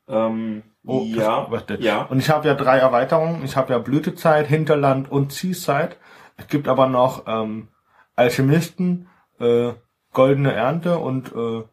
Ähm, 0.07 0.63
Oh, 0.85 1.03
ja, 1.05 1.47
das- 1.67 1.79
ja. 1.79 2.03
Und 2.03 2.19
ich 2.19 2.29
habe 2.29 2.47
ja 2.47 2.55
drei 2.55 2.79
Erweiterungen. 2.79 3.43
Ich 3.43 3.55
habe 3.55 3.73
ja 3.73 3.79
Blütezeit, 3.79 4.47
Hinterland 4.47 5.11
und 5.11 5.31
Seaside. 5.31 5.95
Es 6.37 6.47
gibt 6.47 6.67
aber 6.67 6.87
noch 6.87 7.23
ähm, 7.27 7.67
Alchemisten, 8.15 9.07
äh, 9.39 9.73
Goldene 10.11 10.53
Ernte 10.53 10.97
und 10.97 11.31
äh, 11.33 11.63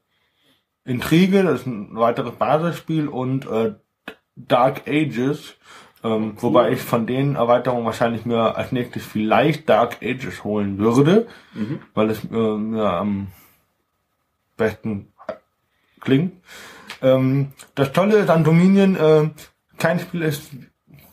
Intrige, 0.84 1.42
das 1.42 1.60
ist 1.60 1.66
ein 1.66 1.96
weiteres 1.96 2.32
Basisspiel 2.36 3.08
und 3.08 3.46
äh, 3.46 3.74
Dark 4.36 4.82
Ages, 4.86 5.56
ähm, 6.04 6.36
cool. 6.36 6.42
wobei 6.42 6.70
ich 6.70 6.80
von 6.80 7.06
den 7.06 7.34
Erweiterungen 7.34 7.84
wahrscheinlich 7.84 8.24
mir 8.24 8.56
als 8.56 8.72
nächstes 8.72 9.04
vielleicht 9.04 9.68
Dark 9.68 9.98
Ages 10.02 10.44
holen 10.44 10.78
würde, 10.78 11.26
mhm. 11.54 11.80
weil 11.94 12.10
es 12.10 12.24
äh, 12.24 12.28
mir 12.56 12.90
am 12.90 13.28
besten 14.56 15.12
klingt. 16.00 16.32
Ähm, 17.02 17.52
das 17.74 17.92
Tolle 17.92 18.16
ist 18.18 18.30
an 18.30 18.44
Dominion, 18.44 18.96
äh, 18.96 19.30
kein 19.78 20.00
Spiel 20.00 20.22
ist 20.22 20.50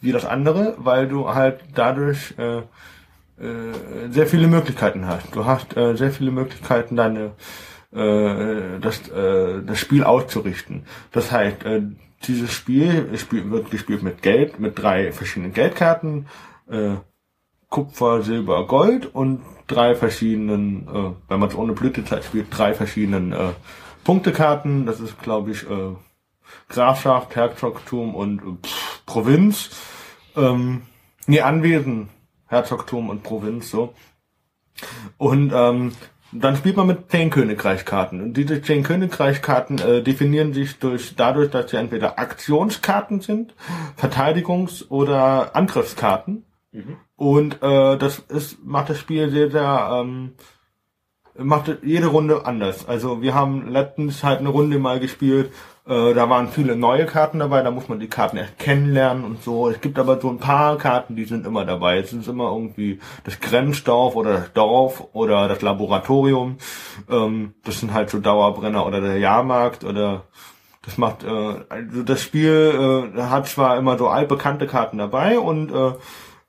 wie 0.02 0.12
das 0.12 0.26
andere, 0.26 0.76
weil 0.78 1.08
du 1.08 1.34
halt 1.34 1.62
dadurch 1.74 2.34
äh, 2.38 2.58
äh, 2.58 3.74
sehr 4.10 4.28
viele 4.28 4.48
Möglichkeiten 4.48 5.08
hast. 5.08 5.36
Du 5.36 5.46
hast 5.46 5.76
äh, 5.76 5.96
sehr 5.96 6.12
viele 6.12 6.32
Möglichkeiten, 6.32 6.96
deine 6.96 7.32
äh, 7.94 8.80
das, 8.82 9.08
äh, 9.10 9.62
das 9.66 9.80
Spiel 9.80 10.04
auszurichten. 10.04 10.84
Das 11.12 11.32
heißt, 11.32 11.66
äh, 11.66 11.82
dieses 12.24 12.52
Spiel, 12.52 13.10
wird 13.12 13.72
gespielt 13.72 14.04
mit 14.04 14.22
Geld, 14.22 14.60
mit 14.60 14.78
drei 14.78 15.12
verschiedenen 15.12 15.54
Geldkarten, 15.54 16.28
äh, 16.70 16.96
Kupfer, 17.70 18.22
Silber, 18.22 18.68
Gold 18.68 19.14
und 19.14 19.42
drei 19.68 19.96
verschiedenen, 19.96 20.88
äh, 20.88 21.12
wenn 21.30 21.40
man 21.40 21.50
es 21.50 21.56
ohne 21.56 21.74
Blütezeit 21.74 22.24
spielt, 22.24 22.48
drei 22.52 22.74
verschiedenen 22.74 23.32
äh, 23.34 23.50
Punktekarten. 24.06 24.86
Das 24.86 25.01
ist, 25.01 25.22
glaube 25.22 25.51
ich, 25.51 25.70
äh, 25.70 25.95
Grafschaft, 26.70 27.36
Herzogtum 27.36 28.16
und 28.16 28.41
äh, 28.41 28.66
pff, 28.66 29.06
Provinz. 29.06 29.72
Ähm, 30.38 30.84
nee, 31.28 31.41
Anwesen, 31.41 32.08
Herzogtum 32.47 33.10
und 33.10 33.24
Provinz, 33.24 33.70
so. 33.70 33.93
Und 35.18 35.51
ähm, 35.53 35.91
dann 36.32 36.56
spielt 36.56 36.76
man 36.76 36.88
mit 36.88 37.10
zehn 37.12 37.30
Königreichkarten. 37.30 38.22
Und 38.22 38.34
diese 38.36 38.62
zehn 38.62 38.84
Königreichkarten 38.84 39.80
äh, 39.80 40.01
definieren 40.01 40.53
sich 40.53 40.80
durch 40.80 41.16
dadurch, 41.16 41.49
dass 41.51 41.72
sie 41.72 41.78
entweder 41.78 42.20
Aktionskarten 42.20 43.22
sind, 43.22 43.53
Verteidigungs- 43.97 44.89
oder 44.89 45.56
Angriffskarten. 45.56 46.45
Mhm. 46.72 46.97
Und 47.16 47.62
äh, 47.62 47.97
das 47.97 48.20
ist, 48.20 48.64
macht 48.66 48.89
das 48.89 48.99
Spiel 48.99 49.30
sehr, 49.30 49.49
sehr 49.49 49.89
ähm, 49.93 50.34
macht 51.38 51.78
jede 51.84 52.08
Runde 52.08 52.46
anders. 52.46 52.88
Also 52.88 53.22
wir 53.22 53.34
haben 53.34 53.68
letztens 53.70 54.24
halt 54.24 54.40
eine 54.40 54.50
Runde 54.50 54.80
mal 54.80 55.00
gespielt, 55.00 55.52
äh, 55.88 56.16
da 56.16 56.30
waren 56.30 56.48
viele 56.48 56.76
neue 56.76 57.06
Karten 57.06 57.40
dabei, 57.40 57.62
da 57.62 57.70
muss 57.70 57.88
man 57.88 58.00
die 58.00 58.08
Karten 58.08 58.38
erst 58.38 58.58
kennenlernen 58.58 59.24
und 59.24 59.44
so. 59.44 59.70
Es 59.70 59.82
gibt 59.82 60.00
aber 60.00 60.20
so 60.20 60.30
ein 60.30 60.40
paar 60.40 60.78
Karten, 60.78 61.16
die 61.16 61.26
sind 61.26 61.46
immer 61.46 61.64
dabei. 61.64 62.00
Es 62.00 62.12
ist 62.12 62.28
immer 62.28 62.52
irgendwie 62.52 63.00
das 63.24 63.40
Grenzdorf 63.40 64.16
oder 64.16 64.34
das 64.34 64.54
Dorf 64.54 65.08
oder 65.14 65.48
das 65.48 65.62
Laboratorium. 65.62 66.58
Ähm, 67.10 67.54
das 67.64 67.82
sind 67.82 67.94
halt 67.94 68.10
so 68.10 68.20
Dauerbrenner 68.20 68.86
oder 68.86 69.00
der 69.00 69.20
Jahrmarkt 69.20 69.84
oder 69.84 70.24
das 70.82 70.98
macht 70.98 71.24
äh, 71.24 71.28
also 71.70 72.04
das 72.04 72.22
Spiel 72.22 73.12
äh, 73.16 73.22
hat 73.22 73.48
zwar 73.48 73.78
immer 73.78 73.98
so 73.98 74.08
altbekannte 74.08 74.68
Karten 74.68 74.98
dabei 74.98 75.38
und 75.40 75.72
äh, 75.72 75.94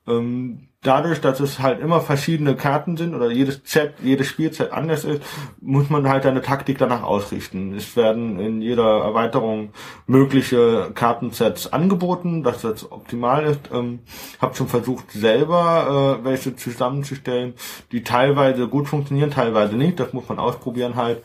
ähm, 0.09 0.69
dadurch, 0.87 1.21
dass 1.21 1.41
es 1.41 1.59
halt 1.59 1.81
immer 1.81 2.01
verschiedene 2.01 2.55
Karten 2.55 2.97
sind 2.97 3.15
oder 3.15 3.31
jedes 3.31 3.61
Set, 3.65 3.95
jedes 4.03 4.29
Spielset 4.29 4.73
anders 4.73 5.05
ist, 5.05 5.23
muss 5.61 5.91
man 5.91 6.09
halt 6.09 6.25
eine 6.27 6.43
Taktik 6.43 6.79
danach 6.79 7.03
ausrichten. 7.03 7.75
Es 7.75 7.97
werden 7.97 8.39
in 8.39 8.63
jeder 8.63 9.01
Erweiterung 9.01 9.71
mögliche 10.07 10.91
Kartensets 10.95 11.73
angeboten, 11.73 12.43
dass 12.43 12.63
das 12.63 12.91
optimal 12.91 13.45
ist. 13.45 13.61
Ähm, 13.73 14.01
hab 14.41 14.57
schon 14.57 14.69
versucht, 14.69 15.11
selber 15.11 16.19
äh, 16.21 16.25
welche 16.25 16.57
zusammenzustellen, 16.57 17.55
die 17.93 18.05
teilweise 18.05 18.69
gut 18.69 18.89
funktionieren, 18.89 19.31
teilweise 19.31 19.77
nicht. 19.77 19.99
Das 19.99 20.13
muss 20.13 20.29
man 20.29 20.39
ausprobieren 20.39 20.97
halt. 20.97 21.23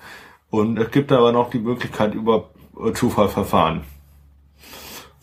Und 0.50 0.78
es 0.78 0.92
gibt 0.92 1.12
aber 1.12 1.32
noch 1.32 1.50
die 1.50 1.60
Möglichkeit 1.60 2.14
über 2.16 2.50
äh, 2.84 2.94
Zufallverfahren. 2.94 3.84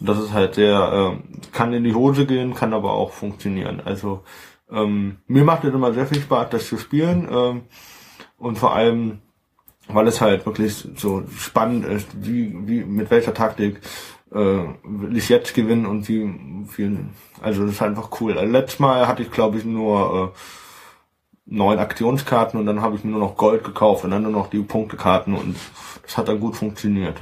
Das 0.00 0.18
ist 0.18 0.32
halt 0.32 0.54
sehr, 0.54 1.16
äh, 1.16 1.50
kann 1.52 1.72
in 1.72 1.84
die 1.84 1.94
Hose 1.94 2.26
gehen, 2.26 2.54
kann 2.54 2.72
aber 2.72 2.92
auch 2.92 3.12
funktionieren. 3.12 3.82
Also 3.84 4.22
ähm, 4.70 5.18
mir 5.26 5.44
macht 5.44 5.64
es 5.64 5.74
immer 5.74 5.92
sehr 5.92 6.06
viel 6.06 6.20
Spaß, 6.20 6.50
das 6.50 6.68
zu 6.68 6.78
spielen. 6.78 7.28
Ähm, 7.30 7.62
und 8.36 8.58
vor 8.58 8.74
allem, 8.74 9.20
weil 9.88 10.06
es 10.06 10.20
halt 10.20 10.46
wirklich 10.46 10.88
so 10.96 11.24
spannend 11.36 11.84
ist, 11.86 12.08
wie, 12.20 12.54
wie 12.66 12.84
mit 12.84 13.10
welcher 13.10 13.34
Taktik 13.34 13.80
äh, 14.30 14.36
will 14.36 15.16
ich 15.16 15.28
jetzt 15.28 15.54
gewinnen 15.54 15.86
und 15.86 16.08
wie 16.08 16.66
viel. 16.68 16.98
Also 17.40 17.62
das 17.62 17.72
ist 17.72 17.82
einfach 17.82 18.20
cool. 18.20 18.38
Also 18.38 18.52
letztes 18.52 18.78
Mal 18.78 19.08
hatte 19.08 19.22
ich, 19.22 19.30
glaube 19.30 19.58
ich, 19.58 19.64
nur 19.64 20.32
äh, 20.34 20.38
neun 21.46 21.78
Aktionskarten 21.78 22.60
und 22.60 22.66
dann 22.66 22.82
habe 22.82 22.96
ich 22.96 23.04
mir 23.04 23.12
nur 23.12 23.20
noch 23.20 23.36
Gold 23.36 23.64
gekauft 23.64 24.04
und 24.04 24.10
dann 24.10 24.22
nur 24.22 24.32
noch 24.32 24.50
die 24.50 24.60
Punktekarten 24.60 25.34
und 25.34 25.56
das 26.02 26.18
hat 26.18 26.28
dann 26.28 26.40
gut 26.40 26.56
funktioniert. 26.56 27.16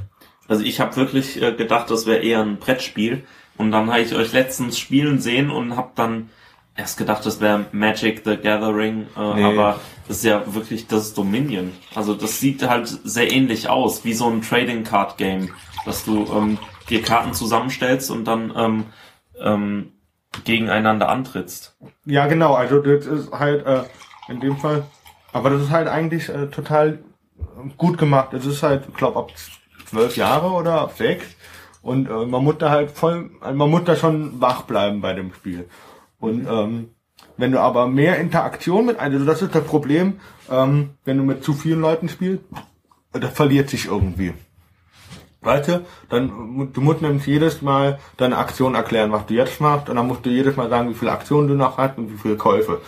Also 0.48 0.64
ich 0.64 0.80
habe 0.80 0.96
wirklich 0.96 1.40
äh, 1.42 1.52
gedacht, 1.52 1.90
das 1.90 2.06
wäre 2.06 2.18
eher 2.18 2.40
ein 2.40 2.58
Brettspiel. 2.58 3.24
Und 3.56 3.70
dann 3.70 3.90
habe 3.90 4.02
ich 4.02 4.14
euch 4.14 4.32
letztens 4.32 4.78
spielen 4.78 5.20
sehen 5.20 5.50
und 5.50 5.76
habe 5.76 5.90
dann 5.94 6.28
erst 6.76 6.98
gedacht, 6.98 7.24
das 7.24 7.40
wäre 7.40 7.66
Magic 7.72 8.22
the 8.24 8.36
Gathering, 8.36 9.06
äh, 9.16 9.34
nee. 9.34 9.44
aber 9.44 9.80
das 10.06 10.18
ist 10.18 10.24
ja 10.24 10.42
wirklich 10.54 10.86
das 10.86 11.14
Dominion. 11.14 11.72
Also 11.94 12.14
das 12.14 12.38
sieht 12.38 12.68
halt 12.68 12.86
sehr 12.86 13.32
ähnlich 13.32 13.68
aus, 13.68 14.04
wie 14.04 14.12
so 14.12 14.28
ein 14.28 14.42
Trading 14.42 14.84
Card 14.84 15.16
Game, 15.16 15.50
dass 15.84 16.04
du 16.04 16.26
ähm, 16.26 16.58
dir 16.90 17.02
Karten 17.02 17.32
zusammenstellst 17.32 18.10
und 18.10 18.24
dann 18.24 18.52
ähm, 18.56 18.84
ähm, 19.40 19.92
gegeneinander 20.44 21.08
antrittst. 21.08 21.76
Ja, 22.04 22.26
genau. 22.26 22.54
Also 22.54 22.80
das 22.80 23.06
ist 23.06 23.32
halt 23.32 23.64
äh, 23.66 23.82
in 24.28 24.40
dem 24.40 24.58
Fall, 24.58 24.84
aber 25.32 25.50
das 25.50 25.62
ist 25.62 25.70
halt 25.70 25.88
eigentlich 25.88 26.28
äh, 26.28 26.48
total 26.48 26.98
gut 27.76 27.96
gemacht. 27.98 28.34
Es 28.34 28.44
ist 28.44 28.62
halt, 28.62 28.94
glaube 28.94 29.18
ab 29.18 29.32
zwölf 29.96 30.16
Jahre 30.16 30.50
oder 30.50 30.90
sechs. 30.94 31.24
Und 31.80 32.08
äh, 32.08 32.26
man 32.26 32.44
muss 32.44 32.58
da 32.58 32.70
halt 32.70 32.90
voll, 32.90 33.30
man 33.40 33.70
muss 33.70 33.84
da 33.84 33.96
schon 33.96 34.40
wach 34.40 34.62
bleiben 34.62 35.00
bei 35.00 35.14
dem 35.14 35.32
Spiel. 35.32 35.68
Und 36.18 36.46
ähm, 36.46 36.90
wenn 37.36 37.52
du 37.52 37.60
aber 37.60 37.86
mehr 37.86 38.18
Interaktion 38.18 38.86
mit, 38.86 38.98
also 38.98 39.24
das 39.24 39.40
ist 39.40 39.54
das 39.54 39.64
Problem, 39.64 40.20
ähm, 40.50 40.90
wenn 41.04 41.16
du 41.16 41.22
mit 41.22 41.44
zu 41.44 41.54
vielen 41.54 41.80
Leuten 41.80 42.08
spielst, 42.08 42.44
das 43.12 43.32
verliert 43.32 43.70
sich 43.70 43.86
irgendwie. 43.86 44.34
Weißt 45.40 45.68
du, 45.68 45.84
dann, 46.08 46.72
du 46.72 46.80
musst 46.80 47.02
nämlich 47.02 47.24
jedes 47.26 47.62
Mal 47.62 47.98
deine 48.16 48.36
Aktion 48.36 48.74
erklären, 48.74 49.12
was 49.12 49.26
du 49.26 49.34
jetzt 49.34 49.60
machst, 49.60 49.88
und 49.88 49.96
dann 49.96 50.08
musst 50.08 50.26
du 50.26 50.30
jedes 50.30 50.56
Mal 50.56 50.68
sagen, 50.68 50.90
wie 50.90 50.94
viele 50.94 51.12
Aktionen 51.12 51.48
du 51.48 51.54
noch 51.54 51.78
hast 51.78 51.98
und 51.98 52.12
wie 52.12 52.18
viele 52.18 52.36
Käufe. 52.36 52.80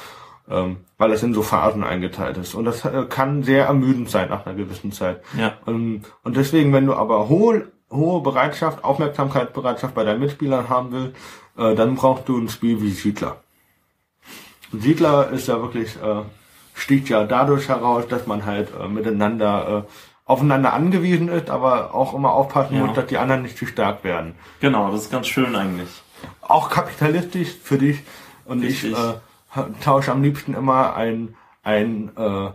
Ähm, 0.51 0.79
weil 0.97 1.13
es 1.13 1.23
in 1.23 1.35
so 1.35 1.43
Phasen 1.43 1.85
eingeteilt 1.85 2.39
ist. 2.39 2.55
Und 2.55 2.65
das 2.65 2.85
äh, 2.85 3.05
kann 3.09 3.43
sehr 3.43 3.67
ermüdend 3.67 4.09
sein 4.09 4.31
nach 4.31 4.47
einer 4.47 4.55
gewissen 4.55 4.93
Zeit. 4.93 5.23
Ja. 5.37 5.53
Ähm, 5.67 6.03
und 6.23 6.37
deswegen, 6.37 6.73
wenn 6.73 6.87
du 6.87 6.95
aber 6.95 7.29
hohe, 7.29 7.69
hohe 7.91 8.23
Bereitschaft, 8.23 8.83
Aufmerksamkeitsbereitschaft 8.83 9.95
bei 9.95 10.05
deinen 10.05 10.21
Mitspielern 10.21 10.71
haben 10.71 10.93
willst, 10.93 11.17
äh, 11.59 11.75
dann 11.75 11.97
brauchst 11.97 12.29
du 12.29 12.39
ein 12.39 12.49
Spiel 12.49 12.81
wie 12.81 12.91
Siedler. 12.91 13.43
Siedler 14.73 15.31
ist 15.31 15.49
ja 15.49 15.61
wirklich, 15.61 15.97
äh, 15.97 16.23
sticht 16.75 17.09
ja 17.11 17.25
dadurch 17.25 17.69
heraus, 17.69 18.09
dass 18.09 18.27
man 18.27 18.47
halt 18.47 18.69
äh, 18.81 18.89
miteinander 18.89 19.85
äh, 19.87 19.91
aufeinander 20.25 20.75
angewiesen 20.75 21.29
ist, 21.29 21.49
aber 21.49 21.95
auch 21.95 22.15
immer 22.15 22.33
aufpassen 22.33 22.77
ja. 22.77 22.85
muss, 22.85 22.95
dass 22.95 23.07
die 23.07 23.17
anderen 23.17 23.43
nicht 23.43 23.57
zu 23.57 23.67
stark 23.67 24.05
werden. 24.05 24.35
Genau, 24.61 24.91
das 24.91 25.03
ist 25.03 25.11
ganz 25.11 25.27
schön 25.27 25.57
eigentlich. 25.57 25.89
Auch 26.43 26.69
kapitalistisch 26.69 27.55
für 27.63 27.79
dich 27.79 28.01
und 28.45 28.61
Richtig. 28.61 28.93
ich 28.93 28.99
äh, 28.99 29.15
tausche 29.83 30.13
am 30.13 30.23
liebsten 30.23 30.55
immer 30.55 30.95
ein, 30.95 31.37
ein, 31.63 32.17
äh, 32.17 32.51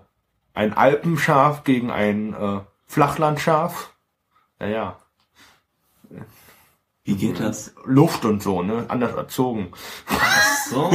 ein 0.53 0.73
Alpenschaf 0.73 1.63
gegen 1.63 1.91
ein 1.91 2.33
äh, 2.33 2.59
Flachlandschaf. 2.87 3.93
Naja. 4.59 4.97
Wie 7.03 7.15
geht 7.15 7.39
das? 7.39 7.75
Luft 7.85 8.23
und 8.23 8.41
so, 8.41 8.61
ne? 8.61 8.85
Anders 8.87 9.13
erzogen. 9.13 9.73
Ach 10.07 10.43
so, 10.69 10.89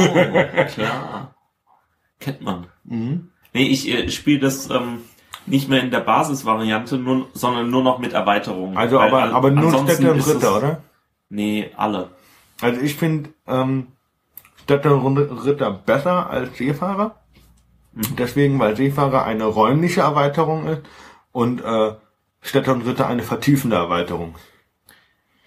klar. 0.73 1.35
Kennt 2.19 2.41
man. 2.41 2.67
Mhm. 2.83 3.31
Nee, 3.53 3.67
ich 3.67 3.87
äh, 3.89 4.09
spiele 4.09 4.39
das 4.39 4.69
ähm, 4.69 5.01
nicht 5.45 5.69
mehr 5.69 5.81
in 5.81 5.91
der 5.91 6.01
Basisvariante, 6.01 6.97
nur, 6.97 7.27
sondern 7.33 7.69
nur 7.69 7.83
noch 7.83 7.99
mit 7.99 8.13
Erweiterungen. 8.13 8.77
Also 8.77 8.97
Weil, 8.97 9.07
aber, 9.07 9.23
aber 9.35 9.51
nur 9.51 9.71
Städte 9.71 10.11
und 10.11 10.27
Ritter, 10.27 10.57
oder? 10.57 10.81
Nee, 11.29 11.71
alle. 11.77 12.09
Also 12.61 12.81
ich 12.81 12.95
finde, 12.95 13.29
ähm, 13.47 13.87
Städteritter 14.69 15.71
besser 15.71 16.29
als 16.29 16.55
Seefahrer. 16.55 17.15
Mhm. 17.93 18.15
Deswegen, 18.19 18.59
weil 18.59 18.75
Seefahrer 18.75 19.25
eine 19.25 19.45
räumliche 19.45 20.01
Erweiterung 20.01 20.67
ist 20.67 20.83
und 21.31 21.61
äh, 21.61 21.93
Städter 22.41 22.73
und 22.73 22.85
Ritter 22.85 23.07
eine 23.07 23.23
vertiefende 23.23 23.77
Erweiterung. 23.77 24.35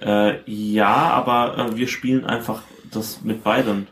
Äh, 0.00 0.40
ja, 0.50 0.92
aber 0.92 1.56
äh, 1.56 1.76
wir 1.76 1.86
spielen 1.86 2.24
einfach 2.24 2.62
das 2.90 3.22
mit 3.22 3.44
beiden. 3.44 3.86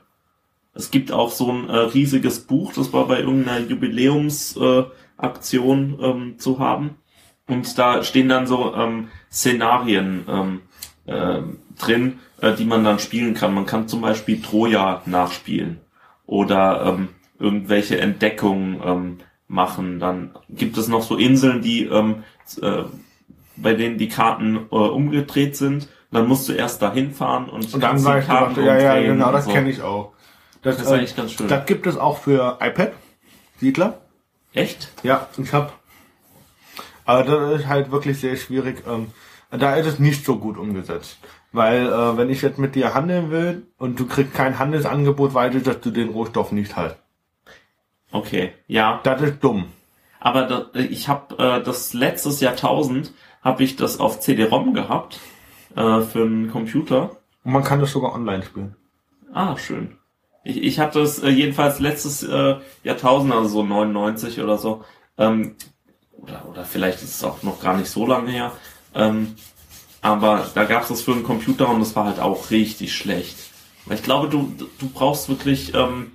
Es 0.75 0.91
gibt 0.91 1.13
auch 1.13 1.31
so 1.31 1.53
ein 1.53 1.69
äh, 1.69 1.77
riesiges 1.77 2.41
Buch, 2.41 2.73
das 2.73 2.93
war 2.93 3.07
bei 3.07 3.21
irgendeiner 3.21 3.65
Jubiläumsaktion 3.65 6.01
äh, 6.01 6.07
ähm, 6.07 6.41
zu 6.41 6.59
haben. 6.59 6.97
Und 7.47 7.79
da 7.79 8.03
stehen 8.03 8.29
dann 8.29 8.49
so 8.49 8.75
ähm, 8.75 9.11
Szenarien 9.31 10.25
ähm, 10.29 10.63
äh, 11.07 11.43
drin, 11.81 12.19
äh, 12.41 12.55
die 12.55 12.65
man 12.65 12.85
dann 12.85 12.99
spielen 12.99 13.35
kann. 13.35 13.55
Man 13.55 13.67
kann 13.67 13.89
zum 13.89 14.01
Beispiel 14.01 14.41
Troja 14.41 15.03
nachspielen 15.07 15.81
oder 16.27 16.85
ähm, 16.87 17.09
irgendwelche 17.39 18.01
Entdeckungen 18.01 18.81
ähm, 18.85 19.19
machen. 19.49 19.99
Dann 20.01 20.31
gibt 20.49 20.77
es 20.77 20.89
noch 20.89 21.03
so 21.03 21.17
Inseln, 21.17 21.63
die 21.63 21.85
ähm, 21.85 22.25
äh, 22.63 22.85
bei 23.57 23.75
denen 23.75 23.99
die 23.99 24.09
Karten 24.09 24.57
äh, 24.71 24.75
umgedreht 24.75 25.57
sind. 25.57 25.89
Dann 26.13 26.27
musst 26.27 26.49
du 26.49 26.53
erst 26.53 26.83
dahin 26.83 27.13
fahren 27.13 27.49
und, 27.49 27.73
Und 27.73 27.83
dann 27.83 27.97
die 27.97 28.03
ich 28.03 28.27
Karten 28.27 28.55
gedacht, 28.55 28.81
ja, 28.81 28.97
ja, 28.97 29.03
genau, 29.03 29.31
das 29.31 29.45
so. 29.45 29.53
kenne 29.53 29.71
ich 29.71 29.81
auch. 29.83 30.13
Das, 30.63 30.77
Das 30.77 30.87
ist 30.87 30.91
äh, 30.91 30.95
eigentlich 30.95 31.17
ganz 31.17 31.33
schön. 31.33 31.49
Das 31.49 31.67
gibt 31.67 31.87
es 31.87 31.97
auch 31.97 32.19
für 32.19 32.59
iPad, 32.61 32.93
Siedler. 33.59 34.01
Echt? 34.53 34.93
Ja, 35.03 35.29
ich 35.37 35.53
hab. 35.53 35.79
Aber 37.05 37.25
das 37.25 37.61
ist 37.61 37.69
halt 37.69 37.91
wirklich 37.91 38.19
sehr 38.19 38.37
schwierig. 38.37 38.83
Ähm, 38.89 39.09
da 39.51 39.77
ist 39.77 39.87
es 39.87 39.99
nicht 39.99 40.25
so 40.25 40.39
gut 40.39 40.59
umgesetzt. 40.59 41.19
Weil, 41.53 41.87
äh, 41.87 42.17
wenn 42.17 42.31
ich 42.31 42.43
jetzt 42.43 42.59
mit 42.59 42.75
dir 42.75 42.95
handeln 42.95 43.31
will 43.31 43.67
und 43.77 43.99
du 43.99 44.07
kriegst 44.07 44.35
kein 44.35 44.59
Handelsangebot, 44.59 45.35
weiß 45.35 45.55
ich, 45.57 45.63
dass 45.65 45.81
du 45.81 45.91
den 45.91 46.11
Rohstoff 46.11 46.53
nicht 46.53 46.77
hast. 46.77 46.97
Okay, 48.13 48.53
ja. 48.67 49.01
Das 49.03 49.21
ist 49.23 49.43
dumm. 49.43 49.67
Aber 50.21 50.43
da, 50.43 50.67
ich 50.75 51.09
habe 51.09 51.37
äh, 51.39 51.63
das 51.63 51.95
letztes 51.95 52.41
Jahrtausend 52.41 53.13
habe 53.43 53.65
ich 53.65 53.77
das 53.77 53.99
auf 53.99 54.21
CD-ROM 54.21 54.75
gehabt 54.75 55.19
äh, 55.75 56.01
für 56.01 56.23
einen 56.23 56.51
Computer. 56.51 57.17
Und 57.45 57.53
man 57.53 57.65
kann 57.65 57.81
das 57.81 57.93
sogar 57.93 58.15
online 58.15 58.43
spielen. 58.43 58.77
Ah, 59.33 59.57
schön. 59.57 59.97
Ich, 60.45 60.63
ich 60.63 60.79
hatte 60.79 61.01
es 61.01 61.23
äh, 61.23 61.29
jedenfalls 61.29 61.81
letztes 61.81 62.23
äh, 62.23 62.57
Jahrtausend, 62.83 63.33
also 63.33 63.49
so 63.49 63.63
99 63.63 64.41
oder 64.41 64.59
so, 64.59 64.85
ähm, 65.19 65.57
oder, 66.13 66.47
oder 66.49 66.65
vielleicht 66.65 67.03
ist 67.03 67.15
es 67.15 67.25
auch 67.25 67.43
noch 67.43 67.61
gar 67.61 67.77
nicht 67.77 67.91
so 67.91 68.07
lange 68.07 68.31
her, 68.31 68.53
ähm, 68.95 69.37
aber 70.03 70.47
da 70.55 70.65
gab 70.65 70.83
es 70.83 70.89
das 70.89 71.03
für 71.03 71.13
einen 71.13 71.25
Computer 71.25 71.69
und 71.69 71.81
das 71.81 71.95
war 71.95 72.07
halt 72.07 72.21
auch 72.21 72.51
richtig 72.51 72.95
schlecht. 72.95 73.37
Weil 73.87 73.97
ich 73.97 74.03
glaube, 74.03 74.29
du, 74.29 74.55
du 74.79 74.89
brauchst 74.89 75.29
wirklich 75.29 75.75
ähm, 75.75 76.13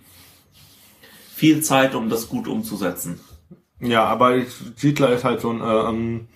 viel 1.33 1.61
Zeit, 1.61 1.95
um 1.95 2.09
das 2.09 2.29
gut 2.29 2.47
umzusetzen. 2.47 3.19
Ja, 3.79 4.05
aber 4.05 4.37
ich, 4.37 4.47
Siedler 4.75 5.09
ist 5.09 5.23
halt 5.23 5.41
so 5.41 5.51
ein, 5.51 5.61
äh, 5.61 5.89
ähm, 5.89 6.27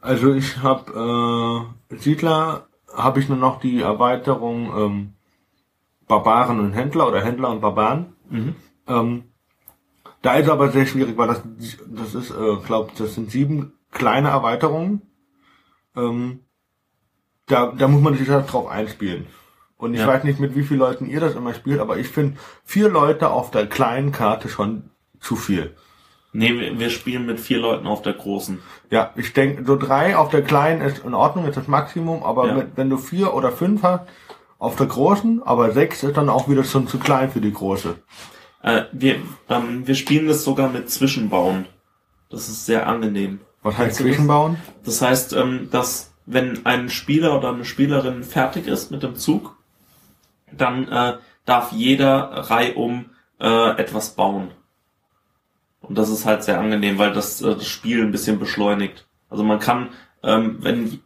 also 0.00 0.32
ich 0.32 0.58
habe 0.58 1.68
äh, 1.90 1.96
Siedler 1.96 2.68
habe 2.94 3.20
ich 3.20 3.28
nur 3.28 3.38
noch 3.38 3.60
die 3.60 3.80
Erweiterung 3.80 4.72
ähm, 4.76 5.12
Barbaren 6.06 6.60
und 6.60 6.72
Händler 6.72 7.08
oder 7.08 7.22
Händler 7.22 7.50
und 7.50 7.60
Barbaren. 7.60 8.14
Mhm. 8.28 8.54
Ähm, 8.86 9.24
da 10.22 10.34
ist 10.34 10.48
aber 10.48 10.70
sehr 10.70 10.86
schwierig, 10.86 11.16
weil 11.16 11.28
das 11.28 11.42
das 11.86 12.14
ist, 12.14 12.30
äh, 12.30 12.56
glaub, 12.64 12.94
das 12.96 13.14
sind 13.14 13.30
sieben 13.30 13.74
kleine 13.90 14.28
Erweiterungen. 14.28 15.02
Ähm, 15.96 16.40
da, 17.50 17.72
da 17.76 17.88
muss 17.88 18.02
man 18.02 18.16
sich 18.16 18.28
halt 18.28 18.52
drauf 18.52 18.68
einspielen. 18.68 19.26
Und 19.76 19.94
ich 19.94 20.00
Ja. 20.00 20.06
weiß 20.06 20.24
nicht, 20.24 20.40
mit 20.40 20.54
wie 20.54 20.62
vielen 20.62 20.80
Leuten 20.80 21.06
ihr 21.06 21.20
das 21.20 21.34
immer 21.34 21.54
spielt, 21.54 21.80
aber 21.80 21.96
ich 21.96 22.08
finde 22.08 22.38
vier 22.64 22.88
Leute 22.88 23.30
auf 23.30 23.50
der 23.50 23.66
kleinen 23.66 24.12
Karte 24.12 24.48
schon 24.48 24.90
zu 25.20 25.36
viel. 25.36 25.74
Nee, 26.32 26.74
wir, 26.78 26.90
spielen 26.90 27.26
mit 27.26 27.40
vier 27.40 27.58
Leuten 27.58 27.86
auf 27.88 28.02
der 28.02 28.12
großen. 28.12 28.60
Ja, 28.90 29.10
ich 29.16 29.32
denke, 29.32 29.64
so 29.64 29.76
drei 29.76 30.16
auf 30.16 30.28
der 30.30 30.42
kleinen 30.42 30.80
ist 30.80 31.04
in 31.04 31.14
Ordnung, 31.14 31.46
ist 31.46 31.56
das 31.56 31.66
Maximum, 31.66 32.22
aber 32.22 32.46
Ja. 32.46 32.54
mit, 32.54 32.76
wenn 32.76 32.88
du 32.88 32.98
vier 32.98 33.34
oder 33.34 33.50
fünf 33.50 33.82
hast, 33.82 34.04
auf 34.58 34.76
der 34.76 34.86
großen, 34.86 35.42
aber 35.42 35.72
sechs 35.72 36.02
ist 36.04 36.16
dann 36.16 36.28
auch 36.28 36.48
wieder 36.48 36.62
schon 36.62 36.86
zu 36.86 36.98
klein 36.98 37.30
für 37.30 37.40
die 37.40 37.52
große. 37.52 37.96
Äh, 38.62 38.82
wir, 38.92 39.16
ähm, 39.48 39.86
wir 39.86 39.94
spielen 39.94 40.28
das 40.28 40.44
sogar 40.44 40.68
mit 40.68 40.88
Zwischenbauen. 40.90 41.64
Das 42.28 42.48
ist 42.48 42.66
sehr 42.66 42.86
angenehm. 42.86 43.40
Was 43.62 43.76
heißt? 43.78 43.96
Zwischenbauen? 43.96 44.56
Das 44.84 45.02
heißt, 45.02 45.32
ähm, 45.32 45.68
dass 45.72 46.09
wenn 46.32 46.64
ein 46.64 46.90
Spieler 46.90 47.36
oder 47.36 47.50
eine 47.50 47.64
Spielerin 47.64 48.22
fertig 48.22 48.66
ist 48.66 48.90
mit 48.90 49.02
dem 49.02 49.16
Zug, 49.16 49.56
dann 50.52 50.88
äh, 50.88 51.18
darf 51.44 51.72
jeder 51.72 52.50
reihum 52.50 53.06
äh, 53.40 53.70
etwas 53.76 54.14
bauen. 54.14 54.52
Und 55.80 55.98
das 55.98 56.08
ist 56.08 56.26
halt 56.26 56.44
sehr 56.44 56.60
angenehm, 56.60 56.98
weil 56.98 57.12
das 57.12 57.40
äh, 57.42 57.54
das 57.54 57.66
Spiel 57.66 58.02
ein 58.02 58.12
bisschen 58.12 58.38
beschleunigt. 58.38 59.06
Also 59.28 59.42
man 59.42 59.58
kann, 59.58 59.90
ähm, 60.22 60.58
wenn 60.60 61.00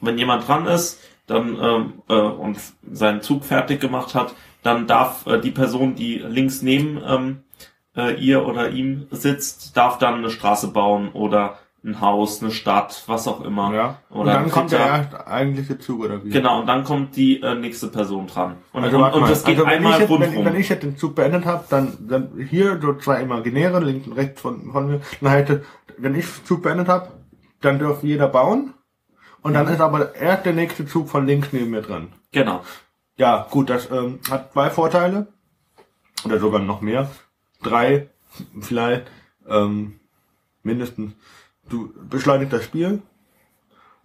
wenn 0.00 0.18
jemand 0.18 0.46
dran 0.46 0.66
ist, 0.66 1.00
dann 1.26 1.58
ähm, 1.60 2.02
äh, 2.08 2.14
und 2.14 2.58
seinen 2.90 3.22
Zug 3.22 3.44
fertig 3.44 3.80
gemacht 3.80 4.14
hat, 4.14 4.34
dann 4.62 4.86
darf 4.86 5.26
äh, 5.26 5.40
die 5.40 5.50
Person, 5.50 5.94
die 5.94 6.18
links 6.18 6.62
neben 6.62 7.00
ähm, 7.06 7.44
äh, 7.96 8.14
ihr 8.20 8.46
oder 8.46 8.70
ihm 8.70 9.06
sitzt, 9.10 9.76
darf 9.76 9.98
dann 9.98 10.16
eine 10.16 10.30
Straße 10.30 10.68
bauen 10.68 11.10
oder 11.12 11.58
ein 11.84 12.00
Haus, 12.00 12.40
eine 12.40 12.52
Stadt, 12.52 13.02
was 13.06 13.26
auch 13.26 13.44
immer. 13.44 13.74
Ja. 13.74 13.98
Und 14.08 14.22
Oder 14.22 14.34
dann 14.34 14.44
ein 14.44 14.50
kommt 14.50 14.70
der 14.70 15.26
eigentliche 15.26 15.78
Zug 15.78 16.04
oder 16.04 16.24
wie? 16.24 16.30
Genau, 16.30 16.60
und 16.60 16.66
dann 16.66 16.84
kommt 16.84 17.16
die 17.16 17.40
äh, 17.40 17.56
nächste 17.56 17.88
Person 17.88 18.28
dran. 18.28 18.58
Und, 18.72 18.84
Also, 18.84 18.98
und, 18.98 19.12
und 19.14 19.28
das 19.28 19.42
geht 19.42 19.56
also 19.56 19.66
wenn, 19.66 19.74
einmal 19.78 19.94
ich 19.94 20.08
jetzt, 20.08 20.20
wenn, 20.20 20.44
wenn 20.44 20.56
ich 20.56 20.68
jetzt 20.68 20.82
den 20.84 20.96
Zug 20.96 21.16
beendet 21.16 21.44
habe, 21.44 21.64
dann, 21.68 21.96
dann 22.00 22.46
hier 22.48 22.78
so 22.80 22.94
zwei 22.94 23.20
Imaginäre, 23.22 23.80
links 23.80 24.06
und 24.06 24.12
rechts 24.12 24.40
von, 24.40 24.70
von 24.70 24.86
mir, 24.86 25.00
dann 25.20 25.32
hätte, 25.32 25.64
wenn 25.98 26.14
ich 26.14 26.26
den 26.26 26.44
Zug 26.44 26.62
beendet 26.62 26.86
habe, 26.88 27.08
dann 27.60 27.78
dürfte 27.80 28.06
jeder 28.06 28.28
bauen. 28.28 28.74
Und 29.42 29.54
dann 29.54 29.66
ist 29.66 29.80
aber 29.80 30.14
erst 30.14 30.46
der 30.46 30.52
nächste 30.52 30.86
Zug 30.86 31.08
von 31.08 31.26
links 31.26 31.48
neben 31.52 31.70
mir 31.70 31.82
dran. 31.82 32.12
genau. 32.30 32.62
Ja, 33.18 33.46
gut, 33.50 33.68
das 33.68 33.90
ähm, 33.90 34.20
hat 34.30 34.52
zwei 34.54 34.70
Vorteile. 34.70 35.26
Oder 36.24 36.38
sogar 36.40 36.60
noch 36.60 36.80
mehr. 36.80 37.10
Drei, 37.62 38.08
vielleicht, 38.60 39.04
ähm, 39.46 40.00
mindestens. 40.62 41.12
Du 41.68 41.92
beschleunigst 42.08 42.52
das 42.52 42.64
Spiel. 42.64 43.02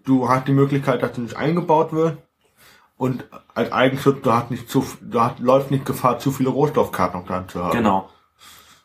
Du 0.06 0.30
hast 0.30 0.48
die 0.48 0.54
Möglichkeit, 0.54 1.04
dass 1.04 1.14
du 1.14 1.22
nicht 1.22 1.36
eingebaut 1.36 1.92
wird. 1.92 2.18
Und 2.98 3.26
als 3.54 3.72
Eigenschutz, 3.72 4.22
du 4.24 4.32
hast 4.32 4.50
nicht 4.50 4.70
zu, 4.70 4.86
du 5.02 5.22
hast, 5.22 5.40
läuft 5.40 5.70
nicht 5.70 5.86
Gefahr, 5.86 6.18
zu 6.20 6.32
viele 6.32 6.50
Rohstoffkarten 6.50 7.26
dran 7.26 7.48
zu 7.48 7.64
haben. 7.64 7.78
Genau. 7.78 8.10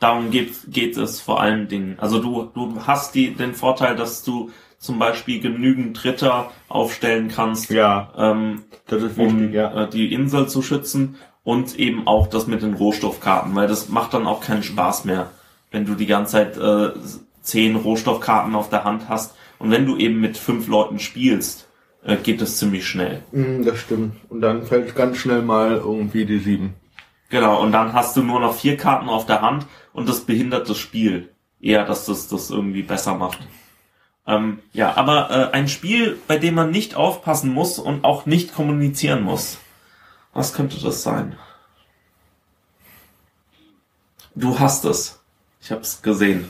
Darum 0.01 0.31
geht, 0.31 0.53
geht 0.67 0.97
es 0.97 1.21
vor 1.21 1.41
allen 1.41 1.69
Dingen. 1.69 1.99
Also 1.99 2.21
du, 2.21 2.51
du 2.53 2.87
hast 2.87 3.15
die, 3.15 3.35
den 3.35 3.55
Vorteil, 3.55 3.95
dass 3.97 4.25
du 4.25 4.51
zum 4.79 4.99
Beispiel 4.99 5.41
genügend 5.41 6.05
Ritter 6.05 6.51
aufstellen 6.69 7.29
kannst, 7.29 7.71
Ja, 7.71 8.13
ähm, 8.17 8.65
ist 8.89 9.17
um 9.17 9.41
wichtig, 9.41 9.55
ja. 9.55 9.85
äh, 9.85 9.89
die 9.89 10.13
Insel 10.13 10.49
zu 10.49 10.61
schützen 10.61 11.15
und 11.45 11.79
eben 11.79 12.09
auch 12.09 12.27
das 12.27 12.49
mit 12.49 12.63
den 12.63 12.75
Rohstoffkarten, 12.75 13.55
weil 13.55 13.69
das 13.69 13.89
macht 13.89 14.13
dann 14.13 14.27
auch 14.27 14.41
keinen 14.41 14.65
Spaß 14.65 15.05
mehr, 15.05 15.31
wenn 15.71 15.87
du 15.87 15.95
die 15.95 16.07
ganze 16.07 16.33
Zeit 16.33 16.57
äh, 16.57 16.91
zehn 17.43 17.77
Rohstoffkarten 17.77 18.55
auf 18.55 18.71
der 18.71 18.85
Hand 18.85 19.09
hast 19.09 19.35
und 19.59 19.71
wenn 19.71 19.87
du 19.87 19.97
eben 19.97 20.21
mit 20.21 20.39
fünf 20.39 20.69
Leuten 20.69 20.99
spielst, 20.99 21.69
äh, 22.05 22.17
geht 22.17 22.41
das 22.41 22.57
ziemlich 22.57 22.87
schnell. 22.87 23.23
Mm, 23.33 23.63
Das 23.65 23.79
stimmt. 23.79 24.17
Und 24.29 24.41
dann 24.41 24.65
fällt 24.65 24.95
ganz 24.95 25.19
schnell 25.19 25.43
mal 25.43 25.77
irgendwie 25.77 26.25
die 26.25 26.39
sieben. 26.39 26.75
Genau, 27.29 27.63
und 27.63 27.73
dann 27.73 27.93
hast 27.93 28.17
du 28.17 28.23
nur 28.23 28.41
noch 28.41 28.55
vier 28.55 28.77
Karten 28.77 29.09
auf 29.09 29.27
der 29.27 29.41
Hand 29.41 29.67
und 29.93 30.09
das 30.09 30.21
behindert 30.21 30.69
das 30.69 30.79
Spiel. 30.79 31.31
Eher, 31.61 31.85
dass 31.85 32.07
das 32.07 32.29
das 32.29 32.51
irgendwie 32.51 32.83
besser 32.83 33.15
macht. 33.15 33.39
Ähm, 34.27 34.59
ja, 34.73 34.97
aber 34.97 35.31
äh, 35.31 35.53
ein 35.57 35.69
Spiel, 35.69 36.19
bei 36.29 36.39
dem 36.39 36.55
man 36.55 36.71
nicht 36.71 36.95
aufpassen 36.95 37.53
muss 37.53 37.79
und 37.79 38.05
auch 38.05 38.27
nicht 38.27 38.55
kommunizieren 38.55 39.23
muss. 39.23 39.59
Was 40.33 40.55
könnte 40.55 40.81
das 40.83 41.03
sein? 41.03 41.37
Du 44.35 44.59
hast 44.59 44.85
es. 44.85 45.21
Ich 45.61 45.71
hab's 45.71 46.03
gesehen. 46.03 46.49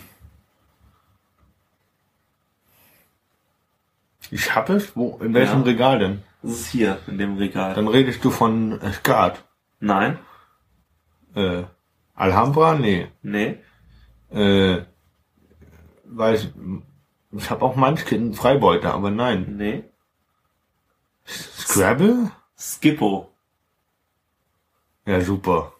Ich 4.33 4.55
hab 4.55 4.70
es? 4.70 4.97
Wo? 4.97 5.18
In 5.22 5.35
welchem 5.35 5.59
Ja. 5.59 5.64
Regal 5.66 5.99
denn? 5.99 6.22
Das 6.43 6.53
ist 6.53 6.68
hier 6.68 6.99
in 7.07 7.18
dem 7.18 7.37
Regal. 7.37 7.74
Dann 7.74 7.87
redest 7.87 8.24
du 8.24 8.30
von 8.30 8.80
äh, 8.80 8.91
Skat. 8.95 9.45
Nein? 9.78 10.18
Äh, 11.35 11.64
Alhambra? 12.14 12.74
Nee. 12.74 13.09
Nee? 13.20 13.59
Äh, 14.30 14.87
weiß, 16.05 16.49
ich 17.33 17.51
habe 17.51 17.62
auch 17.62 17.76
Munchkin 17.76 18.33
Freibeuter, 18.33 18.95
aber 18.95 19.11
nein. 19.11 19.57
Nee? 19.59 19.85
Scrabble? 21.26 22.30
Skippo. 22.59 23.30
Ja, 25.05 25.20
super. 25.20 25.74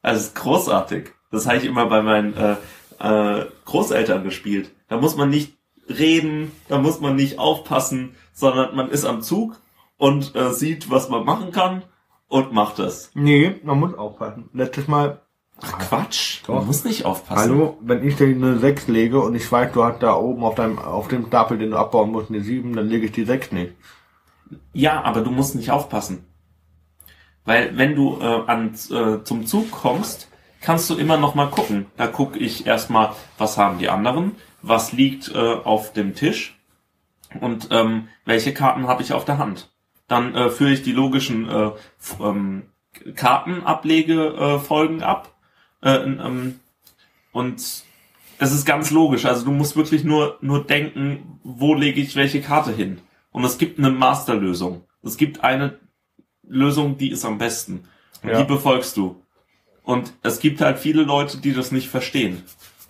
Also 0.00 0.30
großartig. 0.34 1.10
Das 1.30 1.46
habe 1.46 1.58
ich 1.58 1.66
immer 1.66 1.86
bei 1.90 2.00
meinen 2.00 2.34
äh, 2.34 2.56
äh, 3.00 3.46
Großeltern 3.66 4.24
gespielt. 4.24 4.70
Da 4.88 4.96
muss 4.96 5.14
man 5.14 5.28
nicht 5.28 5.58
reden, 5.88 6.52
da 6.68 6.78
muss 6.78 7.00
man 7.00 7.16
nicht 7.16 7.38
aufpassen, 7.38 8.14
sondern 8.32 8.74
man 8.76 8.90
ist 8.90 9.04
am 9.04 9.22
Zug 9.22 9.60
und 9.96 10.34
äh, 10.34 10.52
sieht, 10.52 10.90
was 10.90 11.08
man 11.08 11.24
machen 11.24 11.52
kann 11.52 11.82
und 12.28 12.52
macht 12.52 12.78
es. 12.78 13.10
Nee, 13.14 13.56
man 13.62 13.78
muss 13.78 13.94
aufpassen. 13.94 14.48
Letztes 14.52 14.88
Mal, 14.88 15.20
Ach 15.60 15.78
Quatsch, 15.78 16.40
Doch. 16.46 16.54
man 16.56 16.66
muss 16.66 16.84
nicht 16.84 17.04
aufpassen. 17.04 17.52
hallo, 17.52 17.76
wenn 17.80 18.06
ich 18.06 18.16
dir 18.16 18.26
eine 18.26 18.58
6 18.58 18.88
lege 18.88 19.20
und 19.20 19.34
ich 19.34 19.50
weiß, 19.50 19.72
du 19.72 19.84
hast 19.84 20.02
da 20.02 20.16
oben 20.16 20.42
auf 20.42 20.56
deinem, 20.56 20.78
auf 20.78 21.06
dem 21.08 21.26
Stapel, 21.26 21.58
den 21.58 21.70
du 21.70 21.76
abbauen 21.76 22.10
musst, 22.10 22.30
eine 22.30 22.40
7, 22.40 22.74
dann 22.74 22.88
lege 22.88 23.06
ich 23.06 23.12
die 23.12 23.24
6 23.24 23.52
nicht. 23.52 23.74
Ja, 24.72 25.02
aber 25.04 25.20
du 25.20 25.30
musst 25.30 25.54
nicht 25.54 25.70
aufpassen. 25.70 26.26
Weil 27.44 27.76
wenn 27.76 27.94
du 27.94 28.18
äh, 28.20 28.24
an, 28.46 28.74
äh, 28.90 29.22
zum 29.24 29.46
Zug 29.46 29.70
kommst, 29.70 30.28
kannst 30.60 30.88
du 30.90 30.94
immer 30.96 31.16
noch 31.16 31.34
mal 31.34 31.48
gucken. 31.50 31.86
Da 31.96 32.06
gucke 32.06 32.38
ich 32.38 32.66
erstmal, 32.66 33.12
was 33.38 33.58
haben 33.58 33.78
die 33.78 33.88
anderen, 33.88 34.32
was 34.62 34.92
liegt 34.92 35.28
äh, 35.34 35.38
auf 35.38 35.92
dem 35.92 36.14
Tisch 36.14 36.56
und 37.40 37.68
ähm, 37.70 38.08
welche 38.24 38.54
Karten 38.54 38.86
habe 38.86 39.02
ich 39.02 39.12
auf 39.12 39.24
der 39.24 39.38
Hand. 39.38 39.70
Dann 40.08 40.34
äh, 40.34 40.50
führe 40.50 40.72
ich 40.72 40.82
die 40.82 40.92
logischen 40.92 41.48
äh, 41.48 41.70
ähm, 42.20 42.64
Kartenablegefolgen 43.14 44.56
äh, 44.56 44.58
Folgen 44.58 45.02
ab 45.02 45.34
äh, 45.82 45.94
ähm, 45.94 46.60
und 47.32 47.84
Das 48.38 48.52
ist 48.52 48.64
ganz 48.66 48.90
logisch. 48.90 49.24
Also 49.24 49.44
du 49.44 49.52
musst 49.52 49.76
wirklich 49.76 50.04
nur, 50.04 50.38
nur 50.40 50.64
denken, 50.64 51.38
wo 51.44 51.74
lege 51.74 52.00
ich 52.00 52.16
welche 52.16 52.40
Karte 52.40 52.72
hin. 52.72 53.00
Und 53.30 53.44
es 53.44 53.56
gibt 53.56 53.78
eine 53.78 53.90
Masterlösung. 53.90 54.84
Es 55.02 55.16
gibt 55.16 55.42
eine 55.44 55.78
Lösung, 56.46 56.98
die 56.98 57.10
ist 57.10 57.24
am 57.24 57.38
besten. 57.38 57.84
Und 58.22 58.30
Ja. 58.30 58.38
die 58.38 58.44
befolgst 58.44 58.96
du. 58.96 59.22
Und 59.84 60.12
es 60.22 60.38
gibt 60.40 60.60
halt 60.60 60.78
viele 60.78 61.02
Leute, 61.02 61.38
die 61.38 61.52
das 61.54 61.72
nicht 61.72 61.88
verstehen. 61.88 62.42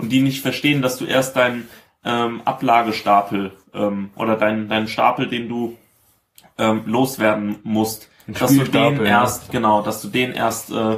Und 0.02 0.10
die 0.10 0.20
nicht 0.20 0.42
verstehen, 0.42 0.82
dass 0.82 0.98
du 0.98 1.04
erst 1.04 1.36
deinen 1.36 1.68
ähm, 2.04 2.42
Ablagestapel 2.44 3.52
ähm, 3.72 4.10
oder 4.16 4.36
deinen, 4.36 4.68
deinen 4.68 4.88
Stapel, 4.88 5.28
den 5.28 5.48
du 5.48 5.78
ähm, 6.58 6.82
loswerden 6.86 7.56
musst, 7.62 8.08
dass 8.26 8.54
du 8.56 8.64
den 8.64 9.04
erst, 9.04 9.50
genau, 9.50 9.82
dass 9.82 10.02
du 10.02 10.08
den 10.08 10.32
erst 10.32 10.70
äh, 10.70 10.96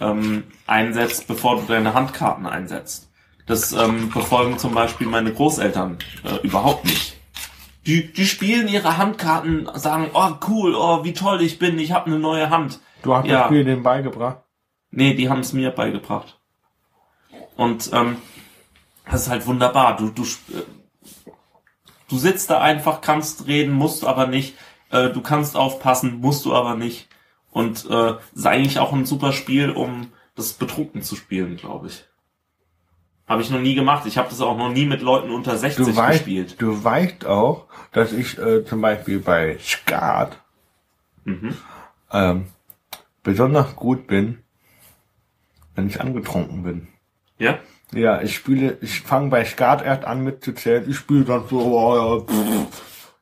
ähm, 0.00 0.44
einsetzt, 0.66 1.26
bevor 1.26 1.56
du 1.56 1.62
deine 1.66 1.94
Handkarten 1.94 2.46
einsetzt. 2.46 3.08
Das 3.46 3.72
ähm, 3.72 4.10
befolgen 4.10 4.58
zum 4.58 4.74
Beispiel 4.74 5.06
meine 5.06 5.32
Großeltern 5.32 5.98
äh, 6.24 6.46
überhaupt 6.46 6.84
nicht. 6.84 7.16
Die, 7.86 8.12
die 8.12 8.26
spielen 8.26 8.68
ihre 8.68 8.96
Handkarten, 8.98 9.68
sagen, 9.74 10.10
oh 10.14 10.30
cool, 10.48 10.74
oh 10.76 11.04
wie 11.04 11.14
toll 11.14 11.42
ich 11.42 11.58
bin, 11.58 11.78
ich 11.78 11.92
habe 11.92 12.06
eine 12.06 12.18
neue 12.18 12.50
Hand. 12.50 12.78
Du 13.02 13.14
hast 13.14 13.26
Ja. 13.26 13.38
das 13.38 13.46
Spiel 13.46 13.64
denen 13.64 13.82
beigebracht. 13.82 14.38
Nee, 14.90 15.14
die 15.14 15.28
haben 15.28 15.40
es 15.40 15.52
mir 15.52 15.70
beigebracht. 15.70 16.38
Und 17.56 17.90
ähm, 17.92 18.16
das 19.10 19.22
ist 19.22 19.28
halt 19.30 19.46
wunderbar. 19.46 19.96
Du, 19.96 20.10
du, 20.10 20.22
äh, 20.22 20.62
du 22.08 22.16
sitzt 22.18 22.50
da 22.50 22.60
einfach, 22.60 23.00
kannst 23.00 23.46
reden, 23.46 23.72
musst 23.72 24.04
aber 24.04 24.26
nicht. 24.26 24.56
Äh, 24.90 25.10
du 25.10 25.20
kannst 25.22 25.56
aufpassen, 25.56 26.20
musst 26.20 26.44
du 26.44 26.54
aber 26.54 26.74
nicht. 26.76 27.08
Und 27.50 27.84
äh, 27.90 28.14
ist 28.34 28.46
eigentlich 28.46 28.78
auch 28.78 28.92
ein 28.92 29.04
super 29.06 29.32
Spiel, 29.32 29.70
um 29.70 30.12
das 30.34 30.54
betrunken 30.54 31.02
zu 31.02 31.16
spielen, 31.16 31.56
glaube 31.56 31.88
ich. 31.88 32.04
Habe 33.26 33.42
ich 33.42 33.50
noch 33.50 33.60
nie 33.60 33.74
gemacht. 33.74 34.06
Ich 34.06 34.18
habe 34.18 34.28
das 34.30 34.40
auch 34.40 34.56
noch 34.56 34.70
nie 34.70 34.84
mit 34.86 35.00
Leuten 35.00 35.30
unter 35.30 35.56
60 35.56 35.84
Du 35.86 35.96
weißt, 35.96 36.18
gespielt. 36.18 36.56
du 36.60 36.82
weißt 36.82 37.24
auch, 37.26 37.66
dass 37.92 38.12
ich 38.12 38.38
äh, 38.38 38.64
zum 38.64 38.80
Beispiel 38.80 39.18
bei 39.20 39.58
Skat 39.60 40.38
Mhm. 41.24 41.56
ähm, 42.10 42.46
besonders 43.22 43.76
gut 43.76 44.08
bin, 44.08 44.42
wenn 45.76 45.86
ich 45.86 46.00
angetrunken 46.00 46.64
bin. 46.64 46.88
Ja? 47.38 47.58
Ja, 47.94 48.22
ich 48.22 48.34
spiele, 48.34 48.78
ich 48.80 49.00
fange 49.00 49.28
bei 49.28 49.44
Skat 49.44 49.84
erst 49.84 50.04
an 50.04 50.24
mitzuzählen. 50.24 50.88
Ich 50.88 50.96
spiele 50.96 51.24
dann 51.24 51.46
so, 51.48 51.60
oh, 51.60 51.96
ja, 51.96 52.34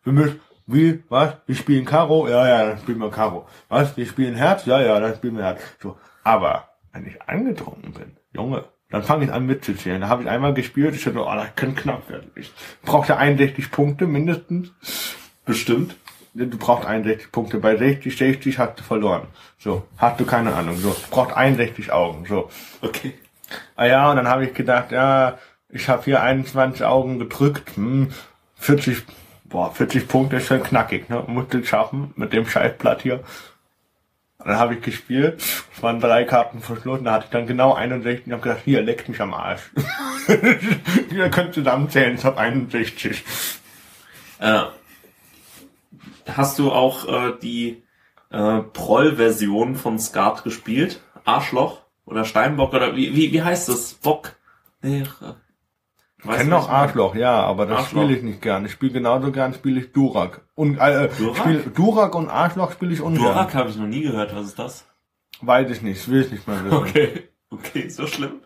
für 0.03 0.13
mich, 0.13 0.33
wie, 0.67 1.03
was? 1.09 1.35
Wir 1.47 1.57
spielen 1.57 1.85
Karo? 1.85 2.29
Ja, 2.29 2.47
ja, 2.47 2.65
dann 2.69 2.79
spielen 2.79 2.99
wir 2.99 3.11
Karo. 3.11 3.47
Was? 3.69 3.97
Wir 3.97 4.07
spielen 4.07 4.37
Herz? 4.37 4.67
Ja, 4.67 4.81
ja, 4.81 5.01
dann 5.01 5.17
spielen 5.17 5.37
wir 5.37 5.45
Herz. 5.45 5.61
So, 5.83 5.97
aber 6.23 6.69
wenn 6.93 7.07
ich 7.07 7.21
angetrunken 7.23 7.93
bin, 7.93 8.17
Junge, 8.33 8.65
dann 8.91 9.03
fange 9.03 9.25
ich 9.25 9.33
an 9.33 9.47
mitzuzählen. 9.47 10.01
Da 10.01 10.09
habe 10.09 10.23
ich 10.23 10.29
einmal 10.29 10.55
gespielt, 10.55 10.95
ich 10.95 11.03
dachte, 11.03 11.21
oh, 11.21 11.35
das 11.35 11.55
kann 11.57 11.75
knapp 11.75 12.09
werden. 12.09 12.31
Ich 12.37 12.53
brauchte 12.83 13.17
61 13.17 13.71
Punkte 13.73 14.07
mindestens. 14.07 14.73
Bestimmt. 15.45 15.97
Du 16.35 16.59
brauchst 16.59 16.87
61 16.87 17.33
Punkte. 17.33 17.59
Bei 17.59 17.77
60, 17.77 18.17
60 18.17 18.59
hast 18.59 18.79
du 18.79 18.85
verloren. 18.85 19.27
So, 19.59 19.85
hast 19.97 20.21
du 20.21 20.25
keine 20.25 20.55
Ahnung. 20.55 20.77
So, 20.77 20.95
braucht 21.11 21.37
61 21.37 21.91
Augen. 21.93 22.25
So, 22.27 22.51
Okay. 22.83 23.15
Ah 23.77 23.87
ja, 23.87 24.11
und 24.11 24.17
dann 24.17 24.29
habe 24.29 24.45
ich 24.45 24.55
gedacht, 24.55 24.93
ja, 24.93 25.39
ich 25.69 25.89
habe 25.89 26.05
hier 26.05 26.23
21 26.23 26.85
Augen 26.85 27.19
gedrückt, 27.19 27.77
hm, 27.77 28.13
40, 28.57 29.03
boah, 29.45 29.73
40 29.73 30.09
Punkte 30.09 30.37
ist 30.37 30.47
schon 30.47 30.63
knackig, 30.63 31.09
ne? 31.09 31.25
Musste 31.27 31.65
schaffen 31.65 32.13
mit 32.17 32.33
dem 32.33 32.47
Scheißblatt 32.47 33.03
hier. 33.03 33.23
Dann 34.39 34.57
habe 34.57 34.75
ich 34.75 34.81
gespielt, 34.81 35.43
es 35.75 35.83
waren 35.83 36.01
drei 36.01 36.25
Karten 36.25 36.61
verschlossen, 36.61 37.05
da 37.05 37.13
hatte 37.13 37.27
ich 37.27 37.31
dann 37.31 37.47
genau 37.47 37.75
61 37.75 38.27
und 38.27 38.33
habe 38.33 38.43
gedacht, 38.43 38.63
hier, 38.65 38.83
leckt 38.83 39.09
mich 39.09 39.21
am 39.21 39.35
Arsch. 39.35 39.71
Ihr 41.11 41.29
könnt 41.29 41.53
zusammenzählen, 41.53 42.15
ich 42.15 42.25
habe 42.25 42.39
61. 42.39 43.23
Äh, 44.39 44.63
hast 46.27 46.59
du 46.59 46.73
auch 46.73 47.07
äh, 47.07 47.33
die 47.43 47.83
äh, 48.31 48.61
Proll-Version 48.61 49.77
von 49.77 49.99
Skat 49.99 50.43
gespielt? 50.43 51.03
Arschloch 51.25 51.83
oder 52.11 52.25
Steinbock 52.25 52.73
oder 52.75 52.95
wie, 52.97 53.15
wie, 53.15 53.33
wie 53.33 53.43
heißt 53.43 53.69
das? 53.69 53.95
Bock? 53.95 54.37
Nee, 54.83 55.01
äh, 55.03 55.05
Ich 56.23 56.31
kenne 56.31 56.51
noch? 56.51 56.69
Arschloch, 56.69 57.15
ja, 57.15 57.41
aber 57.41 57.67
das 57.67 57.87
spiele 57.87 58.15
ich 58.15 58.23
nicht 58.23 58.43
gern. 58.43 58.65
Ich 58.67 58.73
spiele 58.73 58.93
genauso 58.93 59.31
gern, 59.33 59.55
spiele 59.55 59.81
ich 59.81 59.93
Durak. 59.93 60.43
Und 60.55 60.79
äh, 60.79 61.09
Durak? 61.17 61.37
Spiel, 61.37 61.73
Durak 61.75 62.15
und 62.15 62.29
Arschloch 62.29 62.73
spiele 62.73 62.93
ich 62.93 63.01
ungern. 63.01 63.23
Durak 63.25 63.55
habe 63.55 63.71
ich 63.71 63.77
noch 63.77 63.87
nie 63.87 64.03
gehört. 64.03 64.35
Was 64.35 64.47
ist 64.47 64.59
das? 64.59 64.87
Weiß 65.41 65.71
ich 65.71 65.83
nicht, 65.83 66.07
will 66.09 66.23
ich 66.23 66.31
nicht 66.33 66.47
mehr 66.49 66.65
wissen. 66.65 66.77
Okay, 66.77 67.29
okay, 67.51 67.89
so 67.89 68.07
schlimm. 68.07 68.41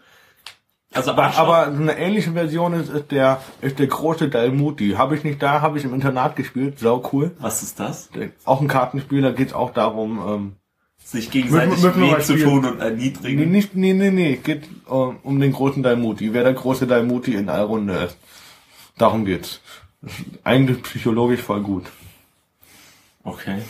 Also 0.92 1.10
Aber, 1.10 1.24
Arschloch, 1.24 1.40
aber 1.48 1.72
so 1.74 1.82
eine 1.82 1.98
ähnliche 1.98 2.32
Version 2.32 2.72
ist, 2.74 2.88
ist 2.88 3.10
der 3.10 3.40
ist 3.60 3.80
der 3.80 3.88
große 3.88 4.28
Dalmuti. 4.28 4.90
Habe 4.92 5.16
ich 5.16 5.24
nicht 5.24 5.42
da, 5.42 5.60
habe 5.60 5.76
ich 5.76 5.84
im 5.84 5.92
Internat 5.92 6.36
gespielt, 6.36 6.78
sau 6.78 7.02
cool. 7.12 7.32
was 7.40 7.64
ist 7.64 7.80
das? 7.80 8.10
Auch 8.44 8.60
ein 8.60 8.68
Kartenspiel, 8.68 9.20
da 9.22 9.32
geht's 9.32 9.52
auch 9.52 9.72
darum, 9.72 10.20
ähm, 10.28 10.56
Sich 11.04 11.30
gegenseitig 11.30 11.82
weh 11.82 12.10
mal 12.10 12.22
zu 12.22 12.36
tun 12.36 12.64
und 12.64 12.78
nee, 12.78 12.84
erniedrigen. 12.84 13.50
nicht, 13.50 13.76
nee, 13.76 13.92
nee, 13.92 14.10
nee, 14.10 14.36
geht 14.36 14.64
äh, 14.86 14.90
um 14.90 15.38
den 15.38 15.52
großen 15.52 15.82
Dalmuti, 15.82 16.32
wer 16.32 16.44
der 16.44 16.54
große 16.54 16.86
Dalmuti 16.86 17.34
in 17.34 17.46
der 17.46 17.60
Runde 17.62 17.94
ist. 17.94 18.16
Darum 18.96 19.24
geht's. 19.24 19.60
Eigentlich 20.42 20.82
psychologisch 20.82 21.40
voll 21.40 21.62
gut. 21.62 21.84
Okay. 23.22 23.62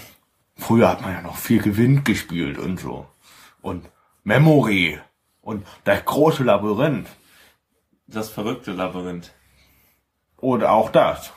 Früher 0.57 0.89
hat 0.89 1.03
man 1.03 1.13
ja 1.13 1.23
noch 1.23 1.37
viel 1.37 1.61
Gewinn 1.61 2.05
gespielt 2.05 2.59
und 2.59 2.81
so. 2.81 3.07
Und 3.63 3.85
Memory. 4.23 5.01
Und 5.41 5.67
das 5.85 6.05
große 6.05 6.45
Labyrinth. 6.45 7.09
Das 8.07 8.31
verrückte 8.31 8.73
Labyrinth. 8.73 9.33
Oder 10.39 10.73
auch 10.73 10.91
das. 10.91 11.33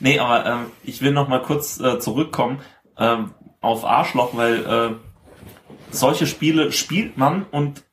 Nee, 0.00 0.18
aber 0.18 0.46
ähm, 0.46 0.66
ich 0.82 1.02
will 1.02 1.12
noch 1.12 1.28
mal 1.28 1.42
kurz 1.42 1.80
äh, 1.80 1.98
zurückkommen 1.98 2.60
ähm, 2.98 3.32
auf 3.60 3.84
Arschloch, 3.84 4.36
weil 4.36 4.64
äh, 4.64 4.94
solche 5.90 6.26
Spiele 6.26 6.72
spielt 6.72 7.16
man 7.16 7.44
und 7.50 7.84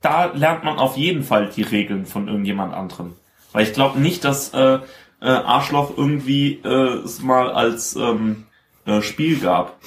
da 0.00 0.26
lernt 0.26 0.64
man 0.64 0.78
auf 0.78 0.96
jeden 0.96 1.22
Fall 1.22 1.50
die 1.50 1.62
Regeln 1.62 2.06
von 2.06 2.28
irgendjemand 2.28 2.72
anderem. 2.74 3.14
Weil 3.52 3.64
ich 3.64 3.72
glaube 3.72 3.98
nicht, 3.98 4.24
dass 4.24 4.54
äh, 4.54 4.78
äh, 5.20 5.26
Arschloch 5.26 5.96
irgendwie 5.96 6.60
äh, 6.64 7.02
es 7.04 7.20
mal 7.22 7.50
als 7.50 7.96
ähm, 7.96 8.46
äh, 8.84 9.02
Spiel 9.02 9.40
gab. 9.40 9.78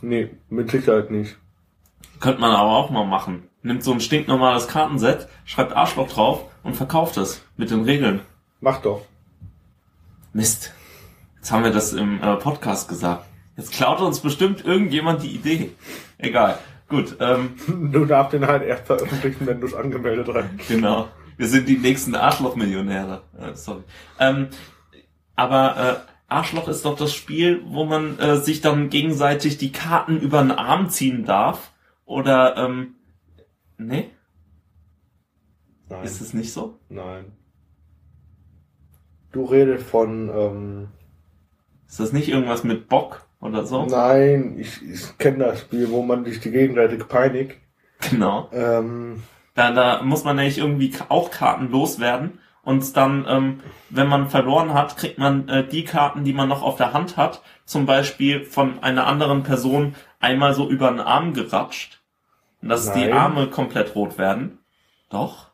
Nee, 0.00 0.30
mit 0.48 0.70
Sicherheit 0.70 1.10
nicht. 1.10 1.36
Könnte 2.20 2.40
man 2.40 2.52
aber 2.52 2.70
auch 2.70 2.90
mal 2.90 3.04
machen. 3.04 3.48
Nimmt 3.62 3.82
so 3.82 3.92
ein 3.92 4.00
stinknormales 4.00 4.68
Kartenset, 4.68 5.28
schreibt 5.44 5.74
Arschloch 5.74 6.08
drauf 6.08 6.44
und 6.62 6.74
verkauft 6.74 7.16
es 7.16 7.42
mit 7.56 7.70
den 7.70 7.82
Regeln. 7.82 8.20
Mach 8.60 8.80
doch. 8.80 9.02
Mist. 10.32 10.72
Jetzt 11.36 11.52
haben 11.52 11.64
wir 11.64 11.70
das 11.70 11.92
im 11.92 12.22
äh, 12.22 12.36
Podcast 12.36 12.88
gesagt. 12.88 13.27
Jetzt 13.58 13.72
klaut 13.72 14.00
uns 14.00 14.20
bestimmt 14.20 14.64
irgendjemand 14.64 15.24
die 15.24 15.34
Idee. 15.34 15.72
Egal. 16.16 16.60
Gut, 16.88 17.16
ähm, 17.18 17.56
Du 17.92 18.04
darfst 18.04 18.32
den 18.32 18.46
halt 18.46 18.62
erst 18.62 18.86
veröffentlichen, 18.86 19.48
wenn 19.48 19.60
du 19.60 19.66
es 19.66 19.74
angemeldet 19.74 20.28
hast. 20.32 20.68
genau. 20.68 21.08
Wir 21.36 21.48
sind 21.48 21.68
die 21.68 21.76
nächsten 21.76 22.14
Arschloch-Millionäre. 22.14 23.22
Äh, 23.36 23.54
sorry. 23.54 23.82
Ähm, 24.20 24.48
aber 25.34 25.76
äh, 26.06 26.12
Arschloch 26.28 26.68
ist 26.68 26.84
doch 26.84 26.96
das 26.96 27.12
Spiel, 27.12 27.62
wo 27.66 27.84
man 27.84 28.18
äh, 28.20 28.36
sich 28.36 28.60
dann 28.60 28.90
gegenseitig 28.90 29.58
die 29.58 29.72
Karten 29.72 30.18
über 30.20 30.40
den 30.40 30.52
Arm 30.52 30.88
ziehen 30.88 31.24
darf. 31.24 31.72
Oder, 32.04 32.56
ähm, 32.56 32.94
nee, 33.76 34.10
Nein. 35.88 36.04
ist 36.04 36.20
es 36.20 36.32
nicht 36.32 36.52
so? 36.52 36.78
Nein. 36.88 37.32
Du 39.32 39.44
redest 39.44 39.84
von, 39.84 40.28
ähm, 40.28 40.88
Ist 41.88 41.98
das 41.98 42.12
nicht 42.12 42.28
irgendwas 42.28 42.62
mit 42.62 42.88
Bock 42.88 43.27
oder 43.40 43.64
so? 43.64 43.86
nein, 43.86 44.56
ich, 44.58 44.82
ich 44.82 45.16
kenne 45.18 45.44
das 45.44 45.60
Spiel, 45.60 45.90
wo 45.90 46.02
man 46.02 46.24
sich 46.24 46.40
die 46.40 46.50
gegenseitig 46.50 47.06
peinigt. 47.08 47.56
Genau. 48.10 48.48
Ähm, 48.52 49.22
Da, 49.54 49.72
da 49.72 50.02
muss 50.02 50.24
man 50.24 50.36
nämlich 50.36 50.58
irgendwie 50.58 50.92
auch 51.08 51.30
Karten 51.30 51.70
loswerden. 51.70 52.38
Und 52.62 52.96
dann, 52.96 53.24
ähm, 53.28 53.60
wenn 53.88 54.08
man 54.08 54.28
verloren 54.28 54.74
hat, 54.74 54.96
kriegt 54.96 55.18
man 55.18 55.48
äh, 55.48 55.66
die 55.66 55.84
Karten, 55.84 56.22
die 56.24 56.34
man 56.34 56.48
noch 56.48 56.62
auf 56.62 56.76
der 56.76 56.92
Hand 56.92 57.16
hat, 57.16 57.42
zum 57.64 57.86
Beispiel 57.86 58.44
von 58.44 58.82
einer 58.82 59.06
anderen 59.06 59.42
Person 59.42 59.94
einmal 60.20 60.52
so 60.54 60.68
über 60.68 60.90
den 60.90 61.00
Arm 61.00 61.32
geratscht. 61.32 62.02
Und 62.60 62.68
dass 62.68 62.92
die 62.92 63.06
Nein. 63.06 63.12
Arme 63.14 63.46
komplett 63.48 63.94
rot 63.94 64.18
werden. 64.18 64.58
Doch. 65.10 65.48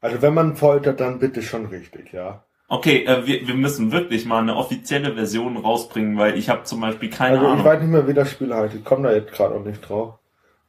also 0.00 0.22
wenn 0.22 0.34
man 0.34 0.56
foltert, 0.56 0.98
dann 1.00 1.18
bitte 1.20 1.42
schon 1.42 1.66
richtig, 1.66 2.12
ja. 2.12 2.42
Okay, 2.72 3.04
äh, 3.04 3.26
wir, 3.26 3.48
wir 3.48 3.54
müssen 3.54 3.90
wirklich 3.90 4.24
mal 4.26 4.38
eine 4.40 4.54
offizielle 4.54 5.12
Version 5.14 5.56
rausbringen, 5.56 6.16
weil 6.16 6.38
ich 6.38 6.48
habe 6.48 6.62
zum 6.62 6.80
Beispiel 6.80 7.10
keine 7.10 7.38
Also 7.38 7.46
ich 7.46 7.52
Ahnung. 7.52 7.64
weiß 7.64 7.80
nicht 7.80 7.90
mehr, 7.90 8.06
wie 8.06 8.14
das 8.14 8.30
Spiel 8.30 8.54
heißt. 8.54 8.74
Ich 8.76 8.84
komme 8.84 9.08
da 9.08 9.12
jetzt 9.14 9.32
gerade 9.32 9.56
auch 9.56 9.64
nicht 9.64 9.80
drauf. 9.88 10.20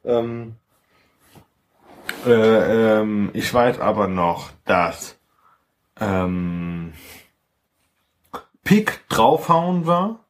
Ähm, 0.04 0.56
äh, 2.26 2.98
ähm, 3.00 3.30
ich 3.34 3.54
weiß 3.54 3.78
aber 3.78 4.08
noch, 4.08 4.50
dass 4.64 5.16
ähm, 6.00 6.92
Pik 8.64 9.08
draufhauen 9.08 9.86
war. 9.86 10.24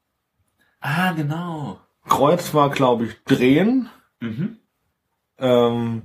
Ah, 0.81 1.13
genau. 1.13 1.81
Kreuz 2.07 2.53
war, 2.53 2.69
glaube 2.69 3.07
ich, 3.07 3.25
drehen. 3.25 3.89
Mhm. 4.21 4.59
Ähm, 5.39 6.03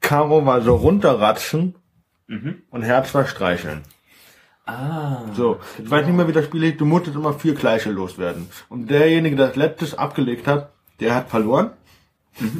Karo 0.00 0.46
war 0.46 0.60
so 0.62 0.76
runterratschen 0.76 1.74
Mhm. 2.28 2.62
und 2.70 2.82
Herz 2.82 3.14
war 3.14 3.26
streicheln. 3.26 3.82
Ah. 4.66 5.22
So, 5.34 5.60
ich 5.78 5.88
weiß 5.88 6.06
nicht 6.06 6.16
mehr, 6.16 6.26
wie 6.26 6.32
das 6.32 6.46
Spiel 6.46 6.60
liegt. 6.62 6.80
Du 6.80 6.86
musstest 6.86 7.14
immer 7.16 7.32
vier 7.34 7.54
Gleiche 7.54 7.90
loswerden. 7.92 8.48
Und 8.68 8.90
derjenige, 8.90 9.36
der 9.36 9.46
das 9.48 9.56
letztes 9.56 9.94
abgelegt 9.96 10.46
hat, 10.48 10.72
der 10.98 11.14
hat 11.14 11.28
verloren. 11.30 11.70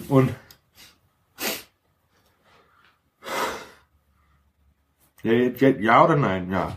Und 0.08 0.30
ja, 5.22 5.32
jetzt- 5.32 5.80
ja 5.80 6.04
oder 6.04 6.16
nein? 6.16 6.50
Ja. 6.50 6.76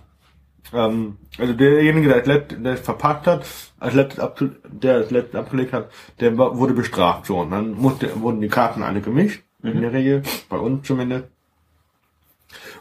Ähm, 0.73 1.17
also 1.37 1.53
derjenige, 1.53 2.07
der, 2.09 2.17
das 2.19 2.27
let- 2.27 2.65
der 2.65 2.73
es 2.73 2.79
verpackt 2.81 3.27
hat, 3.27 3.45
als 3.79 3.93
letztes 3.93 4.19
abge 4.19 4.55
der 4.67 4.99
das 5.01 5.11
letztes 5.11 5.35
abgelegt 5.35 5.73
hat, 5.73 5.91
der 6.19 6.37
wurde 6.37 6.73
bestraft. 6.73 7.25
So, 7.27 7.39
und 7.39 7.51
dann 7.51 7.71
musste, 7.73 8.19
wurden 8.21 8.41
die 8.41 8.47
Karten 8.49 8.83
alle 8.83 9.01
gemischt, 9.01 9.43
in 9.63 9.81
der 9.81 9.93
Regel, 9.93 10.23
bei 10.49 10.57
uns 10.57 10.87
zumindest. 10.87 11.25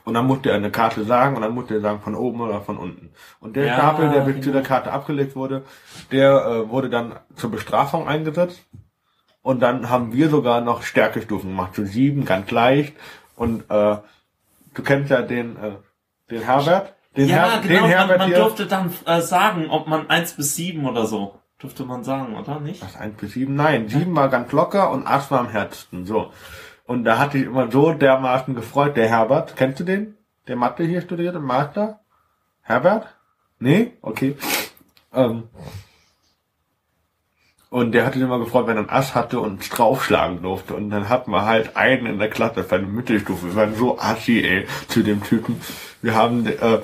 Und 0.09 0.15
dann 0.15 0.27
musste 0.27 0.49
er 0.49 0.57
eine 0.57 0.71
Karte 0.71 1.05
sagen 1.05 1.37
und 1.37 1.43
dann 1.43 1.53
musste 1.53 1.75
er 1.75 1.81
sagen 1.83 2.01
von 2.01 2.15
oben 2.15 2.41
oder 2.41 2.63
von 2.63 2.79
unten. 2.79 3.11
Und 3.41 3.57
der 3.57 3.67
Ja, 3.67 3.75
Stapel, 3.75 4.09
der 4.09 4.23
bis 4.23 4.37
zu 4.37 4.41
genau. 4.41 4.53
der 4.55 4.63
Karte 4.63 4.91
abgelegt 4.91 5.37
wurde, 5.37 5.65
der 6.11 6.31
äh, 6.47 6.71
wurde 6.71 6.89
dann 6.89 7.17
zur 7.37 7.51
Bestrafung 7.51 8.09
eingesetzt. 8.09 8.63
Und 9.43 9.61
dann 9.61 9.91
haben 9.91 10.15
wir 10.15 10.31
sogar 10.31 10.63
noch 10.63 10.81
Stärkestufen 10.83 11.51
gemacht, 11.51 11.75
zu 11.75 11.85
sieben, 11.85 12.25
ganz 12.25 12.51
leicht. 12.51 12.95
Und 13.37 13.65
äh, 13.71 13.99
du 14.73 14.83
kennst 14.83 15.11
ja 15.11 15.21
den, 15.21 15.57
äh, 15.57 15.73
den 16.31 16.41
Herbert. 16.41 16.95
Den, 17.15 17.29
Ja, 17.29 17.35
Her 17.37 17.61
genau, 17.61 17.69
den 17.69 17.81
man, 17.83 17.91
Herbert 17.91 18.19
man 18.19 18.29
hier. 18.29 18.39
durfte 18.39 18.65
dann 18.67 18.91
äh, 19.05 19.21
sagen, 19.21 19.69
ob 19.69 19.89
man 19.89 20.09
eins 20.09 20.33
bis 20.33 20.57
sieben 20.57 20.87
oder 20.87 21.05
so. 21.05 21.39
Durfte 21.59 21.85
man 21.85 22.03
sagen, 22.03 22.35
oder 22.35 22.61
nicht? 22.61 22.81
Was, 22.83 22.97
eins 22.97 23.15
bis 23.19 23.33
sieben? 23.35 23.57
Nein, 23.57 23.89
sieben 23.91 24.17
war 24.17 24.31
ganz 24.31 24.53
locker 24.53 24.91
und 24.91 25.07
acht 25.07 25.31
war 25.31 25.41
am 25.41 25.51
härtesten. 25.51 26.07
So. 26.07 26.33
Und 26.89 27.05
da 27.05 27.19
hatte 27.19 27.37
ich 27.37 27.45
immer 27.45 27.71
so 27.71 27.93
dermaßen 27.93 28.55
gefreut, 28.55 28.97
der 28.97 29.11
Herbert. 29.11 29.57
Kennst 29.57 29.79
du 29.79 29.85
den? 29.85 30.17
Der 30.47 30.57
Mathe 30.57 30.85
hier 30.85 31.03
studiert 31.03 31.37
im 31.37 31.45
Master? 31.45 32.01
Herbert? 32.63 33.15
Nee? 33.59 33.93
Okay. 34.01 34.37
Ähm. 35.13 35.51
Und 37.69 37.93
der 37.93 38.07
hat 38.07 38.15
sich 38.15 38.23
immer 38.23 38.39
gefreut, 38.39 38.67
wenn 38.67 38.79
er 38.79 38.85
einen 38.85 38.89
Ass 38.89 39.15
hatte 39.15 39.39
und 39.39 39.69
draufschlagen 39.71 40.41
durfte. 40.41 40.75
Und 40.75 40.89
dann 40.89 41.11
hatten 41.11 41.31
wir 41.31 41.45
halt 41.45 41.77
einen 41.77 42.07
in 42.07 42.19
der 42.19 42.31
Klasse 42.31 42.65
für 42.65 42.77
eine 42.77 42.87
Mittelstufe. 42.87 43.49
Wir 43.49 43.57
waren 43.57 43.75
so 43.75 43.99
assi, 43.99 44.43
ey, 44.43 44.67
zu 44.89 45.03
dem 45.03 45.23
Typen. 45.23 45.61
Wir 46.01 46.15
haben 46.15 46.47
äh, 46.47 46.79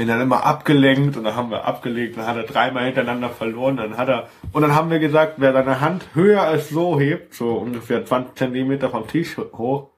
den 0.00 0.08
dann 0.08 0.20
immer 0.22 0.44
abgelenkt 0.44 1.18
und 1.18 1.24
dann 1.24 1.36
haben 1.36 1.50
wir 1.50 1.66
abgelegt, 1.66 2.16
dann 2.16 2.26
hat 2.26 2.36
er 2.36 2.44
dreimal 2.44 2.84
hintereinander 2.86 3.28
verloren, 3.28 3.76
dann 3.76 3.98
hat 3.98 4.08
er, 4.08 4.28
und 4.52 4.62
dann 4.62 4.74
haben 4.74 4.90
wir 4.90 4.98
gesagt, 4.98 5.34
wer 5.36 5.52
seine 5.52 5.80
Hand 5.80 6.06
höher 6.14 6.42
als 6.42 6.70
so 6.70 6.98
hebt, 6.98 7.34
so 7.34 7.52
ungefähr 7.52 8.04
20 8.04 8.34
Zentimeter 8.34 8.88
vom 8.88 9.06
Tisch 9.06 9.36
hoch, 9.36 9.90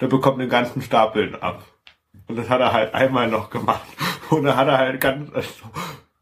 der 0.00 0.06
bekommt 0.06 0.40
den 0.40 0.48
ganzen 0.48 0.80
Stapel 0.80 1.36
ab. 1.36 1.62
Und 2.28 2.36
das 2.36 2.48
hat 2.48 2.60
er 2.60 2.72
halt 2.72 2.94
einmal 2.94 3.28
noch 3.28 3.50
gemacht. 3.50 3.86
Und 4.30 4.44
dann 4.44 4.56
hat 4.56 4.68
er 4.68 4.78
halt 4.78 5.00
ganz, 5.00 5.30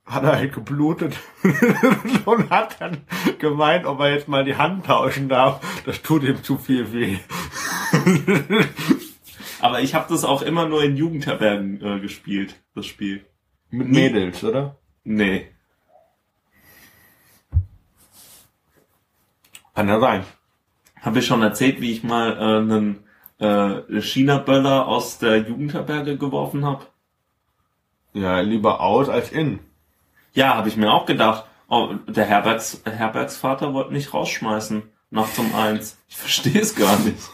hat 0.05 0.25
er 0.25 0.33
halt 0.33 0.53
geblutet 0.53 1.17
und 2.27 2.51
hat 2.51 2.79
dann 2.79 2.99
gemeint, 3.39 3.87
ob 3.87 4.01
er 4.01 4.12
jetzt 4.12 4.29
mal 4.29 4.45
die 4.45 4.57
Hand 4.57 4.85
tauschen 4.85 5.31
darf. 5.31 5.61
Das 5.87 6.03
tut 6.03 6.23
ihm 6.23 6.43
zu 6.43 6.59
viel 6.59 6.93
weh. 6.93 7.17
Aber 9.65 9.81
ich 9.81 9.95
habe 9.95 10.05
das 10.11 10.27
auch 10.27 10.43
immer 10.43 10.69
nur 10.69 10.85
in 10.85 10.95
Jugendherbergen 10.95 11.83
äh, 11.83 11.99
gespielt, 11.99 12.62
das 12.75 12.85
Spiel. 12.85 13.25
Mit 13.71 13.89
Mädels, 13.89 14.45
oder? 14.45 14.77
Nee. 15.05 15.49
Kann 19.75 19.89
ja 19.89 20.01
sein. 20.01 20.25
Habe 21.01 21.21
ich 21.21 21.25
schon 21.25 21.41
erzählt, 21.41 21.81
wie 21.81 21.93
ich 21.93 22.05
mal 22.05 22.37
äh, 22.37 22.59
einen 22.59 23.05
äh, 23.39 24.03
China-Böller 24.03 24.87
aus 24.87 25.17
der 25.17 25.39
Jugendherberge 25.39 26.19
geworfen 26.19 26.67
habe? 26.67 26.85
Ja, 28.12 28.41
lieber 28.41 28.83
aus 28.83 29.09
als 29.09 29.33
in. 29.33 29.61
Ja, 30.35 30.57
habe 30.57 30.69
ich 30.69 30.77
mir 30.77 30.93
auch 30.93 31.07
gedacht. 31.07 31.47
Oh, 31.71 31.95
der 32.07 32.27
Herbergs, 32.27 32.83
Herbergsvater 32.85 33.73
wollte 33.73 33.95
mich 33.95 34.12
rausschmeißen. 34.12 34.83
Nachts 35.09 35.39
um 35.39 35.55
eins. 35.55 35.97
Ich 36.07 36.19
verstehe 36.19 36.61
es 36.61 36.77
gar 36.77 36.99
nicht. 36.99 37.31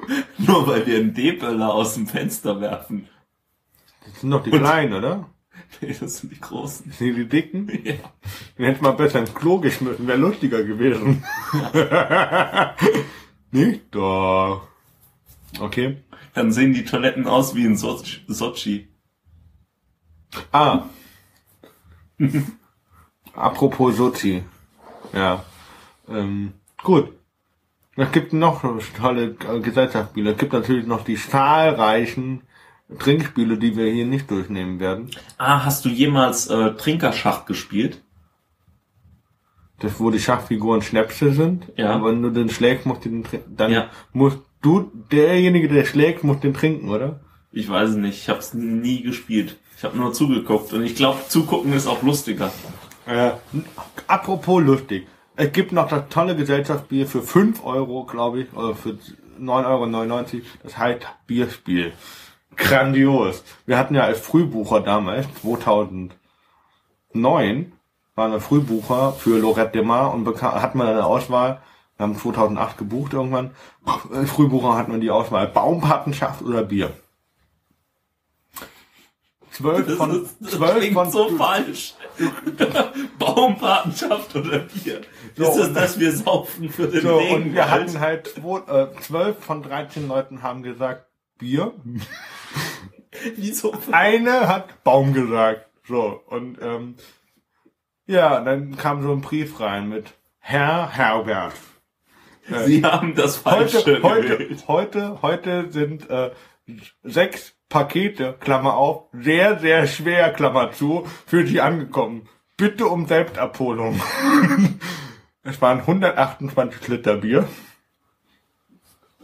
Nur 0.38 0.66
weil 0.66 0.86
wir 0.86 0.98
einen 0.98 1.14
D-Böller 1.14 1.72
aus 1.72 1.94
dem 1.94 2.06
Fenster 2.06 2.60
werfen. 2.60 3.08
Das 4.04 4.20
sind 4.20 4.30
doch 4.30 4.42
die 4.42 4.50
Kleinen, 4.50 4.94
oder? 4.94 5.30
Nee, 5.80 5.96
das 5.98 6.18
sind 6.18 6.32
die 6.32 6.40
Großen. 6.40 6.86
Das 6.88 6.98
sind 6.98 7.16
die 7.16 7.28
Dicken? 7.28 7.68
Ja. 7.84 7.94
Den 8.58 8.66
hätte 8.66 8.82
mal 8.82 8.92
besser 8.92 9.20
ins 9.20 9.34
Klo 9.34 9.58
geschmissen, 9.58 10.06
wäre 10.06 10.18
lustiger 10.18 10.62
gewesen. 10.62 11.24
Nicht? 13.50 13.82
Doch. 13.90 14.68
Okay. 15.60 15.98
Dann 16.34 16.52
sehen 16.52 16.72
die 16.72 16.84
Toiletten 16.84 17.26
aus 17.26 17.54
wie 17.54 17.64
in 17.64 17.76
Sochi. 17.76 18.20
Sochi. 18.26 18.88
Ah. 20.50 20.84
Apropos 23.34 23.96
Sozi. 23.96 24.42
Ja. 25.12 25.44
Ähm, 26.08 26.54
gut. 26.82 27.12
Es 28.02 28.10
gibt 28.12 28.32
noch 28.32 28.62
tolle 28.96 29.36
äh, 29.48 29.60
Gesellschaftsspiele. 29.60 30.32
Es 30.32 30.36
gibt 30.38 30.52
natürlich 30.52 30.86
noch 30.86 31.04
die 31.04 31.14
zahlreichen 31.16 32.42
Trinkspiele, 32.98 33.58
die 33.58 33.76
wir 33.76 33.86
hier 33.92 34.06
nicht 34.06 34.28
durchnehmen 34.30 34.80
werden. 34.80 35.10
Ah, 35.38 35.64
hast 35.64 35.84
du 35.84 35.88
jemals 35.88 36.48
äh, 36.48 36.72
Trinkerschach 36.74 37.46
gespielt? 37.46 38.02
Das, 39.78 40.00
wo 40.00 40.10
die 40.10 40.18
Schachfiguren 40.20 40.82
Schnäpse 40.82 41.32
sind. 41.32 41.66
Ja. 41.76 41.90
Aber 41.94 42.10
wenn 42.10 42.22
du 42.22 42.30
den 42.30 42.50
schlägst, 42.50 42.86
musst 42.86 43.04
du 43.04 43.08
den 43.08 43.22
trinken. 43.24 43.56
Dann 43.56 43.70
Ja. 43.72 43.86
musst 44.12 44.38
du, 44.62 44.90
derjenige, 45.12 45.68
der 45.68 45.84
schlägt, 45.84 46.24
muss 46.24 46.40
den 46.40 46.54
trinken, 46.54 46.88
oder? 46.88 47.20
Ich 47.52 47.68
weiß 47.68 47.90
es 47.90 47.96
nicht. 47.96 48.18
Ich 48.18 48.28
habe 48.28 48.40
es 48.40 48.52
nie 48.54 49.02
gespielt. 49.02 49.58
Ich 49.76 49.84
habe 49.84 49.96
nur 49.96 50.12
zugeguckt. 50.12 50.72
Und 50.72 50.82
ich 50.84 50.96
glaube, 50.96 51.20
zugucken 51.28 51.72
ist 51.72 51.86
auch 51.86 52.02
lustiger. 52.02 52.52
Äh, 53.06 53.30
apropos 54.08 54.62
lustig. 54.62 55.06
Es 55.34 55.50
gibt 55.52 55.72
noch 55.72 55.88
das 55.88 56.08
tolle 56.10 56.36
Gesellschaftsbier 56.36 57.06
für 57.06 57.22
5 57.22 57.64
Euro, 57.64 58.04
glaube 58.04 58.40
ich, 58.40 58.52
oder 58.52 58.74
für 58.74 58.98
9,99 59.40 60.34
Euro. 60.34 60.44
Das 60.62 60.76
heißt 60.76 61.06
Bierspiel. 61.26 61.94
Grandios. 62.56 63.42
Wir 63.64 63.78
hatten 63.78 63.94
ja 63.94 64.02
als 64.02 64.20
Frühbucher 64.20 64.80
damals, 64.80 65.26
2009, 65.40 67.72
waren 68.14 68.32
wir 68.32 68.40
Frühbucher 68.40 69.12
für 69.12 69.38
Lorette 69.38 69.72
de 69.72 69.82
Mar 69.82 70.12
und 70.12 70.26
hatten 70.42 70.78
wir 70.78 70.86
eine 70.86 71.06
Auswahl. 71.06 71.62
Wir 71.96 72.04
haben 72.04 72.16
2008 72.16 72.76
gebucht 72.76 73.14
irgendwann. 73.14 73.52
Frühbucher 74.26 74.76
hatten 74.76 74.92
wir 74.92 75.00
die 75.00 75.10
Auswahl 75.10 75.48
Baumpatenschaft 75.48 76.42
oder 76.42 76.62
Bier. 76.62 76.92
Zwölf 79.52 79.96
von, 79.96 80.26
zwölf 80.46 80.92
von, 80.92 81.10
so 81.10 81.28
falsch. 81.36 81.94
Baumpatenschaft 83.18 84.34
oder 84.36 84.60
Bier. 84.60 85.02
So, 85.36 85.44
ist 85.44 85.56
das, 85.58 85.68
und- 85.68 85.74
dass 85.74 86.00
wir 86.00 86.12
saufen 86.12 86.70
für 86.70 86.88
den 86.88 87.02
So, 87.02 87.18
Regen? 87.18 87.34
und 87.34 87.54
wir 87.54 87.70
hatten 87.70 88.00
halt 88.00 88.34
äh, 88.36 88.86
zwölf 89.00 89.38
von 89.38 89.62
13 89.62 90.08
Leuten 90.08 90.42
haben 90.42 90.62
gesagt 90.62 91.06
Bier. 91.38 91.72
Wieso? 93.36 93.74
Eine 93.90 94.48
hat 94.48 94.82
Baum 94.84 95.12
gesagt. 95.12 95.66
So, 95.86 96.22
und 96.26 96.58
ähm, 96.62 96.94
ja, 98.06 98.40
dann 98.40 98.76
kam 98.76 99.02
so 99.02 99.12
ein 99.12 99.20
Brief 99.20 99.60
rein 99.60 99.88
mit 99.88 100.12
Herr 100.38 100.90
Herbert. 100.90 101.54
Sie 102.66 102.84
haben 102.84 103.14
das 103.14 103.36
Falsche 103.36 104.02
Heute, 104.02 104.02
heute, 104.02 104.68
heute, 104.68 105.22
heute 105.22 105.70
sind 105.70 106.10
äh, 106.10 106.30
sechs 107.04 107.54
Pakete, 107.72 108.36
Klammer 108.38 108.76
auf, 108.76 109.04
sehr, 109.14 109.58
sehr 109.58 109.86
schwer, 109.86 110.30
Klammer 110.34 110.72
zu, 110.72 111.06
für 111.26 111.42
die 111.42 111.62
angekommen. 111.62 112.28
Bitte 112.58 112.86
um 112.86 113.06
Selbstabholung. 113.06 113.98
es 115.42 115.62
waren 115.62 115.80
128 115.80 116.88
Liter 116.88 117.16
Bier. 117.16 117.48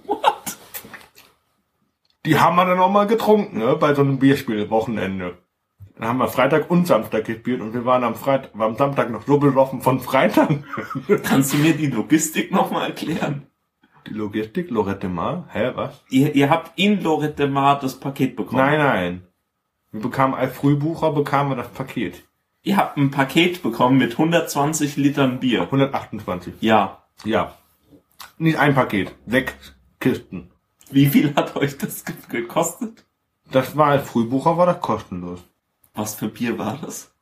What? 0.04 0.56
Die 2.24 2.40
haben 2.40 2.56
wir 2.56 2.64
dann 2.64 2.80
auch 2.80 2.90
mal 2.90 3.06
getrunken, 3.06 3.58
ne, 3.58 3.76
bei 3.76 3.94
so 3.94 4.00
einem 4.00 4.18
Bierspiel-Wochenende. 4.18 5.36
Dann 5.98 6.08
haben 6.08 6.18
wir 6.18 6.28
Freitag 6.28 6.70
und 6.70 6.86
Samstag 6.86 7.26
gespielt 7.26 7.60
und 7.60 7.74
wir 7.74 7.84
waren 7.84 8.02
am 8.02 8.14
Freitag, 8.14 8.52
am 8.58 8.76
Samstag 8.76 9.10
noch 9.10 9.26
so 9.26 9.36
besoffen 9.36 9.82
von 9.82 10.00
Freitag. 10.00 10.48
Kannst 11.22 11.52
du 11.52 11.58
mir 11.58 11.76
die 11.76 11.88
Logistik 11.88 12.50
nochmal 12.50 12.88
erklären? 12.88 13.47
Logistik, 14.10 14.70
Lorette 14.70 15.08
Mar, 15.08 15.44
hä, 15.52 15.72
was? 15.74 16.02
Ihr, 16.10 16.34
ihr 16.34 16.50
habt 16.50 16.72
in 16.78 17.02
Lorette 17.02 17.46
Mar 17.48 17.78
das 17.80 17.98
Paket 17.98 18.36
bekommen. 18.36 18.58
Nein, 18.62 18.78
nein. 18.78 19.22
Wir 19.92 20.00
bekamen 20.02 20.34
als 20.34 20.54
Frühbucher 20.56 21.12
bekamen 21.12 21.50
wir 21.52 21.56
das 21.56 21.68
Paket. 21.68 22.24
Ihr 22.62 22.76
habt 22.76 22.96
ein 22.96 23.10
Paket 23.10 23.62
bekommen 23.62 23.98
mit 23.98 24.12
120 24.12 24.96
Litern 24.96 25.40
Bier. 25.40 25.62
128. 25.62 26.54
Ja. 26.60 27.02
Ja. 27.24 27.54
Nicht 28.36 28.58
ein 28.58 28.74
Paket, 28.74 29.14
sechs 29.26 29.54
Kisten. 30.00 30.50
Wie 30.90 31.06
viel 31.06 31.34
hat 31.34 31.56
euch 31.56 31.76
das 31.78 32.04
ge- 32.04 32.14
gekostet? 32.28 33.04
Das 33.50 33.76
war 33.76 33.88
als 33.88 34.08
Frühbucher 34.08 34.56
war 34.58 34.66
das 34.66 34.80
kostenlos. 34.80 35.40
Was 35.94 36.14
für 36.14 36.28
Bier 36.28 36.58
war 36.58 36.78
das? 36.82 37.14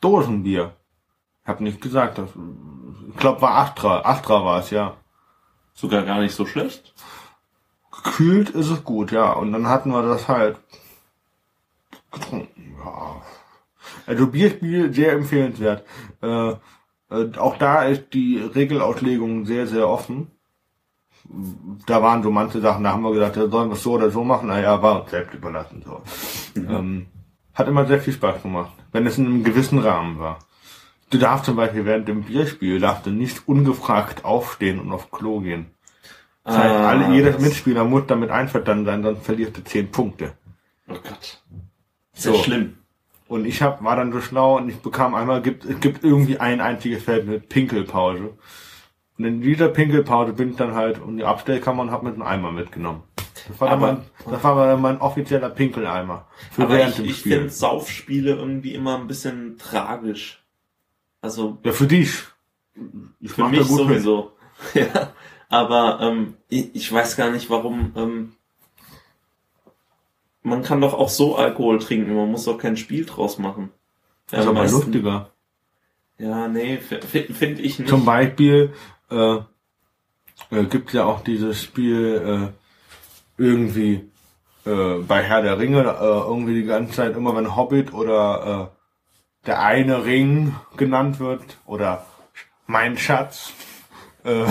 Dosenbier. 0.00 0.72
Hab 1.44 1.60
nicht 1.60 1.80
gesagt, 1.80 2.18
das, 2.18 2.30
ich 3.10 3.16
glaube 3.16 3.42
war 3.42 3.56
Astra. 3.56 4.00
Astra 4.04 4.44
war 4.44 4.60
es, 4.60 4.70
ja. 4.70 4.96
Sogar 5.80 6.02
gar 6.02 6.20
nicht 6.20 6.34
so 6.34 6.44
schlecht. 6.44 6.92
Gekühlt 7.90 8.50
ist 8.50 8.68
es 8.68 8.84
gut, 8.84 9.12
ja. 9.12 9.32
Und 9.32 9.50
dann 9.52 9.66
hatten 9.66 9.90
wir 9.90 10.02
das 10.02 10.28
halt 10.28 10.58
getrunken. 12.12 12.76
Ja. 12.84 13.22
Also 14.06 14.26
Bierspiel 14.26 14.92
sehr 14.92 15.12
empfehlenswert. 15.12 15.86
Äh, 16.20 16.50
äh, 17.10 17.36
auch 17.38 17.56
da 17.56 17.84
ist 17.84 18.12
die 18.12 18.38
Regelauslegung 18.38 19.46
sehr, 19.46 19.66
sehr 19.66 19.88
offen. 19.88 20.30
Da 21.86 22.02
waren 22.02 22.22
so 22.22 22.30
manche 22.30 22.60
Sachen, 22.60 22.84
da 22.84 22.92
haben 22.92 23.02
wir 23.02 23.12
gedacht, 23.12 23.36
da 23.36 23.48
sollen 23.48 23.70
wir 23.70 23.74
es 23.76 23.82
so 23.82 23.92
oder 23.92 24.10
so 24.10 24.22
machen. 24.22 24.48
Naja, 24.48 24.82
war 24.82 25.00
uns 25.00 25.10
selbst 25.10 25.32
überlassen. 25.32 25.82
So. 25.82 26.02
Ähm, 26.56 27.06
hat 27.54 27.68
immer 27.68 27.86
sehr 27.86 28.00
viel 28.00 28.12
Spaß 28.12 28.42
gemacht, 28.42 28.72
wenn 28.92 29.06
es 29.06 29.16
in 29.16 29.24
einem 29.24 29.44
gewissen 29.44 29.78
Rahmen 29.78 30.18
war. 30.18 30.40
Du 31.10 31.18
darfst 31.18 31.44
zum 31.46 31.56
Beispiel 31.56 31.84
während 31.84 32.06
dem 32.08 32.22
Bierspiel 32.22 32.78
darfst 32.80 33.06
du 33.06 33.10
nicht 33.10 33.46
ungefragt 33.48 34.24
aufstehen 34.24 34.78
und 34.80 34.92
auf 34.92 35.10
Klo 35.10 35.40
gehen. 35.40 35.66
Das 36.44 36.56
heißt, 36.56 36.74
Ah, 36.74 36.88
alle, 36.88 37.14
jeder 37.14 37.32
das- 37.32 37.42
Mitspieler 37.42 37.84
muss 37.84 38.04
damit 38.06 38.30
einverstanden 38.30 38.84
sein, 38.86 39.02
sonst 39.02 39.24
verlierst 39.24 39.56
du 39.56 39.64
10 39.64 39.90
Punkte. 39.90 40.32
Oh 40.88 40.94
Gott. 40.94 41.42
Sehr 42.12 42.32
So. 42.32 42.38
schlimm. 42.42 42.76
Und 43.28 43.44
ich 43.44 43.62
hab, 43.62 43.82
war 43.84 43.94
dann 43.96 44.12
so 44.12 44.20
schlau 44.20 44.56
und 44.56 44.68
ich 44.68 44.76
bekam 44.76 45.14
einmal, 45.14 45.42
gibt, 45.42 45.64
es 45.64 45.78
gibt 45.80 46.02
irgendwie 46.02 46.38
ein 46.38 46.60
einziges 46.60 47.04
Feld 47.04 47.26
mit 47.26 47.48
Pinkelpause. 47.48 48.30
Und 49.18 49.24
in 49.24 49.40
dieser 49.40 49.68
Pinkelpause 49.68 50.32
bin 50.32 50.50
ich 50.50 50.56
dann 50.56 50.74
halt 50.74 51.00
um 51.00 51.16
die 51.16 51.24
Abstellkammer 51.24 51.82
und 51.82 51.90
hab 51.92 52.02
mit 52.02 52.14
einem 52.14 52.22
Eimer 52.22 52.50
mitgenommen. 52.50 53.02
Das 53.48 53.60
war, 53.60 53.68
dann 53.68 53.78
Aber- 53.82 53.92
mein, 53.92 54.02
das 54.32 54.42
war 54.44 54.66
dann 54.66 54.80
mein 54.80 55.00
offizieller 55.00 55.50
Pinkeleimer. 55.50 56.26
Für 56.52 56.62
Aber 56.62 56.74
während 56.74 56.90
ich, 56.92 56.96
dem 56.96 57.04
ich 57.06 57.18
Spiel. 57.18 57.32
finde 57.36 57.50
Saufspiele 57.50 58.32
irgendwie 58.34 58.74
immer 58.74 58.96
ein 58.96 59.06
bisschen 59.06 59.58
tragisch. 59.58 60.39
Also 61.20 61.58
Ja, 61.64 61.72
für 61.72 61.86
dich. 61.86 62.24
Ich 63.20 63.32
für 63.32 63.48
mich 63.48 63.66
sowieso. 63.66 64.32
ja. 64.74 65.12
Aber 65.48 65.98
ähm, 66.00 66.34
ich, 66.48 66.74
ich 66.74 66.92
weiß 66.92 67.16
gar 67.16 67.30
nicht, 67.30 67.50
warum. 67.50 67.92
Ähm, 67.96 68.32
man 70.42 70.62
kann 70.62 70.80
doch 70.80 70.94
auch 70.94 71.08
so 71.08 71.36
Alkohol 71.36 71.78
trinken, 71.78 72.14
man 72.14 72.30
muss 72.30 72.44
doch 72.44 72.56
kein 72.56 72.76
Spiel 72.76 73.04
draus 73.04 73.38
machen. 73.38 73.70
Das 74.30 74.46
ist 74.46 74.52
meisten- 74.52 74.76
lustiger. 74.76 75.30
Ja, 76.18 76.48
nee, 76.48 76.76
finde 76.76 77.32
find 77.32 77.58
ich 77.60 77.78
nicht. 77.78 77.88
Zum 77.88 78.04
Beispiel 78.04 78.74
äh, 79.10 79.36
äh, 80.50 80.64
gibt 80.68 80.92
ja 80.92 81.04
auch 81.04 81.22
dieses 81.24 81.62
Spiel 81.62 82.52
äh, 83.38 83.42
irgendwie 83.42 84.10
äh, 84.66 84.98
bei 84.98 85.22
Herr 85.22 85.40
der 85.42 85.58
Ringe 85.58 85.80
äh, 85.80 86.04
irgendwie 86.04 86.54
die 86.54 86.64
ganze 86.66 86.92
Zeit 86.92 87.16
immer 87.16 87.34
wenn 87.34 87.56
Hobbit 87.56 87.94
oder 87.94 88.70
äh, 88.70 88.79
der 89.46 89.60
eine 89.62 90.04
Ring 90.04 90.54
genannt 90.76 91.18
wird 91.20 91.58
oder 91.66 92.04
mein 92.66 92.98
Schatz. 92.98 93.52
Äh, 94.24 94.44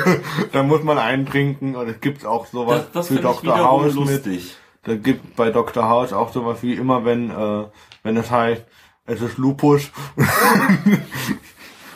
da 0.52 0.62
muss 0.62 0.82
man 0.82 0.98
eintrinken 0.98 1.76
und 1.76 1.88
es 1.88 2.00
gibt 2.00 2.26
auch 2.26 2.46
sowas 2.46 2.82
das 2.84 2.92
das 2.92 3.06
für 3.08 3.14
finde 3.14 3.28
Dr. 3.28 3.58
House 3.58 3.94
mit. 3.94 4.08
lustig. 4.08 4.56
Da 4.82 4.96
gibt 4.96 5.34
bei 5.36 5.50
Dr. 5.50 5.88
House 5.88 6.12
auch 6.12 6.30
sowas 6.32 6.58
wie 6.62 6.74
immer 6.74 7.04
wenn 7.06 7.30
äh, 7.30 7.64
wenn 8.02 8.16
es 8.18 8.30
heißt 8.30 8.64
es 9.06 9.22
ist 9.22 9.38
Lupus 9.38 9.90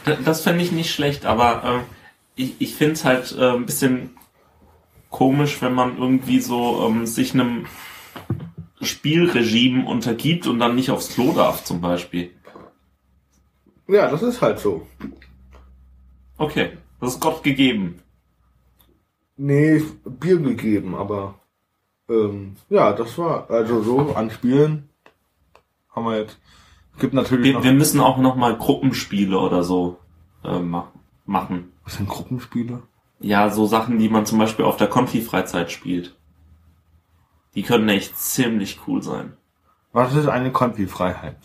Da- 0.05 0.17
Das 0.25 0.41
fände 0.43 0.63
ich 0.65 0.73
nicht 0.73 0.91
schlecht, 0.95 1.27
aber 1.27 1.63
ähm, 1.65 1.81
ich, 2.35 2.55
ich 2.61 2.75
finde 2.75 2.95
es 2.95 3.05
halt 3.05 3.37
äh, 3.39 3.51
ein 3.53 3.67
bisschen 3.67 4.17
komisch, 5.11 5.61
wenn 5.61 5.75
man 5.75 5.99
irgendwie 5.99 6.41
so 6.41 6.87
ähm, 6.89 7.05
sich 7.07 7.35
einem 7.35 7.67
Spielregime 8.81 9.85
untergibt 9.87 10.47
und 10.47 10.59
dann 10.61 10.75
nicht 10.75 10.91
aufs 10.91 11.11
Klo 11.15 11.33
darf, 11.33 11.65
zum 11.65 11.81
Beispiel. 11.81 12.31
Ja 13.89 14.09
das 14.11 14.23
ist 14.23 14.41
halt 14.43 14.59
so 14.59 14.87
Okay, 16.39 16.79
das 17.01 17.15
ist 17.15 17.21
Gott 17.21 17.43
gegeben. 17.43 18.01
Nee, 19.37 19.83
Bier 20.05 20.39
gegeben, 20.39 20.95
aber 20.95 21.35
ähm, 22.09 22.55
ja, 22.69 22.93
das 22.93 23.19
war 23.19 23.51
also 23.51 23.83
so 23.83 24.15
an 24.15 24.31
Spielen 24.31 24.89
haben 25.91 26.05
wir 26.07 26.19
jetzt. 26.19 26.39
Gibt 27.01 27.13
natürlich 27.15 27.45
Wir, 27.47 27.53
noch. 27.55 27.65
wir 27.65 27.73
müssen 27.73 28.01
auch 28.01 28.19
noch 28.19 28.37
mal 28.37 28.57
Gruppenspiele 28.57 29.37
oder 29.39 29.65
so 29.65 29.99
äh, 30.45 30.59
ma 30.61 30.93
machen. 31.27 31.73
was 31.85 31.95
sind 31.97 32.09
Gruppenspiele? 32.09 32.83
Ja, 33.21 33.51
so 33.51 33.67
Sachen, 33.67 33.99
die 33.99 34.09
man 34.09 34.25
zum 34.25 34.39
Beispiel 34.39 34.65
auf 34.65 34.77
der 34.77 34.89
Konfi-Freizeit 34.89 35.71
spielt. 35.73 36.17
Die 37.55 37.63
können 37.63 37.89
echt 37.89 38.17
ziemlich 38.17 38.79
cool 38.87 39.03
sein. 39.03 39.37
Was 39.93 40.15
ist 40.15 40.29
eine 40.29 40.53
Konfi-Freiheit? 40.53 41.37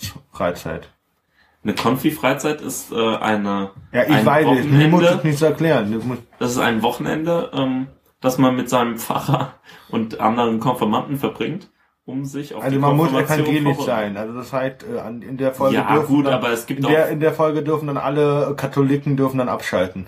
Eine 1.63 1.75
Konfi-Freizeit 1.75 2.61
ist 2.61 2.91
äh, 2.91 3.15
eine 3.15 3.71
Ja, 3.91 4.03
ich 4.03 4.09
ein 4.09 4.25
weiß 4.25 4.47
es. 4.59 4.65
Mir 4.65 4.87
muss 4.87 5.01
Wochenende. 5.01 5.17
es 5.17 5.23
nichts 5.23 5.41
erklären. 5.41 6.19
Das 6.39 6.51
ist 6.51 6.57
ein 6.57 6.81
Wochenende, 6.81 7.51
ähm, 7.53 7.87
das 8.19 8.37
man 8.37 8.55
mit 8.55 8.69
seinem 8.69 8.97
Pfarrer 8.97 9.53
und 9.89 10.19
anderen 10.19 10.59
Konfirmanden 10.59 11.17
verbringt, 11.17 11.69
um 12.05 12.25
sich 12.25 12.53
auf 12.53 12.63
also 12.63 12.75
die 12.75 12.81
man 12.81 12.97
muss 12.97 13.13
evangelisch 13.13 13.79
sein. 13.79 14.17
Also 14.17 14.33
das 14.33 14.51
heißt, 14.51 14.83
äh, 14.83 15.07
in 15.07 15.37
der 15.37 15.53
Folge 15.53 15.75
Ja, 15.75 15.93
dürfen 15.93 16.15
gut, 16.15 16.25
dann, 16.25 16.33
aber 16.33 16.49
es 16.49 16.65
gibt 16.65 16.81
in 16.81 16.87
der, 16.87 17.07
in 17.07 17.21
der 17.21 17.33
Folge 17.33 17.63
dürfen 17.63 17.87
dann 17.87 17.97
alle 17.97 18.53
Katholiken 18.57 19.15
dürfen 19.15 19.37
dann 19.37 19.49
abschalten. 19.49 20.07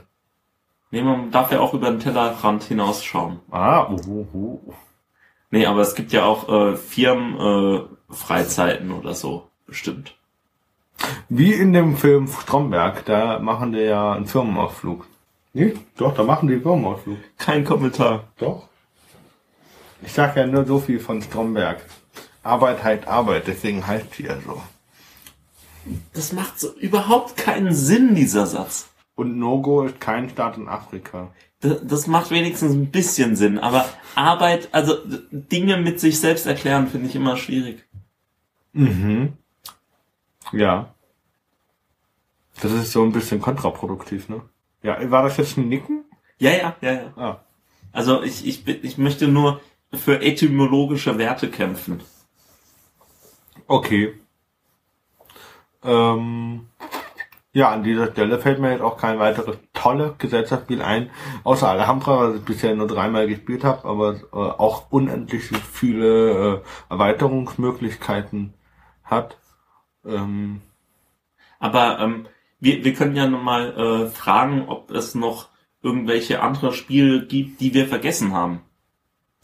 nee, 0.92 1.02
man 1.02 1.32
darf 1.32 1.54
ja 1.54 1.62
auch 1.62 1.74
über 1.74 1.90
den 1.90 2.02
Tellerrand 2.02 2.64
hinausschauen. 2.64 3.40
Ah, 3.50 3.90
uh, 3.90 3.96
uh, 4.08 4.28
uh. 4.34 4.74
Nee, 5.52 5.68
aber 5.68 5.80
es 5.82 5.96
gibt 5.96 6.12
ja 6.12 6.26
auch 6.26 6.50
äh, 6.50 6.76
Firmen, 6.76 7.40
äh, 7.40 8.14
Freizeiten 8.14 8.92
oder 8.92 9.14
so, 9.14 9.48
bestimmt. 9.66 10.16
Wie 11.30 11.54
in 11.54 11.74
dem 11.74 11.98
Film 11.98 12.28
Stromberg, 12.28 13.06
da 13.06 13.40
machen 13.40 13.74
die 13.74 13.80
ja 13.80 14.14
einen 14.14 14.28
Firmenausflug. 14.28 15.08
Nee? 15.54 15.74
Doch, 15.98 16.14
da 16.14 16.24
machen 16.24 16.48
die 16.48 16.56
einen 16.56 16.64
Firmenausflug. 16.64 17.18
Kein 17.38 17.66
Kommentar. 17.66 18.26
Doch. 18.38 18.68
Ich 20.04 20.14
sag 20.14 20.36
ja 20.36 20.46
nur 20.46 20.66
so 20.66 20.80
viel 20.80 21.00
von 21.00 21.22
Stromberg. 21.22 21.84
Arbeit 22.44 22.84
halt 22.84 23.08
Arbeit, 23.08 23.48
deswegen 23.48 23.86
heißt 23.86 24.14
sie 24.14 24.26
ja 24.26 24.36
so. 24.46 24.62
Das 26.14 26.32
macht 26.32 26.60
so 26.60 26.74
überhaupt 26.76 27.38
keinen 27.38 27.74
Sinn, 27.74 28.16
dieser 28.16 28.46
Satz. 28.46 28.90
Und 29.16 29.38
Nogo 29.38 29.84
ist 29.84 30.00
kein 30.00 30.30
Staat 30.30 30.58
in 30.58 30.68
Afrika. 30.68 31.32
Das, 31.62 31.78
das 31.84 32.08
macht 32.08 32.32
wenigstens 32.32 32.74
ein 32.74 32.92
bisschen 32.92 33.36
Sinn, 33.36 33.60
aber 33.60 33.86
Arbeit, 34.16 34.70
also 34.72 34.96
Dinge 35.32 35.78
mit 35.78 36.00
sich 36.00 36.20
selbst 36.20 36.46
erklären, 36.46 36.88
finde 36.88 37.08
ich 37.08 37.16
immer 37.16 37.38
schwierig. 37.38 37.86
Mhm. 38.74 39.34
Ja. 40.52 40.94
Das 42.62 42.72
ist 42.72 42.92
so 42.92 43.04
ein 43.04 43.12
bisschen 43.12 43.42
kontraproduktiv, 43.42 44.30
ne? 44.30 44.42
Ja, 44.82 45.12
war 45.12 45.24
das 45.24 45.38
jetzt 45.38 45.58
ein 45.58 45.68
Nicken? 45.68 46.06
Ja, 46.38 46.52
ja, 46.52 46.76
ja, 46.82 46.92
ja. 46.92 47.14
Ah. 47.16 47.40
Also 47.92 48.24
ich, 48.24 48.46
ich, 48.46 48.68
ich 48.68 48.98
möchte 48.98 49.28
nur 49.28 49.62
für 49.94 50.22
etymologische 50.22 51.18
Werte 51.18 51.50
kämpfen. 51.50 52.02
Okay. 53.68 54.20
Ähm, 55.84 56.68
ja, 57.54 57.72
an 57.72 57.84
dieser 57.84 58.12
Stelle 58.12 58.38
fällt 58.38 58.60
mir 58.60 58.72
jetzt 58.72 58.82
auch 58.82 58.98
kein 58.98 59.18
weiteres 59.18 59.58
tolle 59.74 60.16
Gesellschaftsspiel 60.18 60.82
ein, 60.82 61.10
außer 61.44 61.70
Alhambra, 61.70 62.20
was 62.20 62.36
ich 62.36 62.42
bisher 62.42 62.76
nur 62.76 62.88
dreimal 62.88 63.28
gespielt 63.28 63.64
habe, 63.64 63.88
aber 63.88 64.16
äh, 64.16 64.36
auch 64.36 64.92
unendlich 64.92 65.44
viele 65.72 66.58
äh, 66.58 66.62
Erweiterungsmöglichkeiten 66.90 68.54
hat. 69.06 69.38
Ähm, 70.06 70.62
Aber 71.60 72.00
ähm, 72.00 72.28
wir, 72.60 72.84
wir 72.84 72.94
können 72.94 73.16
ja 73.16 73.28
nochmal 73.28 73.74
äh, 73.78 74.08
fragen, 74.08 74.66
ob 74.68 74.92
es 74.92 75.16
noch 75.16 75.50
irgendwelche 75.82 76.42
andere 76.42 76.74
Spiele 76.74 77.26
gibt, 77.26 77.62
die 77.62 77.74
wir 77.74 77.88
vergessen 77.88 78.34
haben. 78.34 78.62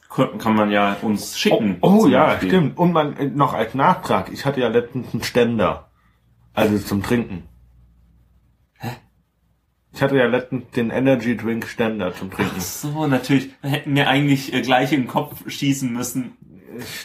Könnten, 0.10 0.40
kann 0.40 0.56
man 0.56 0.72
ja 0.72 0.98
uns 1.02 1.34
oh, 1.34 1.38
schicken. 1.38 1.78
oh 1.82 2.02
zum 2.02 2.12
ja, 2.12 2.26
Beispiel. 2.26 2.50
stimmt. 2.50 2.78
Und 2.78 2.92
man 2.92 3.16
äh, 3.16 3.28
noch 3.28 3.54
als 3.54 3.76
Nachtrag, 3.76 4.32
ich 4.32 4.46
hatte 4.46 4.60
ja 4.60 4.68
letztens 4.68 5.14
einen 5.14 5.24
Ständer. 5.24 5.90
Also 6.54 6.78
zum 6.80 7.02
Trinken. 7.02 7.44
Hä? 8.78 8.90
Ich 9.94 10.02
hatte 10.02 10.18
ja 10.18 10.26
letztens 10.26 10.70
den 10.72 10.90
Energy 10.90 11.38
Drink 11.38 11.66
Ständer 11.66 12.14
zum 12.14 12.30
Trinken. 12.30 12.56
Ach 12.58 12.62
so, 12.62 13.08
natürlich. 13.08 13.52
Wir 13.62 13.70
hätten 13.70 13.94
mir 13.94 14.10
eigentlich 14.10 14.54
äh, 14.54 14.62
gleich 14.62 14.92
in 14.92 15.04
den 15.04 15.08
Kopf 15.08 15.50
schießen 15.50 15.94
müssen. 15.94 16.38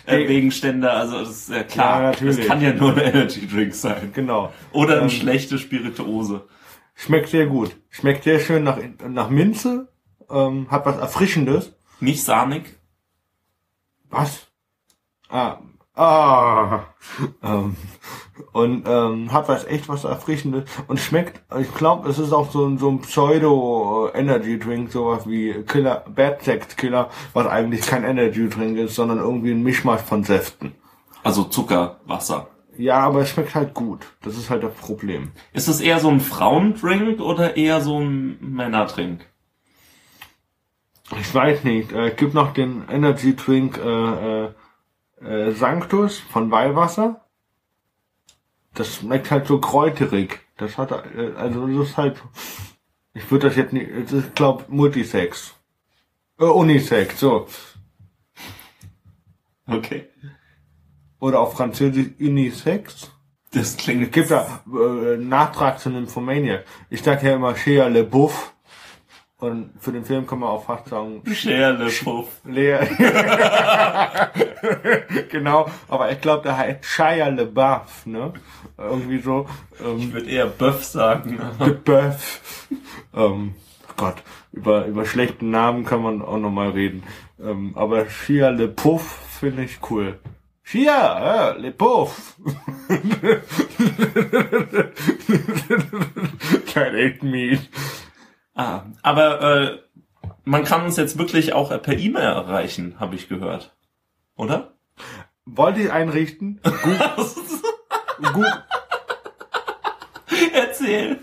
Äh, 0.06 0.28
wegen 0.28 0.50
Ständer, 0.50 0.92
also 0.94 1.18
das 1.20 1.30
ist 1.30 1.50
ja 1.50 1.62
klar. 1.64 2.00
Ja, 2.02 2.10
natürlich. 2.10 2.36
Das 2.38 2.46
kann 2.46 2.60
ja 2.60 2.72
nur 2.72 2.92
ein 2.92 2.98
Energy 2.98 3.46
Drink 3.46 3.74
sein. 3.74 4.10
Genau. 4.14 4.52
Oder 4.72 4.94
eine 4.94 5.02
Ähm, 5.02 5.10
schlechte 5.10 5.58
Spirituose. 5.58 6.46
Schmeckt 6.94 7.28
sehr 7.28 7.46
gut. 7.46 7.76
Schmeckt 7.90 8.24
sehr 8.24 8.40
schön 8.40 8.64
nach, 8.64 8.78
nach 9.06 9.28
Minze. 9.30 9.88
Ähm, 10.30 10.70
hat 10.70 10.86
was 10.86 10.96
Erfrischendes. 10.98 11.74
Nicht 12.00 12.22
sahnig. 12.22 12.76
Was? 14.10 14.46
Ah. 15.28 15.58
Ah. 15.94 16.84
ähm, 17.42 17.76
und 18.52 18.84
ähm, 18.86 19.32
hat 19.32 19.48
was 19.48 19.64
echt 19.64 19.88
was 19.88 20.04
Erfrischendes. 20.04 20.64
Und 20.88 21.00
schmeckt, 21.00 21.40
ich 21.60 21.72
glaube, 21.74 22.08
es 22.08 22.18
ist 22.18 22.32
auch 22.32 22.50
so, 22.50 22.66
ein- 22.66 22.78
so 22.78 22.88
ein 22.90 23.00
Pseudo-Energy-Drink, 23.00 24.90
sowas 24.92 25.28
wie 25.28 25.52
Killer, 25.66 26.04
Bad 26.14 26.42
Sex 26.42 26.76
Killer, 26.76 27.10
was 27.32 27.46
eigentlich 27.46 27.82
kein 27.82 28.04
Energy-Drink 28.04 28.78
ist, 28.78 28.94
sondern 28.94 29.18
irgendwie 29.18 29.52
ein 29.52 29.62
Mischmasch 29.62 30.02
von 30.02 30.24
Säften. 30.24 30.72
Also 31.22 31.44
Zucker, 31.44 32.00
Wasser. 32.06 32.48
Ja, 32.78 32.98
aber 32.98 33.20
es 33.22 33.30
schmeckt 33.30 33.54
halt 33.54 33.72
gut. 33.72 34.06
Das 34.22 34.36
ist 34.36 34.50
halt 34.50 34.62
das 34.62 34.74
Problem. 34.74 35.30
Ist 35.54 35.66
es 35.68 35.80
eher 35.80 35.98
so 35.98 36.08
ein 36.10 36.20
Frauendrink 36.20 37.20
oder 37.20 37.56
eher 37.56 37.80
so 37.80 37.98
ein 37.98 38.36
Männerdrink? 38.40 39.26
Ich 41.18 41.34
weiß 41.34 41.64
nicht. 41.64 41.92
Äh, 41.92 42.10
gibt 42.16 42.34
noch 42.34 42.52
den 42.52 42.82
Energy 42.90 43.34
Drink 43.36 43.78
äh, 43.78 44.44
äh, 44.44 44.48
äh, 45.24 45.52
Sanctus 45.52 46.18
von 46.18 46.50
Weihwasser. 46.50 47.24
Das 48.76 48.94
schmeckt 48.96 49.30
halt 49.30 49.46
so 49.46 49.58
kräuterig. 49.58 50.40
Das 50.56 50.78
hat 50.78 50.92
äh, 50.92 51.32
also 51.36 51.66
das 51.66 51.88
ist 51.88 51.96
halt. 51.96 52.22
Ich 53.14 53.30
würde 53.30 53.48
das 53.48 53.56
jetzt 53.56 53.72
nicht. 53.72 53.90
Es 53.90 54.12
ist 54.12 54.34
glaub 54.34 54.68
Multisex. 54.68 55.54
Äh, 56.38 56.44
Unisex. 56.44 57.18
So. 57.18 57.48
Okay. 59.66 60.08
Oder 61.18 61.40
auf 61.40 61.54
Französisch 61.54 62.08
Unisex. 62.20 63.10
Das 63.52 63.70
Es 63.70 63.76
klingt. 63.78 64.12
gibt 64.12 64.30
da 64.30 64.62
äh, 64.66 65.16
Nachtrag 65.16 65.80
zu 65.80 65.88
Nymphomaniac. 65.90 66.64
Ich 66.90 67.02
sag 67.02 67.22
ja 67.22 67.34
immer 67.34 67.56
Shea 67.56 67.86
LeBouf. 67.88 68.54
Und 69.38 69.72
für 69.80 69.92
den 69.92 70.02
Film 70.06 70.26
kann 70.26 70.38
man 70.38 70.48
auch 70.48 70.64
fast 70.64 70.88
sagen 70.88 71.22
Scherle 71.30 71.90
Puff. 72.02 72.40
Lea. 72.46 72.78
genau, 75.30 75.68
aber 75.88 76.10
ich 76.10 76.22
glaube, 76.22 76.42
der 76.44 76.56
heißt 76.56 76.86
Shia 76.86 77.28
LeBouf, 77.28 78.06
ne? 78.06 78.32
Irgendwie 78.78 79.18
so. 79.18 79.46
Ich 79.74 79.80
Ähm, 79.84 80.10
würde 80.14 80.26
eher 80.30 80.46
Böff 80.46 80.84
sagen. 80.84 81.38
LeBouf. 81.58 82.66
ähm, 83.14 83.54
Gott, 83.98 84.22
über, 84.52 84.86
über 84.86 85.04
schlechten 85.04 85.50
Namen 85.50 85.84
kann 85.84 86.00
man 86.02 86.22
auch 86.22 86.38
nochmal 86.38 86.70
reden. 86.70 87.02
Ähm, 87.38 87.72
aber 87.76 88.08
Shia 88.08 88.48
LePuff 88.48 89.02
finde 89.38 89.64
ich 89.64 89.80
cool. 89.90 90.18
Shia, 90.62 91.50
äh, 91.52 91.58
LePuff. 91.58 92.36
Kein 96.72 96.94
echt 96.94 97.22
mies. 97.22 97.60
Ah, 98.56 98.84
aber 99.02 99.40
äh, 99.42 99.78
man 100.44 100.64
kann 100.64 100.84
uns 100.84 100.96
jetzt 100.96 101.18
wirklich 101.18 101.52
auch 101.52 101.68
per 101.82 101.96
E-Mail 101.98 102.22
erreichen, 102.24 102.96
habe 102.98 103.14
ich 103.14 103.28
gehört. 103.28 103.76
Oder? 104.36 104.72
Wollte 105.44 105.80
ich 105.82 105.92
einrichten? 105.92 106.60
Gu- 106.62 108.32
Gu 108.32 108.44
Erzähl. 110.54 111.18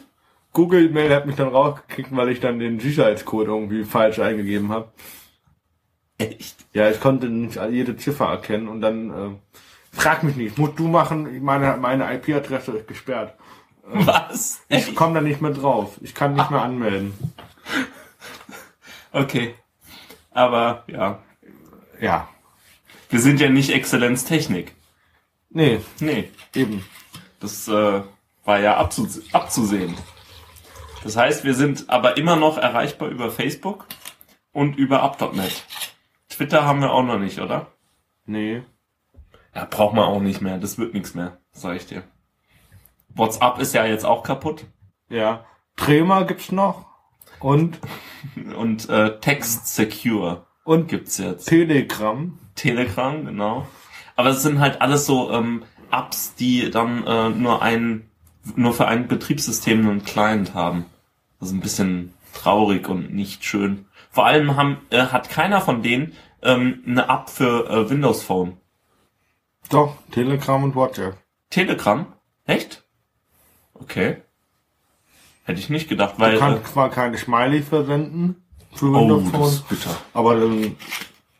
Google 0.54 0.90
Mail 0.90 1.14
hat 1.14 1.26
mich 1.26 1.36
dann 1.36 1.48
rausgekickt, 1.50 2.16
weil 2.16 2.30
ich 2.30 2.40
dann 2.40 2.60
den 2.60 2.80
Sicherheitscode 2.80 3.48
irgendwie 3.48 3.84
falsch 3.84 4.20
eingegeben 4.20 4.70
habe. 4.72 4.92
Echt? 6.20 6.66
Ja, 6.74 6.90
ich 6.90 7.00
konnte 7.02 7.28
nicht 7.28 7.60
jede 7.72 7.98
Ziffer 7.98 8.26
erkennen 8.28 8.68
und 8.68 8.82
dann 8.82 9.10
äh, 9.10 9.36
frag 9.92 10.22
mich 10.24 10.36
nicht, 10.36 10.58
musst 10.60 10.78
du 10.78 10.88
machen, 10.88 11.44
meine 11.44 11.76
meine 11.78 12.14
IP-Adresse 12.16 12.74
ist 12.74 12.88
gesperrt. 12.88 13.34
Was? 13.84 14.62
Ich 14.70 14.96
komme 14.96 15.16
da 15.16 15.22
nicht 15.22 15.42
mehr 15.42 15.52
drauf. 15.52 15.98
Ich 16.02 16.16
kann 16.16 16.34
nicht 16.34 16.50
mehr 16.52 16.62
anmelden. 16.62 17.14
Okay. 19.12 19.54
Aber 20.32 20.84
ja, 20.88 21.20
Ja. 22.00 22.28
wir 23.10 23.20
sind 23.20 23.40
ja 23.40 23.48
nicht 23.50 23.70
Exzellenztechnik. 23.70 24.74
Nee, 25.52 25.82
Nee, 26.00 26.32
eben. 26.56 26.84
das 27.40 27.68
äh, 27.68 28.02
war 28.44 28.60
ja 28.60 28.78
abzu 28.78 29.08
abzusehen. 29.32 29.96
Das 31.04 31.16
heißt, 31.16 31.44
wir 31.44 31.54
sind 31.54 31.90
aber 31.92 32.18
immer 32.18 32.36
noch 32.38 32.58
erreichbar 32.58 33.10
über 33.10 33.30
Facebook 33.30 33.86
und 34.52 34.78
über 34.78 35.04
up.net. 35.04 35.64
Twitter 36.30 36.66
haben 36.66 36.82
wir 36.82 36.92
auch 36.92 37.04
noch 37.04 37.20
nicht, 37.20 37.38
oder? 37.40 37.68
Nee. 38.26 38.64
Ja, 39.54 39.66
braucht 39.66 39.94
man 39.94 40.06
auch 40.06 40.22
nicht 40.22 40.42
mehr. 40.42 40.58
Das 40.58 40.80
wird 40.80 40.96
nichts 40.96 41.14
mehr, 41.14 41.38
sag 41.52 41.76
ich 41.76 41.86
dir. 41.86 42.04
WhatsApp 43.16 43.60
ist 43.60 43.74
ja 43.74 43.86
jetzt 43.86 44.06
auch 44.06 44.24
kaputt. 44.24 44.66
Ja. 45.10 45.46
Trema 45.76 46.24
gibt's 46.24 46.52
noch. 46.52 46.86
Und 47.40 47.80
Und 48.56 48.90
äh, 48.90 49.20
Text 49.20 49.68
Secure 49.68 50.46
und 50.64 50.88
gibt's 50.88 51.18
jetzt. 51.18 51.46
Telegram. 51.46 52.38
Telegram, 52.56 53.26
genau. 53.26 53.68
Aber 54.16 54.30
es 54.30 54.44
sind 54.44 54.60
halt 54.60 54.82
alles 54.82 55.06
so 55.06 55.32
ähm, 55.32 55.64
Apps, 55.92 56.36
die 56.36 56.70
dann 56.70 57.06
äh, 57.06 57.30
nur 57.30 57.62
ein 57.62 58.10
nur 58.56 58.74
für 58.74 58.88
ein 58.88 59.08
Betriebssystem 59.08 59.88
einen 59.88 60.04
Client 60.04 60.54
haben. 60.54 60.86
Das 61.40 61.50
ist 61.50 61.56
ein 61.56 61.62
bisschen 61.62 62.14
traurig 62.34 62.90
und 62.90 63.14
nicht 63.14 63.46
schön. 63.46 63.86
Vor 64.12 64.26
allem 64.26 64.58
haben, 64.58 64.78
äh, 64.90 65.08
hat 65.08 65.30
keiner 65.30 65.62
von 65.62 65.82
denen 65.82 66.14
ähm, 66.42 66.84
eine 66.86 67.08
App 67.08 67.30
für 67.30 67.70
äh, 67.70 67.90
Windows 67.90 68.22
Phone. 68.22 68.58
Doch, 69.70 69.96
Telegram 70.12 70.64
und 70.64 70.76
WhatsApp. 70.76 71.18
Telegram? 71.50 72.06
Echt? 72.46 72.83
Okay. 73.84 74.18
Hätte 75.46 75.60
ich 75.60 75.70
nicht 75.70 75.90
gedacht, 75.90 76.16
Du 76.18 76.22
weil. 76.22 76.36
Äh, 76.36 76.40
kannst 76.40 76.72
zwar 76.74 76.90
keine 76.90 77.18
Smiley 77.18 77.62
versenden 77.62 78.42
für 78.74 78.88
oh, 78.88 78.94
Windows 79.02 79.24
das 79.24 79.32
Phone, 79.32 79.48
ist 79.50 79.70
bitter. 79.70 79.98
aber 80.14 80.40
dann, 80.40 80.76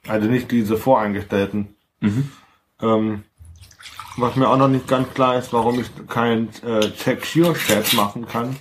also 0.08 0.28
nicht 0.28 0.52
diese 0.52 0.78
voreingestellten. 0.78 1.76
Mhm. 2.02 2.32
Ähm, 2.82 3.24
was 4.18 4.36
mir 4.36 4.48
auch 4.50 4.58
noch 4.58 4.68
nicht 4.68 4.88
ganz 4.88 5.12
klar 5.14 5.38
ist, 5.38 5.54
warum 5.54 5.80
ich 5.80 5.88
kein 6.08 6.50
äh, 6.64 6.90
Secure 6.96 7.54
Chat 7.56 7.94
machen 7.94 8.28
kann. 8.28 8.56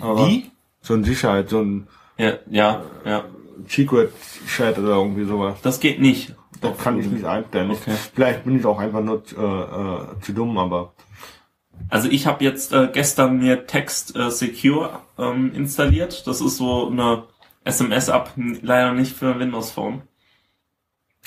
Aber 0.00 0.28
Wie? 0.28 0.50
So 0.82 0.94
ein 0.94 1.02
Sicherheit, 1.04 1.48
so 1.48 1.60
ein 1.60 1.88
Ja, 2.16 2.34
ja, 2.48 2.82
ja. 3.04 3.24
Secret 3.66 4.12
Chat 4.46 4.78
oder 4.78 4.96
irgendwie 4.96 5.24
sowas. 5.24 5.58
Das 5.62 5.80
geht 5.80 6.00
nicht. 6.00 6.34
Das 6.60 6.76
kann 6.78 6.98
ich 7.00 7.06
nicht 7.06 7.24
einstellen. 7.24 7.70
Okay. 7.70 7.94
Vielleicht 8.14 8.44
bin 8.44 8.58
ich 8.58 8.64
auch 8.64 8.78
einfach 8.78 9.02
nur 9.02 9.22
äh, 9.36 9.40
äh, 9.40 10.20
zu 10.20 10.32
dumm, 10.32 10.56
aber 10.58 10.92
Also 11.88 12.08
ich 12.08 12.26
habe 12.26 12.44
jetzt 12.44 12.72
äh, 12.72 12.88
gestern 12.92 13.38
mir 13.38 13.66
Text 13.66 14.16
äh, 14.16 14.30
Secure 14.30 15.00
ähm, 15.18 15.52
installiert. 15.54 16.26
Das 16.26 16.40
ist 16.40 16.56
so 16.58 16.88
eine 16.88 17.24
SMS-App, 17.64 18.32
leider 18.36 18.92
nicht 18.92 19.16
für 19.16 19.38
Windows 19.38 19.70
Phone. 19.70 20.02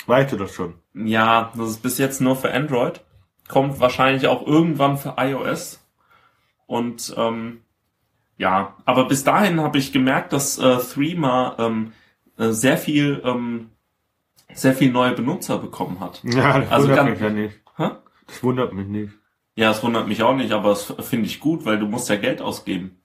weißt 0.06 0.32
du 0.32 0.36
das 0.36 0.52
schon? 0.54 0.74
Ja, 0.94 1.52
das 1.56 1.70
ist 1.70 1.82
bis 1.82 1.98
jetzt 1.98 2.20
nur 2.20 2.36
für 2.36 2.52
Android. 2.52 3.00
Kommt 3.48 3.80
wahrscheinlich 3.80 4.26
auch 4.28 4.46
irgendwann 4.46 4.98
für 4.98 5.14
iOS. 5.18 5.80
Und 6.66 7.14
ähm, 7.16 7.62
ja, 8.38 8.76
aber 8.84 9.06
bis 9.08 9.24
dahin 9.24 9.60
habe 9.60 9.78
ich 9.78 9.92
gemerkt, 9.92 10.32
dass 10.32 10.58
äh, 10.58 10.78
Threema 10.78 11.56
ähm, 11.58 11.92
äh, 12.38 12.50
sehr 12.50 12.78
viel 12.78 13.20
ähm, 13.24 13.70
sehr 14.54 14.74
viel 14.74 14.90
neue 14.92 15.12
Benutzer 15.12 15.58
bekommen 15.58 16.00
hat. 16.00 16.20
Ja, 16.24 16.58
das 16.60 16.70
Also 16.70 16.88
wundert 16.88 17.08
mich 17.08 17.20
ja 17.20 17.30
nicht. 17.30 17.60
Hä? 17.76 17.90
Das 18.26 18.42
wundert 18.42 18.72
mich 18.72 18.86
nicht. 18.86 19.12
Ja, 19.54 19.70
es 19.70 19.82
wundert 19.82 20.08
mich 20.08 20.22
auch 20.22 20.34
nicht, 20.34 20.52
aber 20.52 20.70
das 20.70 20.94
finde 21.00 21.26
ich 21.26 21.40
gut, 21.40 21.64
weil 21.64 21.78
du 21.78 21.86
musst 21.86 22.08
ja 22.08 22.16
Geld 22.16 22.40
ausgeben. 22.40 22.98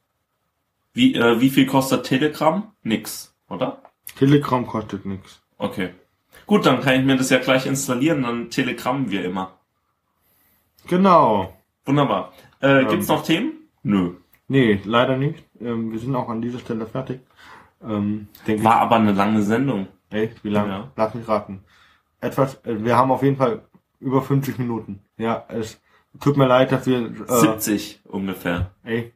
Wie, 0.94 1.14
äh, 1.16 1.42
wie 1.42 1.50
viel 1.50 1.66
kostet 1.66 2.06
Telegram? 2.06 2.72
Nix, 2.84 3.36
oder? 3.50 3.82
Telegram 4.18 4.66
kostet 4.66 5.06
nichts. 5.06 5.42
Okay. 5.58 5.90
Gut, 6.46 6.66
dann 6.66 6.82
kann 6.82 7.00
ich 7.00 7.06
mir 7.06 7.18
das 7.18 7.30
ja 7.30 7.40
gleich 7.40 7.66
installieren, 7.66 8.24
dann 8.24 8.50
telegrammen 8.50 9.12
wir 9.12 9.26
immer. 9.26 9.58
Genau. 10.88 11.54
Wunderbar. 11.86 12.34
Äh, 12.62 12.82
Ähm. 12.82 12.88
gibt's 12.88 13.08
noch 13.08 13.24
Themen? 13.24 13.54
Nö. 13.84 14.14
Nee, 14.48 14.80
leider 14.86 15.18
nicht. 15.18 15.44
Ähm, 15.60 15.92
wir 15.92 16.00
sind 16.00 16.16
auch 16.16 16.30
an 16.30 16.42
dieser 16.42 16.60
Stelle 16.60 16.86
fertig. 16.88 17.20
Ähm, 17.84 18.28
War 18.46 18.78
aber 18.78 18.96
eine 18.96 19.12
lange 19.12 19.42
Sendung. 19.44 19.88
Echt? 20.10 20.44
Wie 20.44 20.50
lange? 20.50 20.70
Ja. 20.70 20.92
Lass 20.96 21.14
mich 21.14 21.28
raten. 21.28 21.64
Etwas, 22.22 22.56
äh, 22.66 22.84
wir 22.84 22.96
haben 22.96 23.12
auf 23.12 23.24
jeden 23.24 23.36
Fall 23.38 23.64
über 24.00 24.22
50 24.22 24.58
Minuten. 24.58 25.02
Ja, 25.18 25.46
es 25.50 25.80
tut 26.20 26.38
mir 26.38 26.48
leid, 26.48 26.72
dass 26.72 26.86
wir, 26.86 27.00
äh, 27.28 27.40
70 27.40 28.02
ungefähr. 28.06 28.72
ey, 28.84 29.14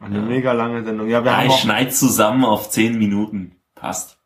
eine 0.00 0.16
Ja. 0.18 0.22
mega 0.22 0.52
lange 0.52 0.84
Sendung. 0.84 1.08
Ja, 1.08 1.22
wir 1.24 1.30
Ja, 1.30 1.38
haben 1.38 1.46
ich 1.46 1.52
auch, 1.52 1.58
schneid 1.58 1.94
zusammen 1.94 2.44
auf 2.44 2.70
10 2.70 2.98
Minuten. 2.98 3.56
Passt. 3.74 4.18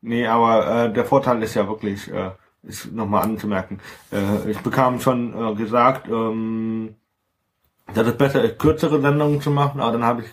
nee, 0.00 0.26
aber 0.26 0.66
äh, 0.86 0.92
der 0.92 1.04
Vorteil 1.04 1.42
ist 1.42 1.54
ja 1.54 1.66
wirklich, 1.68 2.10
äh, 2.12 2.30
ist 2.62 2.92
nochmal 2.92 3.22
anzumerken. 3.22 3.80
Äh, 4.12 4.50
ich 4.50 4.58
bekam 4.60 5.00
schon 5.00 5.32
äh, 5.34 5.54
gesagt, 5.54 6.08
ähm, 6.08 6.96
dass 7.94 8.06
es 8.06 8.16
besser 8.16 8.42
ist, 8.42 8.58
kürzere 8.58 9.00
Sendungen 9.00 9.40
zu 9.40 9.50
machen, 9.50 9.80
aber 9.80 9.92
dann 9.92 10.04
habe 10.04 10.22
ich 10.22 10.28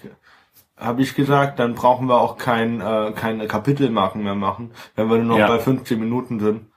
habe 0.78 1.02
ich 1.02 1.14
gesagt, 1.14 1.60
dann 1.60 1.76
brauchen 1.76 2.08
wir 2.08 2.22
auch 2.22 2.38
kein 2.38 2.80
äh, 2.80 3.12
keine 3.14 3.48
Kapitelmarken 3.48 4.24
mehr 4.24 4.36
machen, 4.36 4.72
wenn 4.96 5.10
wir 5.10 5.18
nur 5.18 5.26
noch 5.26 5.38
Ja. 5.38 5.48
bei 5.48 5.60
15 5.60 6.00
Minuten 6.00 6.40
sind. 6.40 6.68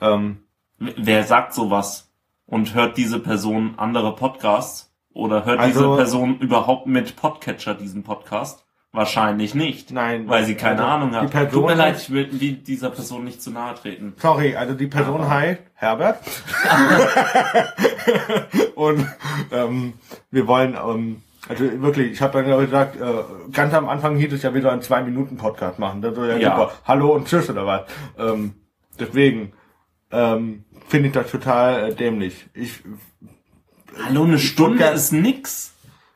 Ähm, 0.00 0.38
Wer 0.78 1.24
sagt 1.24 1.52
sowas? 1.54 2.10
Und 2.46 2.74
hört 2.74 2.96
diese 2.96 3.18
Person 3.20 3.74
andere 3.78 4.14
Podcasts? 4.14 4.92
Oder 5.12 5.44
hört 5.44 5.60
Also- 5.60 5.80
diese 5.80 5.96
Person 5.96 6.38
überhaupt 6.40 6.86
mit 6.86 7.16
Podcatcher 7.16 7.74
diesen 7.74 8.02
Podcast? 8.02 8.64
Wahrscheinlich 8.92 9.54
nicht. 9.56 9.90
Nein, 9.90 10.28
Weil 10.28 10.44
sie 10.44 10.54
keine 10.54 10.82
also 10.82 10.84
Ahnung 10.84 11.10
die 11.10 11.16
hat. 11.16 11.30
Person 11.30 11.62
Tut 11.62 11.70
mir 11.70 11.74
leid, 11.74 11.96
ich 11.98 12.10
will 12.10 12.26
dieser 12.28 12.90
Person 12.90 13.24
nicht 13.24 13.42
zu 13.42 13.50
nahe 13.50 13.74
treten. 13.74 14.14
Sorry, 14.18 14.54
also 14.54 14.74
die 14.74 14.86
Person 14.86 15.22
Aber- 15.22 15.30
heißt 15.30 15.62
Herbert. 15.74 16.18
und 18.76 19.04
ähm, 19.50 19.94
wir 20.30 20.46
wollen, 20.46 20.74
ähm, 20.76 21.22
also 21.48 21.64
wirklich, 21.82 22.12
ich 22.12 22.22
habe 22.22 22.34
dann 22.38 22.48
ja 22.48 22.56
gesagt, 22.60 23.00
äh, 23.00 23.50
ganz 23.52 23.74
am 23.74 23.88
Anfang 23.88 24.16
hieß 24.16 24.32
es 24.32 24.42
ja, 24.42 24.54
wir 24.54 24.62
sollen 24.62 24.74
einen 24.74 24.82
zwei 24.82 25.02
Minuten 25.02 25.36
Podcast 25.36 25.80
machen. 25.80 26.00
Das 26.00 26.14
soll 26.14 26.28
ja, 26.28 26.36
Ja. 26.36 26.50
super. 26.56 26.72
Hallo 26.86 27.14
und 27.14 27.26
Tschüss 27.26 27.50
oder 27.50 27.66
was. 27.66 27.80
Ähm, 28.16 28.54
deswegen 29.00 29.52
ähm, 30.14 30.64
finde 30.88 31.08
ich 31.08 31.14
das 31.14 31.30
total 31.30 31.90
äh, 31.90 31.94
dämlich. 31.94 32.46
Ich 32.54 32.82
Hallo, 34.06 34.24
eine 34.24 34.38
Stunde 34.38 34.78
Podcast- 34.78 34.96
ist 34.96 35.12
nix. 35.12 35.74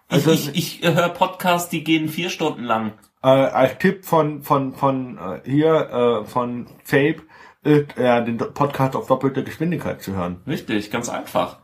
Ich, 0.08 0.14
Also- 0.14 0.32
ich, 0.32 0.54
ich 0.82 0.82
höre 0.94 1.08
Podcasts, 1.10 1.68
die 1.68 1.84
gehen 1.84 2.08
vier 2.08 2.30
Stunden 2.30 2.64
lang. 2.64 2.92
Äh, 3.22 3.28
als 3.28 3.78
Tipp 3.78 4.04
von 4.04 4.42
von 4.42 4.74
von 4.74 5.18
äh, 5.18 5.40
hier 5.50 6.22
äh, 6.22 6.24
von 6.24 6.66
Fabe 6.84 7.22
ist 7.62 7.96
äh, 7.98 8.24
den 8.24 8.38
Podcast 8.38 8.94
auf 8.96 9.06
doppelte 9.08 9.42
Geschwindigkeit 9.44 10.00
zu 10.00 10.14
hören. 10.14 10.40
Richtig, 10.46 10.90
ganz 10.90 11.08
einfach. 11.08 11.58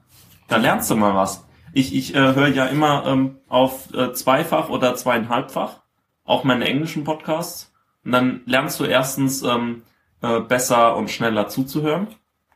Da 0.49 0.57
lernst 0.57 0.91
du 0.91 0.97
mal 0.97 1.15
was. 1.15 1.47
Ich, 1.73 1.95
ich 1.95 2.15
äh, 2.15 2.19
höre 2.35 2.49
ja 2.49 2.67
immer 2.67 3.05
ähm, 3.07 3.37
auf 3.49 3.93
äh, 3.95 4.13
zweifach 4.13 4.69
oder 4.69 4.95
zweieinhalbfach, 4.97 5.81
auch 6.25 6.45
meine 6.45 6.67
englischen 6.67 7.05
Podcasts. 7.05 7.73
Und 8.05 8.13
dann 8.13 8.43
lernst 8.47 8.79
du 8.81 8.85
erstens 8.85 9.43
ähm, 9.43 9.83
äh, 10.23 10.41
besser 10.41 10.97
und 10.97 11.11
schneller 11.11 11.49
zuzuhören. 11.49 12.09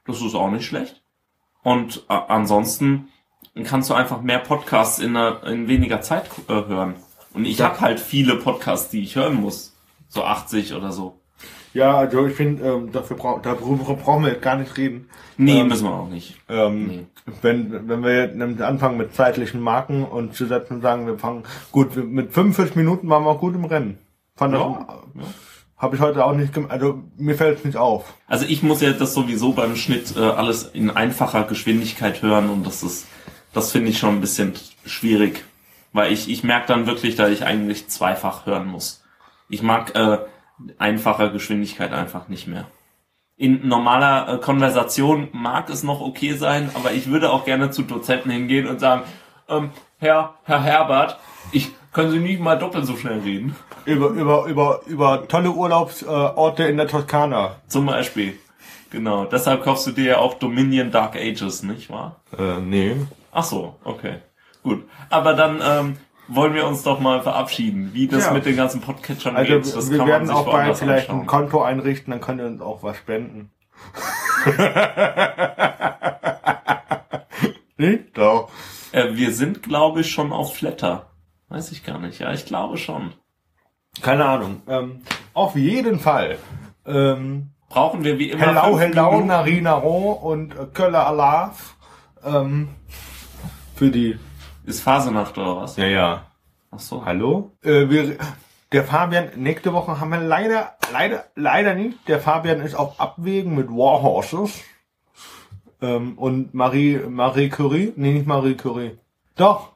Das 0.08 0.20
ist 0.20 0.34
auch 0.34 0.50
nicht 0.50 0.66
schlecht. 0.66 1.02
Und 1.62 2.04
äh, 2.08 2.14
ansonsten 2.28 3.08
kannst 3.64 3.90
du 3.90 3.94
einfach 3.94 4.22
mehr 4.22 4.38
Podcasts 4.38 4.98
in, 4.98 5.16
einer, 5.16 5.44
in 5.46 5.68
weniger 5.68 6.00
Zeit 6.00 6.24
äh, 6.48 6.52
hören. 6.52 6.94
Und 7.34 7.44
ich 7.44 7.58
Ja. 7.58 7.66
habe 7.68 7.80
halt 7.82 8.00
viele 8.00 8.36
Podcasts, 8.36 8.90
die 8.90 9.02
ich 9.02 9.14
hören 9.16 9.34
muss. 9.34 9.76
So 10.08 10.24
80 10.24 10.74
oder 10.74 10.90
so. 10.92 11.20
Ja, 11.74 11.94
also 11.98 12.26
ich 12.26 12.34
finde, 12.34 12.64
ähm, 12.66 12.90
dafür 12.92 13.16
brauch, 13.18 13.42
darüber 13.42 13.94
brauchen 13.94 14.24
wir 14.24 14.32
jetzt 14.32 14.42
gar 14.42 14.56
nicht 14.56 14.76
reden. 14.78 15.10
Nee, 15.36 15.60
Ähm, 15.60 15.68
müssen 15.68 15.84
wir 15.84 15.92
auch 15.92 16.08
nicht. 16.08 16.36
Ähm, 16.48 16.86
Nee. 16.86 17.06
wenn, 17.42 17.88
wenn 17.88 18.02
wir 18.02 18.66
anfangen 18.66 18.96
mit 18.96 19.14
zeitlichen 19.14 19.60
Marken 19.60 20.04
und 20.04 20.34
zu 20.34 20.46
setzen 20.46 20.76
und 20.76 20.80
sagen, 20.82 21.06
wir 21.06 21.18
fangen 21.18 21.44
gut, 21.70 21.94
mit 21.96 22.32
45 22.32 22.74
Minuten 22.74 23.10
waren 23.10 23.24
wir 23.24 23.30
auch 23.30 23.40
gut 23.40 23.54
im 23.54 23.66
Rennen. 23.66 23.98
Fand 24.36 24.54
das, 24.54 24.62
Ja, 24.62 24.86
habe 25.78 25.94
ich 25.94 26.02
heute 26.02 26.24
auch 26.24 26.34
nicht 26.34 26.52
gemacht, 26.52 26.72
also 26.72 27.02
mir 27.16 27.36
fällt 27.36 27.58
es 27.58 27.64
nicht 27.64 27.76
auf. 27.76 28.12
Also 28.26 28.44
ich 28.46 28.62
muss 28.62 28.80
ja 28.80 28.92
das 28.92 29.14
sowieso 29.14 29.52
beim 29.52 29.76
Schnitt 29.76 30.16
äh, 30.16 30.20
alles 30.20 30.64
in 30.64 30.90
einfacher 30.90 31.44
Geschwindigkeit 31.44 32.20
hören 32.20 32.50
und 32.50 32.66
das 32.66 32.82
ist, 32.82 33.06
das 33.52 33.70
finde 33.70 33.90
ich 33.90 33.98
schon 33.98 34.16
ein 34.16 34.20
bisschen 34.20 34.54
schwierig, 34.84 35.44
weil 35.92 36.12
ich 36.12 36.28
ich 36.28 36.42
merke 36.42 36.66
dann 36.66 36.86
wirklich, 36.86 37.14
dass 37.14 37.30
ich 37.30 37.44
eigentlich 37.44 37.88
zweifach 37.88 38.46
hören 38.46 38.66
muss. 38.66 39.04
Ich 39.48 39.62
mag 39.62 39.94
äh, 39.94 40.18
einfacher 40.78 41.30
Geschwindigkeit 41.30 41.92
einfach 41.92 42.28
nicht 42.28 42.48
mehr. 42.48 42.66
In 43.36 43.68
normaler 43.68 44.34
äh, 44.34 44.38
Konversation 44.38 45.28
mag 45.32 45.70
es 45.70 45.84
noch 45.84 46.00
okay 46.00 46.34
sein, 46.34 46.70
aber 46.74 46.92
ich 46.92 47.08
würde 47.08 47.30
auch 47.30 47.44
gerne 47.44 47.70
zu 47.70 47.82
Dozenten 47.82 48.30
hingehen 48.30 48.66
und 48.66 48.80
sagen, 48.80 49.04
ähm, 49.48 49.70
Herr 49.98 50.34
Herr 50.42 50.62
Herbert, 50.62 51.18
ich 51.52 51.70
können 51.92 52.10
Sie 52.10 52.18
nicht 52.18 52.40
mal 52.40 52.58
doppelt 52.58 52.86
so 52.86 52.96
schnell 52.96 53.20
reden, 53.20 53.54
Über, 53.84 54.08
über, 54.08 54.44
über, 54.46 54.80
über 54.86 55.28
tolle 55.28 55.50
Urlaubsorte 55.50 56.64
in 56.64 56.76
der 56.76 56.88
Toskana. 56.88 57.56
zum 57.68 57.86
Beispiel. 57.86 58.38
Genau, 58.90 59.24
deshalb 59.26 59.62
kaufst 59.64 59.86
du 59.86 59.92
dir 59.92 60.04
ja 60.04 60.18
auch 60.18 60.34
Dominion 60.34 60.90
Dark 60.90 61.14
Ages, 61.16 61.62
nicht 61.62 61.90
wahr? 61.90 62.16
Äh, 62.38 62.60
nee. 62.60 62.96
Ach 63.32 63.44
so, 63.44 63.76
okay. 63.84 64.16
Gut. 64.62 64.84
Aber 65.10 65.34
dann 65.34 65.60
ähm, 65.62 65.96
wollen 66.26 66.54
wir 66.54 66.66
uns 66.66 66.82
doch 66.84 66.98
mal 66.98 67.20
verabschieden, 67.22 67.90
wie 67.92 68.08
das 68.08 68.26
Ja. 68.26 68.32
mit 68.32 68.46
den 68.46 68.56
ganzen 68.56 68.80
Podcatchern 68.80 69.36
Also 69.36 69.52
geht. 69.54 69.76
Das 69.76 69.90
wir 69.90 69.98
kann 69.98 70.06
werden 70.06 70.26
man 70.26 70.36
sich 70.36 70.46
auch 70.46 70.52
woanders 70.52 70.78
vielleicht 70.80 71.08
anschauen. 71.10 71.20
ein 71.22 71.26
Konto 71.26 71.62
einrichten, 71.62 72.10
dann 72.12 72.20
könnt 72.20 72.40
ihr 72.40 72.46
uns 72.46 72.60
auch 72.62 72.82
was 72.82 72.96
spenden. 72.96 73.50
Nicht? 77.76 78.16
Doch. 78.16 78.48
Äh, 78.92 79.14
wir 79.14 79.32
sind, 79.32 79.62
glaube 79.62 80.00
ich, 80.00 80.10
schon 80.10 80.32
auf 80.32 80.56
Flatter. 80.56 81.07
Weiß 81.48 81.72
ich 81.72 81.84
gar 81.84 81.98
nicht. 81.98 82.18
Ja, 82.18 82.32
ich 82.32 82.44
glaube 82.44 82.76
schon. 82.76 83.12
Keine 84.02 84.24
Ahnung. 84.24 84.62
Ähm, 84.68 85.02
auf 85.34 85.56
jeden 85.56 85.98
Fall. 85.98 86.38
Ähm, 86.86 87.50
Brauchen 87.68 88.04
wir 88.04 88.18
wie 88.18 88.30
immer 88.30 88.46
Hello, 88.46 88.78
hello? 88.78 89.20
Narina 89.20 89.74
Ro 89.74 90.12
und 90.12 90.54
äh, 90.54 90.66
Köller 90.72 91.06
Alaf. 91.06 91.76
Ähm, 92.24 92.68
für 93.74 93.90
die. 93.90 94.18
Ist 94.64 94.82
Phasenacht 94.82 95.36
oder 95.38 95.56
was? 95.56 95.76
Ja, 95.76 95.86
ja. 95.86 96.26
Ach 96.70 96.78
so. 96.78 97.04
Hallo? 97.04 97.52
Äh, 97.62 97.88
wir, 97.88 98.16
der 98.72 98.84
Fabian, 98.84 99.30
nächste 99.36 99.72
Woche 99.72 100.00
haben 100.00 100.10
wir 100.10 100.20
leider, 100.20 100.76
leider, 100.92 101.24
leider 101.34 101.74
nicht. 101.74 102.06
Der 102.08 102.20
Fabian 102.20 102.60
ist 102.60 102.74
auf 102.74 103.00
Abwägen 103.00 103.54
mit 103.54 103.68
Warhorses. 103.68 104.60
Ähm, 105.80 106.18
und 106.18 106.54
Marie, 106.54 106.98
Marie 107.08 107.48
Curie? 107.48 107.92
Nee, 107.96 108.12
nicht 108.12 108.26
Marie 108.26 108.54
Curie. 108.54 108.98
Doch. 109.36 109.72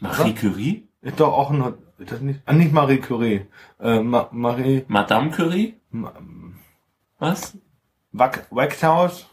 Marie 0.00 0.34
Curie? 0.34 0.88
Ist 1.04 1.20
doch 1.20 1.34
auch 1.34 1.50
ein, 1.50 1.74
das 1.98 2.20
nicht, 2.22 2.40
ah, 2.46 2.54
nicht 2.54 2.72
Marie 2.72 2.98
Curie. 2.98 3.46
Äh, 3.78 4.00
Ma, 4.00 4.28
Marie, 4.32 4.86
Madame 4.88 5.30
Curie? 5.30 5.74
Ma, 5.90 6.14
Was? 7.18 7.58
Wax, 8.10 8.40
Waxhaus. 8.50 9.26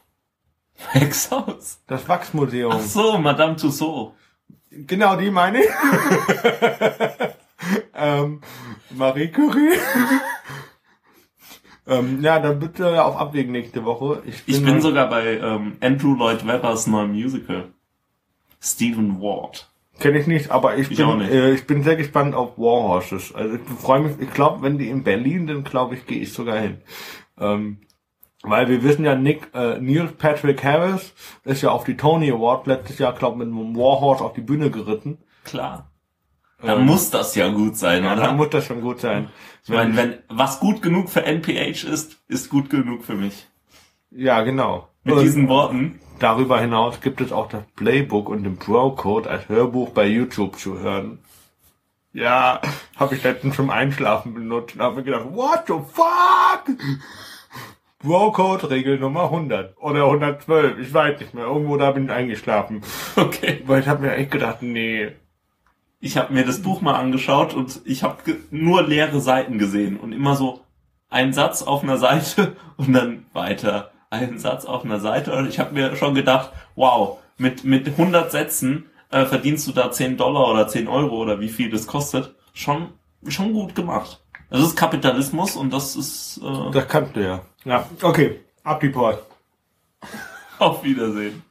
Wechshaus? 0.94 1.82
Das 1.88 2.10
Wachsmuseum. 2.10 2.74
Ach 2.76 2.82
so, 2.82 3.18
Madame 3.18 3.56
Tussaud. 3.56 4.14
Genau, 4.70 5.16
die 5.16 5.32
meine 5.32 5.62
ich. 5.62 5.70
ähm, 7.94 8.42
Marie 8.90 9.30
Curie. 9.30 9.70
ähm, 11.88 12.22
ja, 12.22 12.40
dann 12.40 12.60
bitte 12.60 13.02
auf 13.02 13.16
Abwägen 13.16 13.54
nächste 13.54 13.86
Woche. 13.86 14.24
Ich 14.26 14.44
bin, 14.44 14.56
Ich 14.56 14.66
bin 14.66 14.82
sogar 14.82 15.10
bei 15.10 15.38
ähm, 15.38 15.78
Andrew 15.80 16.16
Lloyd 16.16 16.46
Webbers 16.46 16.88
neuem 16.88 17.14
Musical. 17.14 17.72
Stephen 18.60 19.22
Ward. 19.22 19.71
Kenne 20.00 20.20
ich 20.20 20.28
nicht, 20.28 20.50
aber 20.52 20.78
ich, 20.78 20.90
Ich 20.90 20.98
bin. 20.98 21.22
Äh, 21.22 21.52
ich 21.52 21.68
bin 21.68 21.84
sehr 21.84 21.96
gespannt 21.96 22.34
auf 22.34 22.58
Warhorses. 22.58 23.36
Also 23.36 23.56
ich 23.56 23.62
freue 23.80 24.02
mich, 24.02 24.20
ich 24.20 24.34
glaube, 24.34 24.62
wenn 24.64 24.78
die 24.78 24.90
in 24.90 25.04
Berlin 25.04 25.48
sind, 25.48 25.64
glaube 25.70 25.96
ich, 25.96 26.06
gehe 26.08 26.20
ich 26.22 26.34
sogar 26.34 26.58
hin. 26.58 26.82
Ähm, 27.40 27.82
weil 28.44 28.68
wir 28.70 28.82
wissen 28.84 29.06
ja, 29.06 29.16
Nick, 29.16 29.50
äh, 29.54 29.80
Neil 29.80 30.08
Patrick 30.08 30.64
Harris 30.64 31.14
ist 31.44 31.62
ja 31.62 31.70
auf 31.70 31.84
die 31.84 31.98
Tony 31.98 32.32
Award 32.32 32.66
letztes 32.66 32.98
Jahr, 32.98 33.14
glaube 33.14 33.38
mit 33.38 33.48
einem 33.48 33.76
Warhorse 33.76 34.24
auf 34.24 34.34
die 34.34 34.42
Bühne 34.42 34.72
geritten. 34.72 35.20
Klar. 35.44 35.92
Dann 36.62 36.80
Ähm, 36.82 36.86
muss 36.86 37.12
das 37.12 37.36
ja 37.36 37.50
gut 37.50 37.78
sein, 37.78 38.04
Ja, 38.04 38.14
oder? 38.14 38.24
dann 38.24 38.38
muss 38.38 38.50
das 38.50 38.66
schon 38.66 38.82
gut 38.82 39.00
sein. 39.00 39.30
Ich 39.64 39.70
meine, 39.70 39.96
wenn 39.96 40.16
was 40.30 40.60
gut 40.60 40.82
genug 40.82 41.10
für 41.10 41.24
NPH 41.24 41.88
ist, 41.88 42.18
ist 42.28 42.50
gut 42.50 42.70
genug 42.72 43.04
für 43.04 43.16
mich. 43.16 43.48
Ja, 44.10 44.42
genau. 44.42 44.88
Mit 45.04 45.16
Und 45.16 45.24
diesen 45.24 45.48
Worten. 45.48 46.00
Darüber 46.22 46.60
hinaus 46.60 47.02
gibt 47.02 47.22
es 47.22 47.32
auch 47.32 47.50
das 47.50 47.64
Playbook 47.76 48.30
und 48.30 48.44
den 48.44 48.58
Bro-Code 48.58 49.30
als 49.30 49.50
Hörbuch 49.50 49.90
bei 49.90 50.06
YouTube 50.08 50.58
zu 50.58 50.80
hören. 50.80 51.20
Ja, 52.14 52.62
habe 52.98 53.16
ich 53.16 53.24
letztens 53.24 53.56
zum 53.56 53.70
Einschlafen 53.70 54.34
benutzt 54.34 54.76
und 54.76 54.82
habe 54.82 54.98
mir 54.98 55.04
gedacht, 55.04 55.26
what 55.32 55.64
the 55.68 55.74
fuck? 55.94 56.78
Bro-Code 58.00 58.70
Regel 58.70 59.00
Nummer 59.00 59.26
100 59.26 59.78
oder 59.78 60.06
112, 60.06 60.80
ich 60.80 60.94
weiß 60.94 61.20
nicht 61.20 61.34
mehr. 61.34 61.46
Irgendwo 61.46 61.78
da 61.78 61.92
bin 61.92 62.06
ich 62.06 62.12
eingeschlafen. 62.12 62.82
Okay. 63.16 63.62
Weil 63.66 63.82
ich 63.82 63.88
habe 63.88 64.02
mir 64.02 64.16
echt 64.16 64.32
gedacht, 64.32 64.62
nee. 64.62 65.12
Ich 66.00 66.18
habe 66.18 66.34
mir 66.34 66.46
das 66.46 66.62
Buch 66.62 66.82
mal 66.82 66.96
angeschaut 66.96 67.54
und 67.54 67.82
ich 67.86 68.04
habe 68.04 68.18
nur 68.50 68.82
leere 68.82 69.20
Seiten 69.20 69.60
gesehen 69.60 69.98
und 69.98 70.14
immer 70.14 70.36
so 70.36 70.62
ein 71.10 71.34
Satz 71.34 71.62
auf 71.62 71.84
einer 71.84 71.98
Seite 71.98 72.56
und 72.78 72.94
dann 72.94 73.26
weiter. 73.34 73.92
Ein 74.12 74.38
Satz 74.40 74.66
auf 74.66 74.84
einer 74.84 75.00
Seite 75.00 75.34
und 75.34 75.48
ich 75.48 75.58
habe 75.58 75.74
mir 75.74 75.96
schon 75.96 76.14
gedacht, 76.14 76.52
wow, 76.76 77.20
mit, 77.38 77.64
mit 77.64 77.88
100 77.88 78.30
Sätzen 78.30 78.90
äh, 79.10 79.26
verdienst 79.26 79.68
du 79.68 79.72
da 79.72 79.90
10 79.90 80.18
Dollar 80.18 80.50
oder 80.50 80.68
10 80.68 80.88
Euro 80.90 81.16
oder 81.16 81.40
wie 81.40 81.48
viel 81.48 81.70
das 81.70 81.88
kostet. 81.88 82.36
Schon, 82.54 82.90
schon 83.28 83.54
gut 83.54 83.74
gemacht. 83.74 84.22
Das 84.50 84.60
ist 84.60 84.76
Kapitalismus 84.76 85.56
und 85.56 85.72
das 85.72 85.96
ist 85.96 86.42
äh, 86.44 86.72
Das 86.72 86.88
kannst 86.90 87.16
du 87.16 87.24
ja. 87.24 87.42
Ja, 87.64 87.88
okay. 88.02 88.42
Ab 88.64 88.82
die 88.82 88.90
Post. 88.90 89.20
auf 90.60 90.84
Wiedersehen. 90.84 91.42